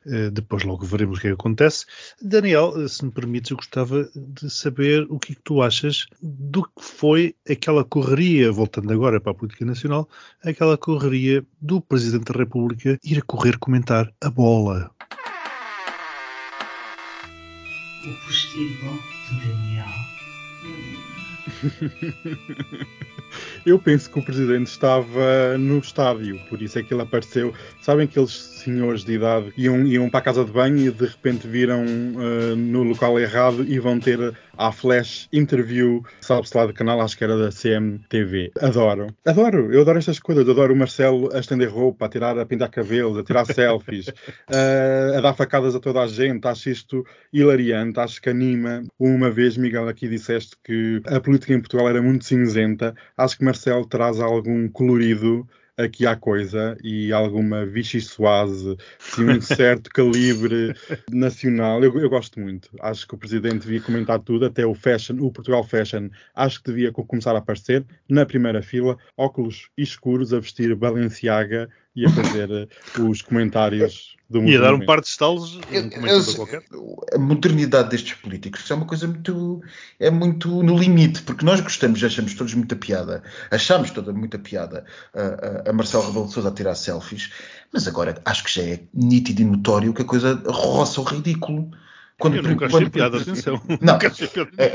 Eh, 0.06 0.30
depois 0.30 0.64
logo 0.64 0.86
veremos 0.86 1.18
o 1.18 1.22
que, 1.22 1.28
é 1.28 1.32
que 1.32 1.34
acontece. 1.34 1.88
Daniel, 2.22 2.80
eh, 2.80 2.88
se 2.88 3.04
me 3.04 3.10
permites, 3.10 3.50
eu 3.50 3.58
gostava 3.58 4.08
de 4.16 4.48
saber 4.48 5.08
o 5.10 5.18
que, 5.18 5.32
é 5.32 5.36
que 5.36 5.42
tu 5.42 5.64
achas 5.64 6.06
do 6.22 6.62
que 6.62 6.84
foi 6.84 7.36
aquela 7.50 7.84
correria, 7.84 8.52
voltando 8.52 8.94
agora 8.94 9.20
para 9.20 9.32
a 9.32 9.36
política 9.36 9.66
nacional, 9.66 10.08
aquela 10.44 10.78
correria 10.78 11.44
do 11.60 11.82
Presidente 11.82 12.32
da 12.32 12.38
República 12.38 13.00
ir 13.04 13.18
a 13.18 13.24
correr 13.24 13.58
comentar 13.58 14.14
a 14.22 14.30
bola. 14.30 14.92
O 18.06 18.26
postigo 18.28 19.00
do 19.32 19.40
Daniel. 19.40 20.09
Mm-hmm. 20.62 21.00
Eu 23.66 23.80
penso 23.80 24.10
que 24.10 24.20
o 24.20 24.24
presidente 24.24 24.68
estava 24.68 25.58
no 25.58 25.80
estádio, 25.80 26.40
por 26.50 26.62
isso 26.62 26.80
é 26.80 26.84
que 26.84 26.94
ele 26.94 27.04
apareceu. 27.04 27.54
Sabem 27.82 28.06
aqueles 28.06 28.32
senhores 28.32 29.04
de 29.04 29.14
idade 29.14 29.52
iam, 29.58 29.86
iam 29.86 30.10
para 30.10 30.20
a 30.20 30.24
casa 30.24 30.44
de 30.44 30.52
banho 30.52 30.78
e 30.78 30.92
de 30.92 31.06
repente 31.06 31.48
viram 31.48 31.84
uh, 31.84 32.56
no 32.56 32.84
local 32.84 33.20
errado 33.20 33.64
e 33.68 33.80
vão 33.80 34.00
ter 34.00 34.34
à 34.60 34.74
flash 34.74 35.30
interview, 35.32 36.04
sabe-se 36.20 36.56
lá 36.56 36.66
do 36.66 36.74
canal, 36.74 37.00
acho 37.00 37.18
que 37.18 37.24
era 37.24 37.38
da 37.38 37.50
CMTV. 37.50 38.52
Adoro. 38.60 39.08
Adoro, 39.26 39.74
eu 39.74 39.82
adoro 39.82 39.98
estas 39.98 40.20
coisas. 40.20 40.48
Adoro 40.48 40.74
o 40.74 40.78
Marcelo 40.78 41.34
a 41.34 41.40
estender 41.40 41.70
roupa, 41.70 42.06
a 42.06 42.10
tirar, 42.10 42.38
a 42.38 42.46
pintar 42.46 42.70
cabelos, 42.70 43.18
a 43.18 43.24
tirar 43.24 43.46
selfies, 43.46 44.10
uh, 44.10 45.16
a 45.18 45.22
dar 45.22 45.34
facadas 45.34 45.76
a 45.76 45.80
toda 45.80 46.02
a 46.02 46.08
gente. 46.08 46.46
Acho 46.46 46.70
isto 46.70 47.06
hilariante, 47.32 48.02
acho 48.02 48.22
que 48.22 48.30
anima. 48.30 48.84
Uma 49.00 49.32
vez, 49.32 49.56
Miguel, 49.56 49.88
aqui 49.88 50.10
disseste 50.10 50.58
que 50.62 51.02
a 51.08 51.22
política 51.22 51.54
em 51.54 51.62
Portugal 51.62 51.88
era 51.88 52.02
muito 52.02 52.26
cinzenta. 52.26 52.94
Acho 53.20 53.38
que 53.38 53.44
Marcelo 53.44 53.86
traz 53.86 54.18
algum 54.22 54.70
colorido 54.70 55.46
aqui 55.76 56.06
há 56.06 56.16
coisa 56.16 56.78
e 56.82 57.12
alguma 57.12 57.66
Vichy 57.66 58.00
Soase 58.00 58.78
de 59.16 59.24
um 59.26 59.40
certo 59.42 59.90
calibre 59.90 60.74
nacional. 61.12 61.84
Eu, 61.84 62.00
eu, 62.00 62.10
gosto 62.10 62.40
muito. 62.40 62.70
Acho 62.80 63.06
que 63.06 63.16
o 63.16 63.18
presidente 63.18 63.60
devia 63.60 63.82
comentar 63.82 64.20
tudo, 64.20 64.46
até 64.46 64.66
o 64.66 64.74
fashion, 64.74 65.18
o 65.20 65.32
Portugal 65.32 65.66
Fashion, 65.66 66.10
acho 66.34 66.64
que 66.64 66.72
devia 66.72 66.94
começar 66.94 67.36
a 67.36 67.40
aparecer 67.40 67.86
na 68.10 68.26
primeira 68.26 68.62
fila, 68.62 68.98
óculos 69.18 69.70
escuros 69.78 70.34
a 70.34 70.40
vestir 70.40 70.74
Balenciaga 70.74 71.70
e 72.00 72.06
a 72.06 72.10
fazer 72.10 72.50
eh, 72.50 73.02
os 73.02 73.22
comentários 73.22 74.16
do 74.30 74.44
E 74.44 74.56
a 74.56 74.62
dar 74.62 74.74
um 74.74 74.86
par 74.86 75.02
de 75.02 75.08
estalos 75.08 75.56
um 75.58 76.36
qualquer. 76.36 76.64
A 77.14 77.18
modernidade 77.18 77.90
destes 77.90 78.14
políticos 78.14 78.70
é 78.70 78.76
uma 78.76 78.86
coisa 78.86 79.08
muito 79.08 79.62
é 80.00 80.12
muito 80.12 80.62
no 80.62 80.78
limite, 80.78 81.24
porque 81.24 81.44
nós 81.44 81.60
gostamos, 81.60 82.04
achamos 82.04 82.36
todos 82.36 82.54
muita 82.54 82.76
piada, 82.76 83.24
achamos 83.50 83.90
toda 83.90 84.14
muita 84.14 84.38
piada 84.38 84.86
a, 85.14 85.68
a, 85.68 85.70
a 85.72 85.74
Marcelo 85.74 86.06
Rebelo 86.06 86.28
de 86.28 86.34
Sousa 86.34 86.50
a 86.50 86.54
tirar 86.54 86.76
selfies, 86.76 87.32
mas 87.74 87.88
agora 87.88 88.22
acho 88.24 88.44
que 88.44 88.54
já 88.54 88.62
é 88.62 88.80
nítido 88.94 89.42
e 89.42 89.46
notório 89.46 89.94
que 89.94 90.04
a 90.04 90.06
coisa 90.06 90.42
roça 90.46 91.02
o 91.02 91.04
ridículo. 91.04 91.72
Quando, 92.20 92.36
eu 92.36 92.44
nunca 92.44 92.66
achei 92.66 92.80
quando, 92.82 92.92
piada, 92.92 93.18
atenção. 93.18 93.62
Não, 93.82 93.96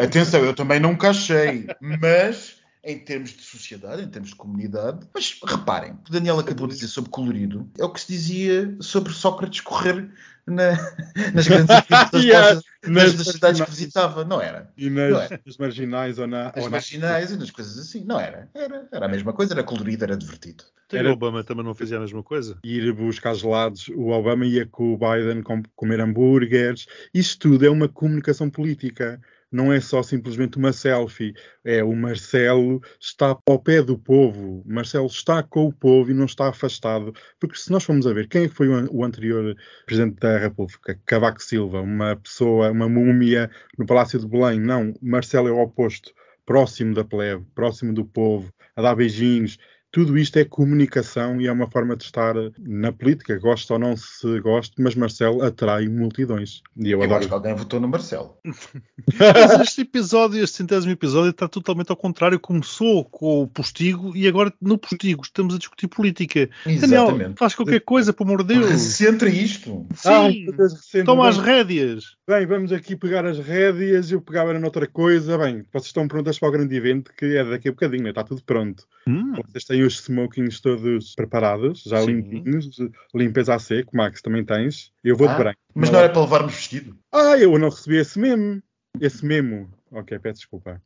atenção, 0.02 0.40
eu 0.44 0.54
também 0.54 0.80
nunca 0.80 1.10
achei, 1.10 1.66
mas 1.80 2.56
em 2.84 2.98
termos 2.98 3.30
de 3.30 3.42
sociedade, 3.42 4.02
em 4.02 4.08
termos 4.08 4.30
de 4.30 4.36
comunidade. 4.36 5.06
Mas 5.14 5.38
reparem, 5.44 5.92
o 6.06 6.12
Daniel 6.12 6.38
acabou 6.38 6.66
de 6.66 6.74
dizer 6.74 6.88
sobre 6.88 7.10
colorido, 7.10 7.68
é 7.78 7.84
o 7.84 7.90
que 7.90 8.00
se 8.00 8.12
dizia 8.12 8.76
sobre 8.80 9.12
Sócrates 9.12 9.60
correr 9.60 10.10
na, 10.46 10.72
nas 11.32 11.48
grandes 11.48 11.74
yeah, 12.22 12.60
nas, 12.86 13.14
nas 13.14 13.26
cidades 13.28 13.60
que 13.60 13.70
visitava, 13.70 14.24
não 14.24 14.40
era? 14.40 14.70
E 14.76 14.90
nas, 14.90 15.10
não 15.10 15.20
era. 15.20 15.40
nas 15.44 15.56
marginais 15.56 16.18
ou 16.18 16.26
na. 16.26 16.52
Nas 16.54 16.64
ou 16.64 16.70
marginais 16.70 17.30
na... 17.30 17.36
e 17.36 17.38
nas 17.38 17.50
coisas 17.50 17.78
assim, 17.78 18.04
não 18.04 18.20
era. 18.20 18.48
era. 18.54 18.86
Era 18.92 19.06
a 19.06 19.08
mesma 19.08 19.32
coisa, 19.32 19.54
era 19.54 19.64
colorido, 19.64 20.04
era 20.04 20.16
divertido. 20.16 20.64
Era... 20.92 21.08
O 21.08 21.12
Obama 21.12 21.42
também 21.42 21.64
não 21.64 21.74
fazia 21.74 21.96
a 21.96 22.00
mesma 22.00 22.22
coisa? 22.22 22.58
Ir 22.62 22.92
buscar 22.92 23.34
gelados, 23.34 23.88
o 23.88 24.10
Obama 24.10 24.44
ia 24.44 24.66
com 24.66 24.92
o 24.92 24.98
Biden 24.98 25.42
comer 25.74 26.00
hambúrgueres, 26.00 26.86
isto 27.12 27.50
tudo 27.50 27.66
é 27.66 27.70
uma 27.70 27.88
comunicação 27.88 28.50
política 28.50 29.20
não 29.54 29.72
é 29.72 29.80
só 29.80 30.02
simplesmente 30.02 30.58
uma 30.58 30.72
selfie, 30.72 31.32
é 31.64 31.82
o 31.84 31.94
Marcelo 31.94 32.82
está 33.00 33.38
ao 33.46 33.58
pé 33.62 33.80
do 33.80 33.96
povo, 33.96 34.64
Marcelo 34.66 35.06
está 35.06 35.44
com 35.44 35.66
o 35.66 35.72
povo 35.72 36.10
e 36.10 36.14
não 36.14 36.24
está 36.24 36.48
afastado, 36.48 37.14
porque 37.38 37.56
se 37.56 37.70
nós 37.70 37.84
formos 37.84 38.04
a 38.04 38.12
ver 38.12 38.26
quem 38.26 38.46
é 38.46 38.48
foi 38.48 38.68
o 38.68 39.04
anterior 39.04 39.54
Presidente 39.86 40.16
da 40.16 40.38
República, 40.38 40.98
Cavaco 41.06 41.40
Silva, 41.40 41.80
uma 41.80 42.16
pessoa, 42.16 42.72
uma 42.72 42.88
múmia 42.88 43.48
no 43.78 43.86
Palácio 43.86 44.18
de 44.18 44.26
Belém, 44.26 44.58
não, 44.58 44.92
Marcelo 45.00 45.46
é 45.46 45.52
o 45.52 45.62
oposto, 45.62 46.12
próximo 46.44 46.92
da 46.92 47.04
plebe, 47.04 47.46
próximo 47.54 47.94
do 47.94 48.04
povo, 48.04 48.52
a 48.74 48.82
dar 48.82 48.96
beijinhos, 48.96 49.56
tudo 49.94 50.18
isto 50.18 50.36
é 50.40 50.44
comunicação 50.44 51.40
e 51.40 51.46
é 51.46 51.52
uma 51.52 51.70
forma 51.70 51.94
de 51.94 52.02
estar 52.02 52.34
na 52.58 52.90
política, 52.90 53.38
gosto 53.38 53.70
ou 53.74 53.78
não 53.78 53.96
se 53.96 54.40
goste, 54.40 54.74
mas 54.82 54.96
Marcelo 54.96 55.40
atrai 55.40 55.86
multidões. 55.86 56.62
E 56.76 56.90
eu, 56.90 56.98
eu 56.98 57.04
adoro... 57.04 57.20
acho 57.20 57.28
que 57.28 57.34
alguém 57.34 57.54
votou 57.54 57.78
no 57.78 57.86
Marcelo. 57.86 58.36
mas 58.44 59.60
este 59.60 59.82
episódio, 59.82 60.42
este 60.42 60.56
centésimo 60.56 60.90
episódio, 60.90 61.30
está 61.30 61.46
totalmente 61.46 61.92
ao 61.92 61.96
contrário. 61.96 62.40
Começou 62.40 63.04
com 63.04 63.42
o 63.42 63.46
postigo 63.46 64.16
e 64.16 64.26
agora 64.26 64.52
no 64.60 64.76
postigo 64.76 65.22
estamos 65.22 65.54
a 65.54 65.58
discutir 65.58 65.86
política. 65.86 66.50
Exatamente. 66.66 67.12
Daniel, 67.12 67.34
faz 67.36 67.54
qualquer 67.54 67.80
coisa, 67.82 68.12
por 68.12 68.24
amor 68.24 68.42
de 68.42 68.52
Deus. 68.52 68.68
Recentra 68.68 69.28
isto. 69.28 69.86
Sim, 69.94 70.08
Ai, 70.08 71.04
toma 71.04 71.28
as 71.28 71.38
rédeas. 71.38 72.16
Bem, 72.26 72.44
vamos 72.46 72.72
aqui 72.72 72.96
pegar 72.96 73.24
as 73.24 73.38
rédeas. 73.38 74.10
Eu 74.10 74.20
pegava 74.20 74.52
noutra 74.58 74.88
coisa. 74.88 75.38
Bem, 75.38 75.64
vocês 75.72 75.86
estão 75.86 76.08
prontas 76.08 76.36
para 76.36 76.48
o 76.48 76.52
grande 76.52 76.74
evento 76.74 77.12
que 77.16 77.36
é 77.36 77.44
daqui 77.44 77.68
a 77.68 77.70
bocadinho, 77.70 78.02
né? 78.02 78.10
está 78.10 78.24
tudo 78.24 78.42
pronto. 78.42 78.84
Hum. 79.06 79.34
Vocês 79.46 79.64
têm 79.64 79.83
os 79.84 80.00
smokings 80.00 80.60
todos 80.60 81.14
preparados, 81.14 81.82
já 81.84 82.00
Sim. 82.00 82.06
limpinhos, 82.06 82.76
limpeza 83.14 83.54
a 83.54 83.58
seco. 83.58 83.96
Max, 83.96 84.20
também 84.20 84.44
tens. 84.44 84.92
Eu 85.02 85.16
vou 85.16 85.28
ah, 85.28 85.32
de 85.32 85.38
branco. 85.38 85.58
Mas 85.74 85.90
não 85.90 85.98
era 85.98 86.08
para 86.08 86.22
levarmos 86.22 86.54
vestido? 86.54 86.96
Ah, 87.12 87.38
eu 87.38 87.58
não 87.58 87.68
recebi 87.68 87.96
esse 87.96 88.18
memo. 88.18 88.62
Esse 89.00 89.24
memo. 89.24 89.68
Ok, 89.90 90.18
peço 90.18 90.40
desculpa. 90.40 90.80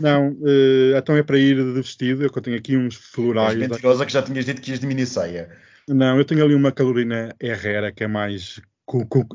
Não, 0.00 0.30
uh, 0.32 0.96
então 0.96 1.16
é 1.16 1.22
para 1.22 1.38
ir 1.38 1.56
de 1.56 1.72
vestido. 1.72 2.22
Eu 2.22 2.30
tenho 2.30 2.56
aqui 2.56 2.76
uns 2.76 2.94
florais. 2.94 3.60
És 3.60 3.68
mentirosa 3.68 4.06
que 4.06 4.12
já 4.12 4.22
tinhas 4.22 4.44
dito 4.44 4.60
que 4.60 4.70
ias 4.70 4.80
de 4.80 4.86
mini 4.86 5.06
saia. 5.06 5.50
Não, 5.88 6.16
eu 6.16 6.24
tenho 6.24 6.42
ali 6.42 6.54
uma 6.54 6.72
Carolina 6.72 7.34
Herrera 7.40 7.92
que 7.92 8.04
é 8.04 8.08
mais 8.08 8.60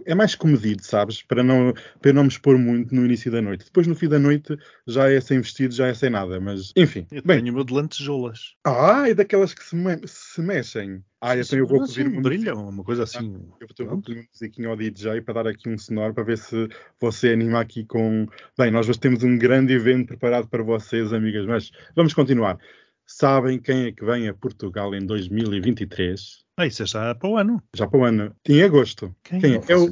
é 0.05 0.15
mais 0.15 0.35
comedido, 0.35 0.83
sabes? 0.83 1.23
Para 1.23 1.43
não, 1.43 1.73
para 2.01 2.13
não 2.13 2.23
me 2.23 2.29
expor 2.29 2.57
muito 2.57 2.93
no 2.93 3.05
início 3.05 3.31
da 3.31 3.41
noite. 3.41 3.65
Depois, 3.65 3.87
no 3.87 3.95
fim 3.95 4.07
da 4.07 4.19
noite, 4.19 4.57
já 4.87 5.09
é 5.11 5.19
sem 5.19 5.39
vestido, 5.39 5.73
já 5.73 5.87
é 5.87 5.93
sem 5.93 6.09
nada. 6.09 6.39
Mas, 6.39 6.71
enfim. 6.75 7.05
Eu 7.11 7.21
bem. 7.23 7.39
tenho 7.39 7.51
o 7.51 7.55
meu 7.55 7.63
de 7.63 7.73
lantejoulas. 7.73 8.55
Ah, 8.65 9.09
é 9.09 9.13
daquelas 9.13 9.53
que 9.53 9.63
se, 9.63 9.75
me 9.75 9.99
se 10.05 10.41
mexem. 10.41 11.03
Ah, 11.21 11.37
então 11.37 11.59
eu 11.59 11.67
vou 11.67 11.85
pedir 11.85 12.07
um 12.07 12.21
brilha, 12.21 12.55
uma 12.55 12.83
coisa 12.83 13.03
assim. 13.03 13.35
Ah, 13.35 13.55
eu 13.59 13.87
vou 13.87 14.01
pedir 14.01 14.19
um 14.19 14.25
musiquinho 14.31 14.69
ao 14.69 14.77
DJ 14.77 15.21
para 15.21 15.43
dar 15.43 15.49
aqui 15.49 15.67
um 15.67 15.77
sonoro 15.77 16.13
para 16.13 16.23
ver 16.23 16.37
se 16.37 16.69
você 16.99 17.29
anima 17.29 17.59
aqui 17.59 17.83
com. 17.85 18.27
Bem, 18.57 18.71
nós 18.71 18.87
temos 18.97 19.23
um 19.23 19.37
grande 19.37 19.73
evento 19.73 20.07
preparado 20.07 20.47
para 20.47 20.63
vocês, 20.63 21.11
amigas, 21.11 21.45
mas 21.45 21.71
vamos 21.95 22.13
continuar. 22.13 22.57
Sabem 23.05 23.59
quem 23.59 23.87
é 23.87 23.91
que 23.91 24.05
vem 24.05 24.27
a 24.27 24.33
Portugal 24.33 24.93
em 24.93 25.03
2023? 25.03 26.45
Ah, 26.59 26.67
isso 26.67 26.83
é 26.83 26.85
já 26.85 27.15
para 27.15 27.29
o 27.29 27.37
ano. 27.37 27.63
Já 27.73 27.87
para 27.87 27.99
o 28.01 28.03
ano. 28.03 28.35
Em 28.45 28.61
agosto. 28.63 29.15
Quem, 29.23 29.39
Quem 29.39 29.53
é? 29.53 29.61
É 29.69 29.77
o, 29.77 29.87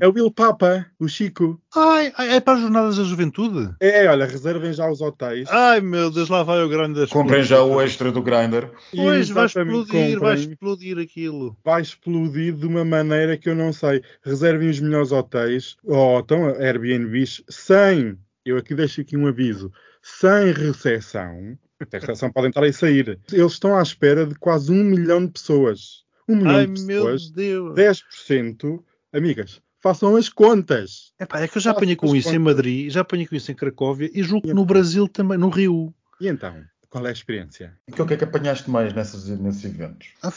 é 0.00 0.08
o 0.08 0.12
Bill 0.14 0.30
Papa, 0.30 0.86
o 0.98 1.06
Chico. 1.06 1.60
Ai, 1.76 2.10
é 2.16 2.40
para 2.40 2.54
as 2.54 2.62
jornadas 2.62 2.96
da 2.96 3.04
juventude? 3.04 3.74
É, 3.78 4.08
olha, 4.08 4.24
reservem 4.24 4.72
já 4.72 4.90
os 4.90 5.02
hotéis. 5.02 5.46
Ai, 5.50 5.82
meu 5.82 6.10
Deus, 6.10 6.30
lá 6.30 6.42
vai 6.42 6.62
o 6.62 6.68
grande 6.70 6.98
das 7.00 7.10
Comprem 7.10 7.42
já 7.42 7.62
o 7.62 7.78
extra 7.78 8.10
do 8.10 8.22
Grindr. 8.22 8.70
Pois, 8.96 9.28
vai 9.28 9.44
explodir, 9.44 9.84
comprem. 9.84 10.16
vai 10.16 10.34
explodir 10.36 10.98
aquilo. 10.98 11.58
Vai 11.62 11.82
explodir 11.82 12.54
de 12.54 12.66
uma 12.66 12.86
maneira 12.86 13.36
que 13.36 13.50
eu 13.50 13.54
não 13.54 13.70
sei. 13.70 14.02
Reservem 14.24 14.70
os 14.70 14.80
melhores 14.80 15.12
hotéis, 15.12 15.76
ou 15.84 16.20
então 16.20 16.46
Airbnbs, 16.46 17.42
sem, 17.50 18.16
eu 18.46 18.56
aqui 18.56 18.74
deixo 18.74 19.02
aqui 19.02 19.14
um 19.14 19.26
aviso, 19.26 19.70
sem 20.00 20.54
recessão 20.54 21.58
a 21.80 21.98
recepção 21.98 22.32
pode 22.32 22.48
entrar 22.48 22.66
e 22.66 22.72
sair. 22.72 23.18
Eles 23.32 23.52
estão 23.52 23.76
à 23.76 23.82
espera 23.82 24.26
de 24.26 24.34
quase 24.34 24.72
um 24.72 24.82
milhão 24.82 25.24
de 25.24 25.32
pessoas. 25.32 26.04
Um 26.28 26.36
milhão 26.36 26.56
Ai, 26.56 26.66
de 26.66 26.86
pessoas. 26.86 27.30
Meu 27.30 27.72
Deus. 27.74 28.02
10%. 28.28 28.82
Amigas, 29.12 29.62
façam 29.80 30.16
as 30.16 30.28
contas. 30.28 31.12
Epá, 31.18 31.40
é 31.40 31.48
que 31.48 31.56
eu 31.56 31.62
já 31.62 31.70
apanhei 31.70 31.96
com 31.96 32.14
isso 32.14 32.28
contas. 32.28 32.34
em 32.34 32.38
Madrid, 32.38 32.90
já 32.90 33.00
apanhei 33.00 33.26
com 33.26 33.36
isso 33.36 33.50
em 33.50 33.54
Cracóvia 33.54 34.10
e 34.12 34.22
julgo 34.22 34.48
que 34.48 34.54
no 34.54 34.64
Brasil 34.64 35.08
também, 35.08 35.38
no 35.38 35.48
Rio. 35.48 35.94
E 36.20 36.28
então? 36.28 36.62
Qual 36.90 37.04
é 37.04 37.10
a 37.10 37.12
experiência? 37.12 37.76
E 37.86 38.00
o 38.00 38.06
que 38.06 38.14
é 38.14 38.16
que 38.16 38.24
apanhaste 38.24 38.70
mais 38.70 38.94
nessas, 38.94 39.28
nesses 39.28 39.64
eventos? 39.66 40.08
Ah, 40.22 40.32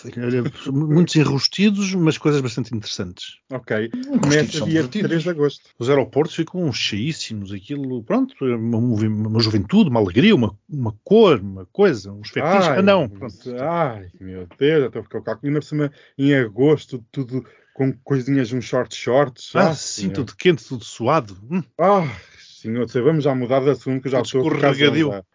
muitos 0.70 1.16
enrustidos, 1.16 1.93
mas 1.95 2.18
coisas 2.18 2.41
bastante 2.41 2.76
interessantes. 2.76 3.38
Ok. 3.49 3.89
Começa 4.22 4.66
dia 4.66 4.86
3 4.86 5.24
de 5.24 5.30
agosto. 5.30 5.70
Os 5.80 5.89
aeroportos 5.89 6.36
ficam 6.36 6.72
cheíssimos, 6.74 7.54
aquilo, 7.54 8.04
pronto, 8.04 8.36
uma, 8.43 8.78
uma 8.78 9.39
juventude, 9.39 9.89
uma 9.89 10.02
alegria, 10.02 10.36
uma, 10.36 10.54
uma 10.70 10.93
cor, 11.06 11.39
uma 11.39 11.66
coisa, 11.72 12.12
uns 12.12 12.30
fetiches. 12.30 12.68
Ah, 12.68 12.82
não. 12.82 13.08
Pronto. 13.08 13.56
Ai, 13.58 14.10
meu 14.20 14.45
Deus, 14.60 14.88
até 14.88 15.02
ficar 15.02 15.20
o 15.20 15.24
cálculo. 15.24 15.47
Ainda 15.47 15.62
por 15.62 15.66
cima, 15.66 15.91
em 16.18 16.36
agosto, 16.36 17.06
tudo 17.14 17.45
com 17.74 17.93
coisinhas, 18.04 18.52
uns 18.52 18.66
short 18.66 18.93
shorts. 18.93 19.56
Ah, 19.56 19.70
ah 19.70 19.74
sim, 19.74 20.02
senhor. 20.02 20.16
tudo 20.16 20.36
quente, 20.36 20.66
tudo 20.66 20.84
suado. 20.84 21.38
Hum. 21.49 21.64
Ah, 21.80 22.06
senhor, 22.62 22.86
vamos 23.03 23.24
já 23.24 23.34
mudar 23.34 23.62
de 23.62 23.70
assunto 23.72 24.03
que 24.03 24.09
já 24.09 24.22
estou 24.22 24.41
a 24.41 24.43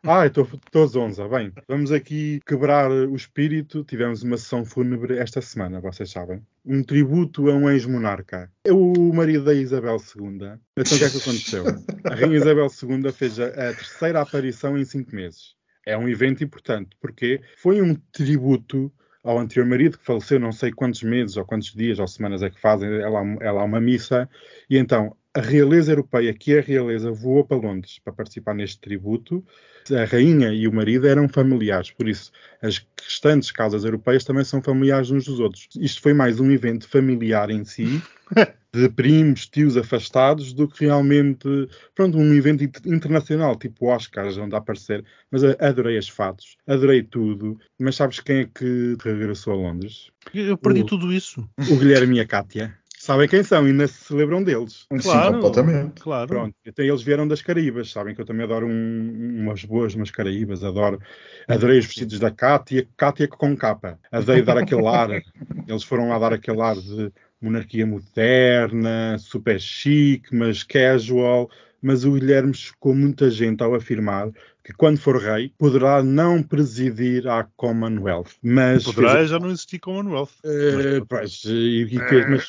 Ah, 0.05 0.27
estou 0.27 0.87
zonza. 0.87 1.29
Bem, 1.29 1.53
vamos 1.67 1.91
aqui 1.91 2.41
quebrar 2.47 2.91
o 2.91 3.17
espírito. 3.17 3.85
Tivemos 3.85 4.23
uma 4.23 4.37
sessão 4.37 4.65
fúnebre 4.65 5.19
esta 5.19 5.43
semana, 5.43 5.81
vocês 5.81 6.11
sabem. 6.11 6.41
Um 6.65 6.83
tributo 6.83 7.51
a 7.51 7.55
um 7.55 7.69
ex-monarca. 7.69 8.51
É 8.65 8.73
o 8.73 9.13
marido 9.13 9.45
da 9.45 9.55
Isabel 9.55 9.97
II. 9.97 10.59
Então 10.77 10.97
o 10.97 10.99
que 10.99 11.05
é 11.05 11.11
que 11.11 11.19
aconteceu? 11.19 11.65
A 12.05 12.15
Rainha 12.15 12.37
Isabel 12.37 12.67
II 12.67 13.13
fez 13.13 13.41
a, 13.41 13.47
a 13.47 13.75
terceira 13.75 14.21
aparição 14.21 14.79
em 14.79 14.85
cinco 14.85 15.15
meses. 15.15 15.57
É 15.85 15.97
um 15.97 16.09
evento 16.09 16.43
importante, 16.43 16.97
porque 17.01 17.41
foi 17.57 17.81
um 17.81 17.95
tributo 18.13 18.93
ao 19.27 19.41
anterior 19.41 19.67
marido, 19.67 19.99
que 19.99 20.05
faleceu 20.05 20.39
não 20.39 20.53
sei 20.53 20.71
quantos 20.71 21.03
meses 21.03 21.37
ou 21.37 21.45
quantos 21.45 21.73
dias 21.75 21.99
ou 21.99 22.07
semanas 22.07 22.45
é 22.45 22.51
que 22.51 22.61
fazem, 22.61 22.89
ela, 22.89 23.21
ela 23.41 23.61
há 23.61 23.65
uma 23.65 23.81
missa, 23.81 24.29
e 24.71 24.79
então 24.79 25.17
a 25.37 25.41
realeza 25.41 25.93
europeia, 25.93 26.33
que 26.33 26.55
é 26.55 26.61
a 26.61 26.63
realeza, 26.63 27.13
voou 27.13 27.45
para 27.45 27.59
Londres 27.59 28.01
para 28.03 28.13
participar 28.13 28.55
neste 28.55 28.81
tributo. 28.81 29.45
A 29.91 30.05
rainha 30.05 30.49
e 30.49 30.67
o 30.67 30.73
marido 30.73 31.07
eram 31.07 31.29
familiares, 31.29 31.91
por 31.91 32.09
isso 32.09 32.33
as 32.63 32.85
restantes 33.01 33.53
casas 33.53 33.85
europeias 33.85 34.25
também 34.25 34.45
são 34.45 34.63
familiares 34.63 35.11
uns 35.11 35.27
dos 35.27 35.39
outros. 35.39 35.69
Isto 35.77 36.01
foi 36.01 36.15
mais 36.15 36.41
um 36.41 36.51
evento 36.51 36.89
familiar 36.89 37.51
em 37.51 37.65
si, 37.65 38.03
de 38.73 38.89
primos, 38.89 39.47
tios 39.47 39.77
afastados, 39.77 40.55
do 40.55 40.67
que 40.67 40.87
realmente, 40.87 41.47
pronto, 41.95 42.17
um 42.17 42.35
evento 42.35 42.65
internacional, 42.87 43.57
tipo 43.57 43.87
Oscars, 43.87 44.39
onde 44.39 44.57
aparecer. 44.57 45.05
Mas 45.31 45.45
adorei 45.45 45.99
as 45.99 46.09
fatos, 46.09 46.57
adorei 46.67 47.03
tudo. 47.03 47.61
Mas 47.79 47.95
sabes 47.97 48.21
quem 48.21 48.39
é 48.39 48.45
que 48.47 48.97
regressou 49.05 49.53
a 49.53 49.57
Londres? 49.57 50.11
Eu 50.35 50.57
perdi 50.57 50.81
o, 50.81 50.87
tudo 50.87 51.13
isso. 51.13 51.49
O 51.71 51.77
Guilherme 51.77 52.17
e 52.17 52.21
a 52.21 52.27
Kátia 52.27 52.77
sabem 53.07 53.29
quem 53.29 53.43
são 53.43 53.67
e 53.67 53.71
ainda 53.71 53.87
se 53.87 54.13
lembram 54.13 54.43
deles. 54.43 54.87
Claro, 55.01 55.37
Sim, 55.37 55.41
completamente. 55.41 56.01
Claro. 56.03 56.29
Pronto, 56.29 56.55
então 56.67 56.85
eles 56.85 57.03
vieram 57.03 57.27
das 57.27 57.41
Caraíbas, 57.41 57.91
sabem 57.91 58.15
que 58.15 58.21
eu 58.21 58.27
também 58.27 58.45
adoro 58.45 58.67
um, 58.67 59.43
umas 59.43 59.65
boas 59.65 59.95
umas 59.95 60.11
Caraíbas, 60.11 60.65
adoro. 60.65 61.01
Adorei 61.47 61.79
os 61.79 61.87
vestidos 61.87 62.19
da 62.19 62.31
Cátia, 62.31 62.87
Cátia 62.97 63.29
com 63.29 63.57
capa. 63.57 63.99
Adorei 64.11 64.43
dar 64.43 64.59
aquele 64.59 64.87
ar. 64.87 65.09
Eles 65.67 65.85
foram 65.85 66.09
lá 66.09 66.19
dar 66.19 66.33
aquele 66.33 66.61
ar 66.61 66.77
de 66.77 67.13
monarquia 67.41 67.87
moderna, 67.87 69.17
super 69.19 69.61
chique, 69.61 70.35
mas 70.35 70.63
casual. 70.63 71.49
Mas 71.81 72.05
o 72.05 72.13
Guilherme 72.13 72.53
chocou 72.53 72.95
muita 72.95 73.31
gente 73.31 73.63
ao 73.63 73.75
afirmar 73.75 74.31
que 74.67 74.73
quando 74.73 74.99
for 74.99 75.17
rei 75.17 75.53
poderá 75.57 76.03
não 76.03 76.43
presidir 76.43 77.29
à 77.29 77.45
Commonwealth. 77.57 78.31
Mas 78.43 78.83
poderá 78.83 79.19
fez... 79.19 79.31
já 79.31 79.39
não 79.39 79.51
existir 79.51 79.79
Commonwealth. 79.79 80.33
Uh, 80.45 81.07
pois, 81.07 81.41
fez, 81.41 82.29
mas, 82.29 82.47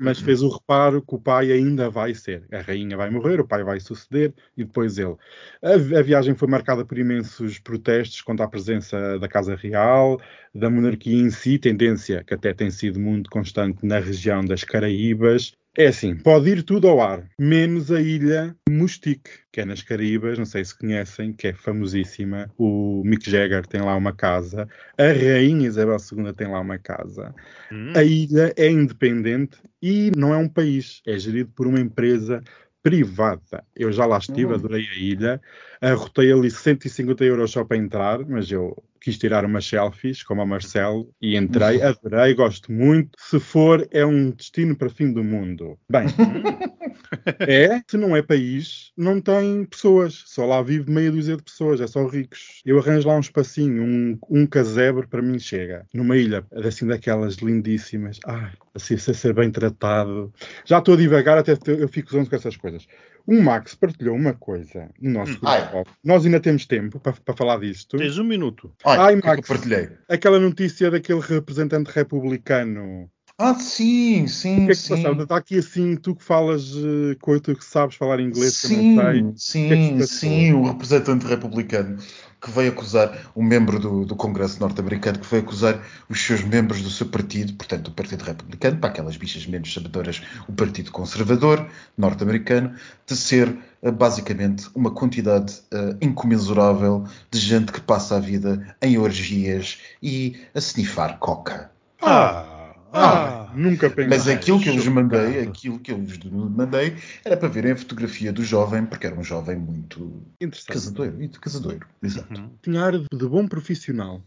mas, 0.00 0.18
fez 0.18 0.40
o 0.40 0.48
reparo 0.48 1.02
que 1.02 1.14
o 1.14 1.18
pai 1.18 1.52
ainda 1.52 1.90
vai 1.90 2.14
ser. 2.14 2.44
A 2.50 2.62
rainha 2.62 2.96
vai 2.96 3.10
morrer, 3.10 3.38
o 3.38 3.46
pai 3.46 3.62
vai 3.62 3.78
suceder 3.80 4.32
e 4.56 4.64
depois 4.64 4.96
ele. 4.96 5.14
A, 5.62 5.98
a 5.98 6.02
viagem 6.02 6.34
foi 6.34 6.48
marcada 6.48 6.86
por 6.86 6.96
imensos 6.96 7.58
protestos 7.58 8.22
contra 8.22 8.46
a 8.46 8.48
presença 8.48 9.18
da 9.18 9.28
Casa 9.28 9.54
Real, 9.54 10.18
da 10.54 10.70
monarquia 10.70 11.20
em 11.20 11.28
si, 11.28 11.58
tendência 11.58 12.24
que 12.24 12.32
até 12.32 12.54
tem 12.54 12.70
sido 12.70 12.98
muito 12.98 13.28
constante 13.28 13.84
na 13.84 13.98
região 13.98 14.42
das 14.42 14.64
Caraíbas, 14.64 15.52
é 15.78 15.86
assim, 15.86 16.16
pode 16.16 16.50
ir 16.50 16.64
tudo 16.64 16.88
ao 16.88 17.00
ar, 17.00 17.24
menos 17.38 17.92
a 17.92 18.00
ilha 18.00 18.52
Mustique, 18.68 19.30
que 19.52 19.60
é 19.60 19.64
nas 19.64 19.80
Caraíbas, 19.80 20.36
não 20.36 20.44
sei 20.44 20.64
se 20.64 20.76
conhecem, 20.76 21.32
que 21.32 21.46
é 21.46 21.52
famosíssima. 21.52 22.50
O 22.58 23.00
Mick 23.04 23.30
Jagger 23.30 23.64
tem 23.64 23.80
lá 23.80 23.94
uma 23.94 24.12
casa, 24.12 24.68
a 24.98 25.04
Rainha 25.04 25.68
Isabel 25.68 25.96
II 25.96 26.32
tem 26.32 26.48
lá 26.48 26.58
uma 26.58 26.78
casa. 26.78 27.32
Hum. 27.70 27.92
A 27.94 28.02
ilha 28.02 28.52
é 28.56 28.68
independente 28.68 29.58
e 29.80 30.10
não 30.16 30.34
é 30.34 30.36
um 30.36 30.48
país, 30.48 31.00
é 31.06 31.16
gerido 31.16 31.52
por 31.54 31.68
uma 31.68 31.78
empresa 31.78 32.42
privada. 32.82 33.64
Eu 33.76 33.92
já 33.92 34.04
lá 34.04 34.18
estive, 34.18 34.46
hum. 34.46 34.54
adorei 34.54 34.84
a 34.84 34.98
ilha. 34.98 35.40
Arrotei 35.80 36.32
ali 36.32 36.50
150 36.50 37.24
euros 37.24 37.52
só 37.52 37.62
para 37.62 37.76
entrar, 37.76 38.18
mas 38.26 38.50
eu 38.50 38.76
quis 39.08 39.16
tirar 39.16 39.42
umas 39.42 39.64
selfies, 39.64 40.22
como 40.22 40.42
a 40.42 40.46
Marcelo, 40.46 41.10
e 41.20 41.34
entrei, 41.34 41.80
adorei, 41.80 42.34
gosto 42.34 42.70
muito. 42.70 43.12
Se 43.18 43.40
for, 43.40 43.88
é 43.90 44.04
um 44.04 44.30
destino 44.30 44.76
para 44.76 44.90
fim 44.90 45.10
do 45.10 45.24
mundo. 45.24 45.78
Bem, 45.90 46.04
é, 47.40 47.82
se 47.88 47.96
não 47.96 48.14
é 48.14 48.20
país, 48.20 48.92
não 48.94 49.18
tem 49.18 49.64
pessoas. 49.64 50.24
Só 50.26 50.44
lá 50.44 50.60
vive 50.60 50.90
meia 50.90 51.10
dúzia 51.10 51.38
de 51.38 51.42
pessoas, 51.42 51.80
é 51.80 51.86
só 51.86 52.06
ricos. 52.06 52.60
Eu 52.66 52.78
arranjo 52.78 53.08
lá 53.08 53.16
um 53.16 53.20
espacinho, 53.20 53.82
um, 53.82 54.18
um 54.28 54.46
casebre 54.46 55.06
para 55.06 55.22
mim 55.22 55.38
chega. 55.38 55.86
Numa 55.94 56.14
ilha, 56.14 56.44
assim 56.52 56.86
daquelas 56.86 57.36
lindíssimas. 57.36 58.18
Ai, 58.26 58.52
assim, 58.82 58.96
sem 58.96 59.14
ser 59.14 59.34
bem 59.34 59.50
tratado. 59.50 60.32
Já 60.64 60.78
estou 60.78 60.94
a 60.94 60.96
divagar, 60.96 61.38
até 61.38 61.56
eu 61.66 61.88
fico 61.88 62.10
zonzo 62.10 62.30
com 62.30 62.36
essas 62.36 62.56
coisas. 62.56 62.86
O 63.26 63.42
Max 63.42 63.74
partilhou 63.74 64.16
uma 64.16 64.32
coisa 64.32 64.88
no 65.00 65.10
nosso 65.10 65.32
hum. 65.32 65.38
grupo. 65.40 65.90
Nós 66.02 66.24
ainda 66.24 66.40
temos 66.40 66.64
tempo 66.64 66.98
para, 66.98 67.12
para 67.12 67.36
falar 67.36 67.58
disto. 67.60 67.98
Tens 67.98 68.18
um 68.18 68.24
minuto. 68.24 68.72
Ai, 68.84 68.98
Ai 68.98 69.16
Max, 69.16 69.42
que 69.42 69.48
partilhei. 69.48 69.90
aquela 70.08 70.40
notícia 70.40 70.90
daquele 70.90 71.20
representante 71.20 71.90
republicano. 71.90 73.10
Ah, 73.40 73.54
sim, 73.54 74.26
sim, 74.26 74.64
o 74.64 74.66
que 74.66 74.72
é 74.72 74.74
que 74.74 74.74
sim. 74.74 74.96
Passava? 74.96 75.22
Está 75.22 75.36
aqui 75.36 75.58
assim, 75.58 75.94
tu 75.94 76.16
que 76.16 76.24
falas, 76.24 76.74
uh, 76.74 77.14
tu 77.40 77.54
que 77.54 77.64
sabes 77.64 77.94
falar 77.94 78.18
inglês, 78.18 78.54
sim, 78.54 78.74
que 78.74 78.82
não 78.82 79.02
sei. 79.04 79.32
Sim, 79.36 79.68
que 79.68 79.74
é 79.74 79.96
que 79.98 80.06
sim, 80.08 80.52
o 80.54 80.64
representante 80.64 81.24
republicano 81.24 81.98
que 82.40 82.50
veio 82.50 82.70
acusar 82.70 83.30
um 83.34 83.42
membro 83.42 83.78
do, 83.78 84.04
do 84.04 84.14
Congresso 84.16 84.60
norte-americano, 84.60 85.18
que 85.18 85.26
veio 85.26 85.42
acusar 85.42 85.82
os 86.08 86.20
seus 86.20 86.42
membros 86.42 86.82
do 86.82 86.90
seu 86.90 87.06
partido, 87.06 87.52
portanto, 87.54 87.88
o 87.88 87.92
Partido 87.92 88.22
Republicano, 88.22 88.78
para 88.78 88.90
aquelas 88.90 89.16
bichas 89.16 89.46
menos 89.46 89.72
sabedoras, 89.72 90.22
o 90.48 90.52
Partido 90.52 90.90
Conservador 90.90 91.68
norte-americano, 91.96 92.74
de 93.06 93.16
ser 93.16 93.48
uh, 93.82 93.90
basicamente 93.90 94.68
uma 94.74 94.90
quantidade 94.90 95.54
uh, 95.72 95.96
incomensurável 96.00 97.04
de 97.30 97.38
gente 97.38 97.72
que 97.72 97.80
passa 97.80 98.16
a 98.16 98.20
vida 98.20 98.76
em 98.80 98.98
orgias 98.98 99.78
e 100.02 100.40
a 100.54 100.58
snifar 100.58 101.18
coca. 101.18 101.70
Ah! 102.00 102.58
Ah, 102.92 103.37
nunca 103.54 103.90
pensei. 103.90 104.08
Mas 104.08 104.28
aquilo 104.28 104.60
que 104.60 104.68
eu 104.68 104.74
lhes 104.74 104.88
mandei, 104.88 105.40
aquilo 105.40 105.78
que 105.78 105.92
eu 105.92 105.98
lhes 105.98 106.18
mandei, 106.24 106.96
era 107.24 107.36
para 107.36 107.48
verem 107.48 107.72
a 107.72 107.76
fotografia 107.76 108.32
do 108.32 108.44
jovem, 108.44 108.86
porque 108.86 109.06
era 109.06 109.18
um 109.18 109.24
jovem 109.24 109.56
muito 109.56 110.22
casadoiro, 110.66 111.12
muito 111.16 111.40
casadoiro, 111.40 111.86
exato. 112.02 112.40
Uhum. 112.40 112.50
Tinha 112.62 112.82
ar 112.82 112.98
de 112.98 113.26
bom 113.26 113.46
profissional. 113.46 114.22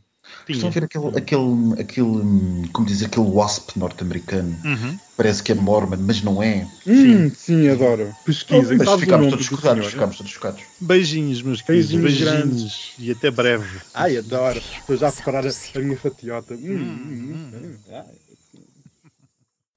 Estão 0.47 0.69
a 0.69 0.71
ver 0.71 0.83
aquele, 0.83 1.17
aquele, 1.17 1.81
aquele, 1.81 2.69
como 2.71 2.85
diz, 2.85 3.01
aquele 3.01 3.25
wasp 3.25 3.75
norte-americano. 3.75 4.55
Uhum. 4.63 4.99
Parece 5.17 5.41
que 5.41 5.51
é 5.51 5.55
Mormon, 5.55 5.97
mas 5.99 6.21
não 6.21 6.41
é. 6.43 6.67
Hum, 6.85 7.29
sim. 7.29 7.35
sim, 7.35 7.69
adoro. 7.69 8.13
Pesquisa. 8.25 8.73
Oh, 8.73 8.77
mas 8.77 8.99
ficámos 8.99 9.29
todos 9.29 9.45
chocados, 9.45 9.87
ficámos 9.87 10.17
todos 10.17 10.31
chocados. 10.31 10.63
Beijinhos, 10.79 11.41
meus 11.41 11.61
queridos. 11.61 11.91
Beijinhos, 11.91 12.33
beijinhos 12.33 12.93
E 12.99 13.11
até 13.11 13.31
breve. 13.31 13.81
Ai, 13.93 14.17
adoro. 14.17 14.61
Estou 14.79 14.95
já 14.95 15.09
a 15.09 15.11
preparar 15.11 15.45
a, 15.45 15.49
a 15.49 15.79
minha 15.79 15.97
fatiota. 15.97 16.53
Hum, 16.53 16.59
hum, 16.59 17.33
hum, 17.33 17.77
hum. 17.89 18.03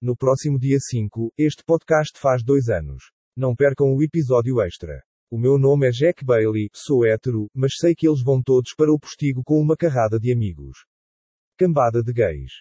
No 0.05 0.15
próximo 0.15 0.59
dia 0.59 0.79
5, 0.79 1.33
este 1.39 1.65
podcast 1.65 2.21
faz 2.21 2.45
dois 2.45 2.69
anos. 2.69 3.05
Não 3.35 3.57
percam 3.57 3.87
o 3.97 4.03
episódio 4.03 4.61
extra. 4.61 5.03
O 5.31 5.39
meu 5.39 5.57
nome 5.57 5.89
é 5.89 5.91
Jack 5.91 6.23
Bailey, 6.23 6.69
sou 6.75 7.07
hétero, 7.07 7.47
mas 7.55 7.77
sei 7.79 7.95
que 7.95 8.07
eles 8.07 8.23
vão 8.23 8.43
todos 8.43 8.75
para 8.77 8.93
o 8.93 8.99
postigo 8.99 9.43
com 9.43 9.59
uma 9.59 9.75
carrada 9.75 10.21
de 10.21 10.31
amigos. 10.31 10.85
Cambada 11.59 12.03
de 12.03 12.13
gays. 12.13 12.53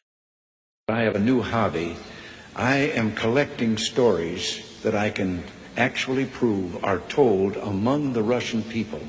I 0.89 1.05
have 1.05 1.17
a 1.17 1.19
new 1.19 1.41
hobby. 1.41 1.97
I 2.55 2.97
am 2.97 3.11
collecting 3.13 3.75
stories 3.77 4.63
that 4.81 4.95
I 4.95 5.11
can 5.11 5.43
actually 5.75 6.25
prove 6.25 6.81
are 6.81 7.01
told 7.09 7.57
among 7.57 8.13
the 8.13 8.23
Russian 8.23 8.61
people. 8.61 9.01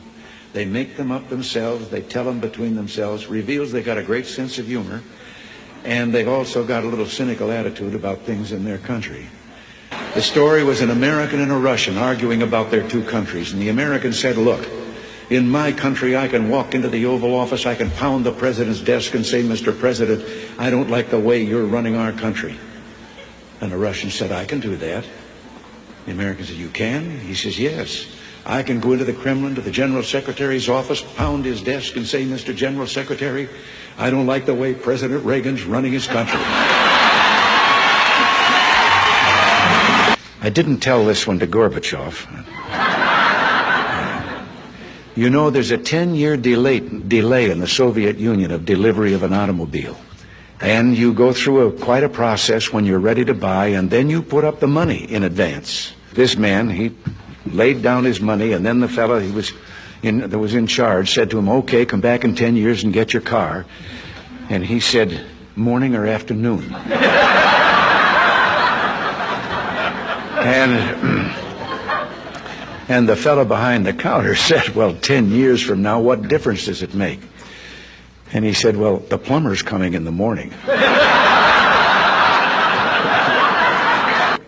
They 0.53 0.67
make 0.67 0.97
them 0.97 1.13
up 1.13 1.29
themselves, 1.29 1.89
they 1.89 2.03
tell 2.03 2.25
them 2.25 2.41
between 2.41 2.75
themselves, 2.75 3.29
reveals 3.29 3.71
they 3.71 3.85
got 3.85 3.97
a 3.97 4.03
great 4.03 4.27
sense 4.27 4.59
of 4.59 4.67
humor. 4.67 5.03
And 5.85 6.13
they've 6.13 6.29
also 6.29 6.65
got 6.65 6.85
a 6.85 6.87
little 6.89 7.07
cynical 7.07 7.53
attitude 7.53 7.95
about 7.95 8.21
things 8.21 8.53
in 8.53 8.65
their 8.65 8.79
country. 8.79 9.29
The 10.15 10.23
story 10.23 10.65
was 10.65 10.81
an 10.81 10.91
American 10.91 11.41
and 11.41 11.53
a 11.53 11.57
Russian 11.57 11.99
arguing 11.99 12.43
about 12.43 12.71
their 12.71 12.87
two 12.89 13.03
countries, 13.05 13.53
and 13.53 13.61
the 13.61 13.69
American 13.69 14.13
said, 14.13 14.37
look, 14.37 14.67
in 15.31 15.49
my 15.49 15.73
country, 15.73 16.17
I 16.17 16.29
can 16.29 16.49
walk 16.49 16.75
into 16.75 16.89
the 16.89 17.07
Oval 17.07 17.35
Office, 17.35 17.67
I 17.67 17.75
can 17.75 17.91
pound 17.91 18.25
the 18.25 18.33
president's 18.33 18.81
desk 18.81 19.15
and 19.15 19.25
say, 19.25 19.43
Mr. 19.43 19.77
President, 19.79 20.25
I 20.59 20.71
don't 20.71 20.91
like 20.91 21.11
the 21.11 21.19
way 21.19 21.43
you're 21.43 21.65
running 21.65 21.97
our 21.97 22.13
country. 22.13 22.57
And 23.61 23.73
the 23.73 23.79
Russian 23.79 24.11
said, 24.11 24.33
I 24.33 24.45
can 24.45 24.61
do 24.61 24.77
that. 24.77 25.05
The 26.05 26.13
American 26.13 26.45
said, 26.45 26.57
you 26.57 26.69
can? 26.69 27.19
He 27.21 27.35
says, 27.35 27.59
yes. 27.59 28.07
I 28.47 28.63
can 28.63 28.79
go 28.79 28.93
into 28.93 29.05
the 29.05 29.15
Kremlin 29.15 29.55
to 29.55 29.63
the 29.63 29.71
General 29.71 30.03
Secretary's 30.03 30.69
office, 30.69 31.01
pound 31.17 31.45
his 31.47 31.63
desk 31.63 31.97
and 31.97 32.07
say, 32.07 32.25
Mr. 32.25 32.55
General 32.55 32.87
Secretary, 32.87 33.49
I 33.97 34.11
don't 34.11 34.27
like 34.27 34.45
the 34.45 34.55
way 34.55 34.75
President 34.75 35.25
Reagan's 35.25 35.65
running 35.65 35.93
his 35.93 36.07
country. 36.07 36.41
I 40.41 40.51
didn't 40.53 40.81
tell 40.81 41.07
this 41.07 41.27
one 41.27 41.39
to 41.39 41.47
Gorbachev. 41.47 42.27
You 45.17 45.31
know, 45.31 45.49
there's 45.49 45.71
a 45.71 45.79
10 45.79 46.15
year 46.15 46.37
delay, 46.37 46.81
delay 46.81 47.51
in 47.51 47.61
the 47.61 47.69
Soviet 47.69 48.19
Union 48.19 48.51
of 48.51 48.67
delivery 48.67 49.15
of 49.15 49.23
an 49.23 49.33
automobile. 49.33 49.97
And 50.61 50.99
you 50.99 51.15
go 51.15 51.33
through 51.33 51.69
a, 51.69 51.73
quite 51.73 52.05
a 52.05 52.09
process 52.09 52.73
when 52.73 52.85
you're 52.85 52.99
ready 52.99 53.25
to 53.25 53.35
buy, 53.35 53.69
and 53.69 53.91
then 53.91 54.11
you 54.11 54.23
put 54.23 54.45
up 54.45 54.61
the 54.61 54.67
money 54.67 55.05
in 55.05 55.23
advance. 55.23 55.93
This 56.13 56.37
man, 56.37 56.69
he 56.69 56.93
laid 57.47 57.83
down 57.83 58.05
his 58.05 58.21
money, 58.21 58.53
and 58.53 58.65
then 58.65 58.81
the 58.81 58.89
fellow 58.89 59.19
he 59.19 59.31
was 59.31 59.53
in, 60.03 60.29
that 60.31 60.39
was 60.39 60.55
in 60.55 60.67
charge 60.67 61.13
said 61.13 61.31
to 61.31 61.39
him, 61.39 61.49
"Okay, 61.49 61.87
come 61.87 62.01
back 62.01 62.25
in 62.25 62.35
ten 62.35 62.57
years 62.57 62.85
and 62.85 62.93
get 62.93 63.13
your 63.13 63.23
car." 63.23 63.67
And 64.49 64.65
he 64.65 64.81
said, 64.81 65.25
"Morning 65.57 65.95
or 65.95 66.07
afternoon?" 66.07 66.75
and 70.45 70.73
and 72.89 73.09
the 73.09 73.17
fellow 73.17 73.45
behind 73.45 73.87
the 73.87 73.93
counter 73.93 74.35
said, 74.51 74.75
"Well, 74.75 74.95
ten 74.95 75.31
years 75.31 75.63
from 75.63 75.83
now, 75.83 76.01
what 76.01 76.29
difference 76.29 76.67
does 76.67 76.83
it 76.83 76.95
make?" 76.95 77.21
And 78.35 78.45
he 78.45 78.53
said, 78.53 78.77
Well, 78.77 78.99
the 78.99 79.17
plumber's 79.17 79.63
coming 79.63 79.95
in 79.95 80.05
the 80.05 80.11
morning. 80.11 80.53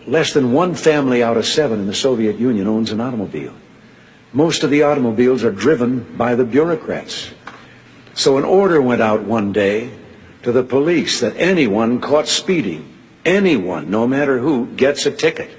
Less 0.07 0.33
than 0.33 0.53
one 0.53 0.75
family 0.75 1.23
out 1.23 1.37
of 1.37 1.47
seven 1.47 1.81
in 1.81 1.87
the 1.87 1.95
Soviet 1.95 2.39
Union 2.39 2.67
owns 2.67 2.93
an 2.93 3.01
automobile. 3.01 3.55
Most 4.33 4.63
of 4.63 4.71
the 4.71 4.85
automobiles 4.85 5.45
are 5.45 5.51
driven 5.51 6.17
by 6.17 6.35
the 6.35 6.45
bureaucrats. 6.45 7.31
So 8.15 8.39
an 8.39 8.45
order 8.45 8.81
went 8.81 9.03
out 9.03 9.23
one 9.23 9.53
day 9.53 9.91
to 10.43 10.53
the 10.53 10.63
police 10.63 11.21
that 11.21 11.37
anyone 11.37 12.01
caught 12.01 12.29
speeding, 12.29 12.93
anyone, 13.25 13.91
no 13.91 14.07
matter 14.07 14.39
who, 14.39 14.67
gets 14.67 15.07
a 15.07 15.11
ticket. 15.11 15.51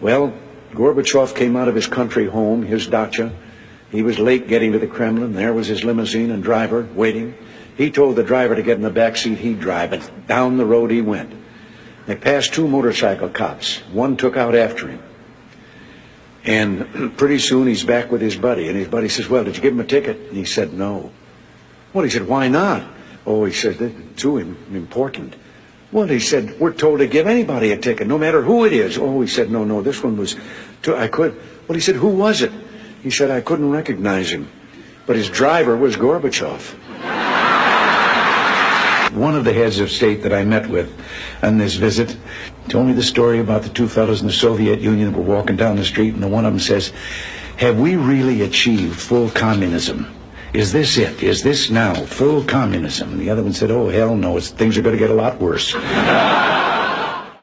Well, 0.00 0.32
Gorbachev 0.72 1.34
came 1.34 1.56
out 1.56 1.68
of 1.68 1.74
his 1.74 1.86
country 1.86 2.26
home, 2.26 2.62
his 2.62 2.86
dacha, 2.86 3.32
he 3.94 4.02
was 4.02 4.18
late 4.18 4.48
getting 4.48 4.72
to 4.72 4.80
the 4.80 4.88
Kremlin. 4.88 5.34
There 5.34 5.52
was 5.52 5.68
his 5.68 5.84
limousine 5.84 6.32
and 6.32 6.42
driver 6.42 6.88
waiting. 6.94 7.34
He 7.76 7.92
told 7.92 8.16
the 8.16 8.24
driver 8.24 8.56
to 8.56 8.62
get 8.62 8.76
in 8.76 8.82
the 8.82 8.90
back 8.90 9.16
seat. 9.16 9.38
He'd 9.38 9.60
drive, 9.60 9.92
and 9.92 10.26
down 10.26 10.56
the 10.56 10.66
road 10.66 10.90
he 10.90 11.00
went. 11.00 11.32
They 12.06 12.16
passed 12.16 12.52
two 12.52 12.68
motorcycle 12.68 13.28
cops. 13.28 13.78
One 13.92 14.16
took 14.16 14.36
out 14.36 14.54
after 14.54 14.88
him. 14.88 15.02
And 16.44 17.16
pretty 17.16 17.38
soon 17.38 17.66
he's 17.66 17.84
back 17.84 18.10
with 18.10 18.20
his 18.20 18.36
buddy. 18.36 18.68
And 18.68 18.76
his 18.76 18.88
buddy 18.88 19.08
says, 19.08 19.28
Well, 19.28 19.44
did 19.44 19.56
you 19.56 19.62
give 19.62 19.72
him 19.72 19.80
a 19.80 19.84
ticket? 19.84 20.18
And 20.28 20.36
he 20.36 20.44
said, 20.44 20.72
No. 20.72 21.10
Well, 21.92 22.04
he 22.04 22.10
said, 22.10 22.28
Why 22.28 22.48
not? 22.48 22.84
Oh, 23.26 23.44
he 23.44 23.52
said, 23.52 24.16
Too 24.16 24.38
important. 24.38 25.34
Well, 25.92 26.08
he 26.08 26.20
said, 26.20 26.58
We're 26.60 26.72
told 26.72 26.98
to 26.98 27.06
give 27.06 27.26
anybody 27.26 27.72
a 27.72 27.78
ticket, 27.78 28.06
no 28.06 28.18
matter 28.18 28.42
who 28.42 28.64
it 28.64 28.72
is. 28.72 28.98
Oh, 28.98 29.20
he 29.20 29.28
said, 29.28 29.50
No, 29.50 29.64
no, 29.64 29.80
this 29.80 30.02
one 30.02 30.16
was 30.16 30.36
too, 30.82 30.94
I 30.94 31.08
could. 31.08 31.40
Well, 31.66 31.74
he 31.74 31.80
said, 31.80 31.94
Who 31.94 32.08
was 32.08 32.42
it? 32.42 32.52
He 33.02 33.10
said, 33.10 33.30
I 33.30 33.40
couldn't 33.40 33.70
recognize 33.70 34.30
him, 34.30 34.50
but 35.06 35.16
his 35.16 35.30
driver 35.30 35.76
was 35.76 35.96
Gorbachev. 35.96 36.74
One 39.14 39.36
of 39.36 39.44
the 39.44 39.52
heads 39.52 39.78
of 39.78 39.90
state 39.90 40.22
that 40.22 40.32
I 40.32 40.44
met 40.44 40.68
with 40.68 40.92
on 41.42 41.58
this 41.58 41.74
visit 41.74 42.16
told 42.68 42.88
me 42.88 42.92
the 42.92 43.02
story 43.02 43.38
about 43.38 43.62
the 43.62 43.68
two 43.68 43.86
fellows 43.86 44.20
in 44.20 44.26
the 44.26 44.32
Soviet 44.32 44.80
Union 44.80 45.12
that 45.12 45.18
were 45.18 45.24
walking 45.24 45.56
down 45.56 45.76
the 45.76 45.84
street, 45.84 46.14
and 46.14 46.22
the 46.22 46.28
one 46.28 46.44
of 46.44 46.52
them 46.52 46.60
says, 46.60 46.92
Have 47.58 47.78
we 47.78 47.94
really 47.94 48.42
achieved 48.42 48.98
full 48.98 49.30
communism? 49.30 50.12
Is 50.52 50.72
this 50.72 50.98
it? 50.98 51.22
Is 51.22 51.42
this 51.42 51.70
now 51.70 51.94
full 51.94 52.42
communism? 52.44 53.12
And 53.12 53.20
the 53.20 53.30
other 53.30 53.42
one 53.42 53.52
said, 53.52 53.70
Oh, 53.70 53.88
hell 53.88 54.16
no, 54.16 54.36
it's, 54.36 54.50
things 54.50 54.76
are 54.76 54.82
going 54.82 54.96
to 54.96 54.98
get 54.98 55.10
a 55.10 55.14
lot 55.14 55.40
worse. 55.40 55.74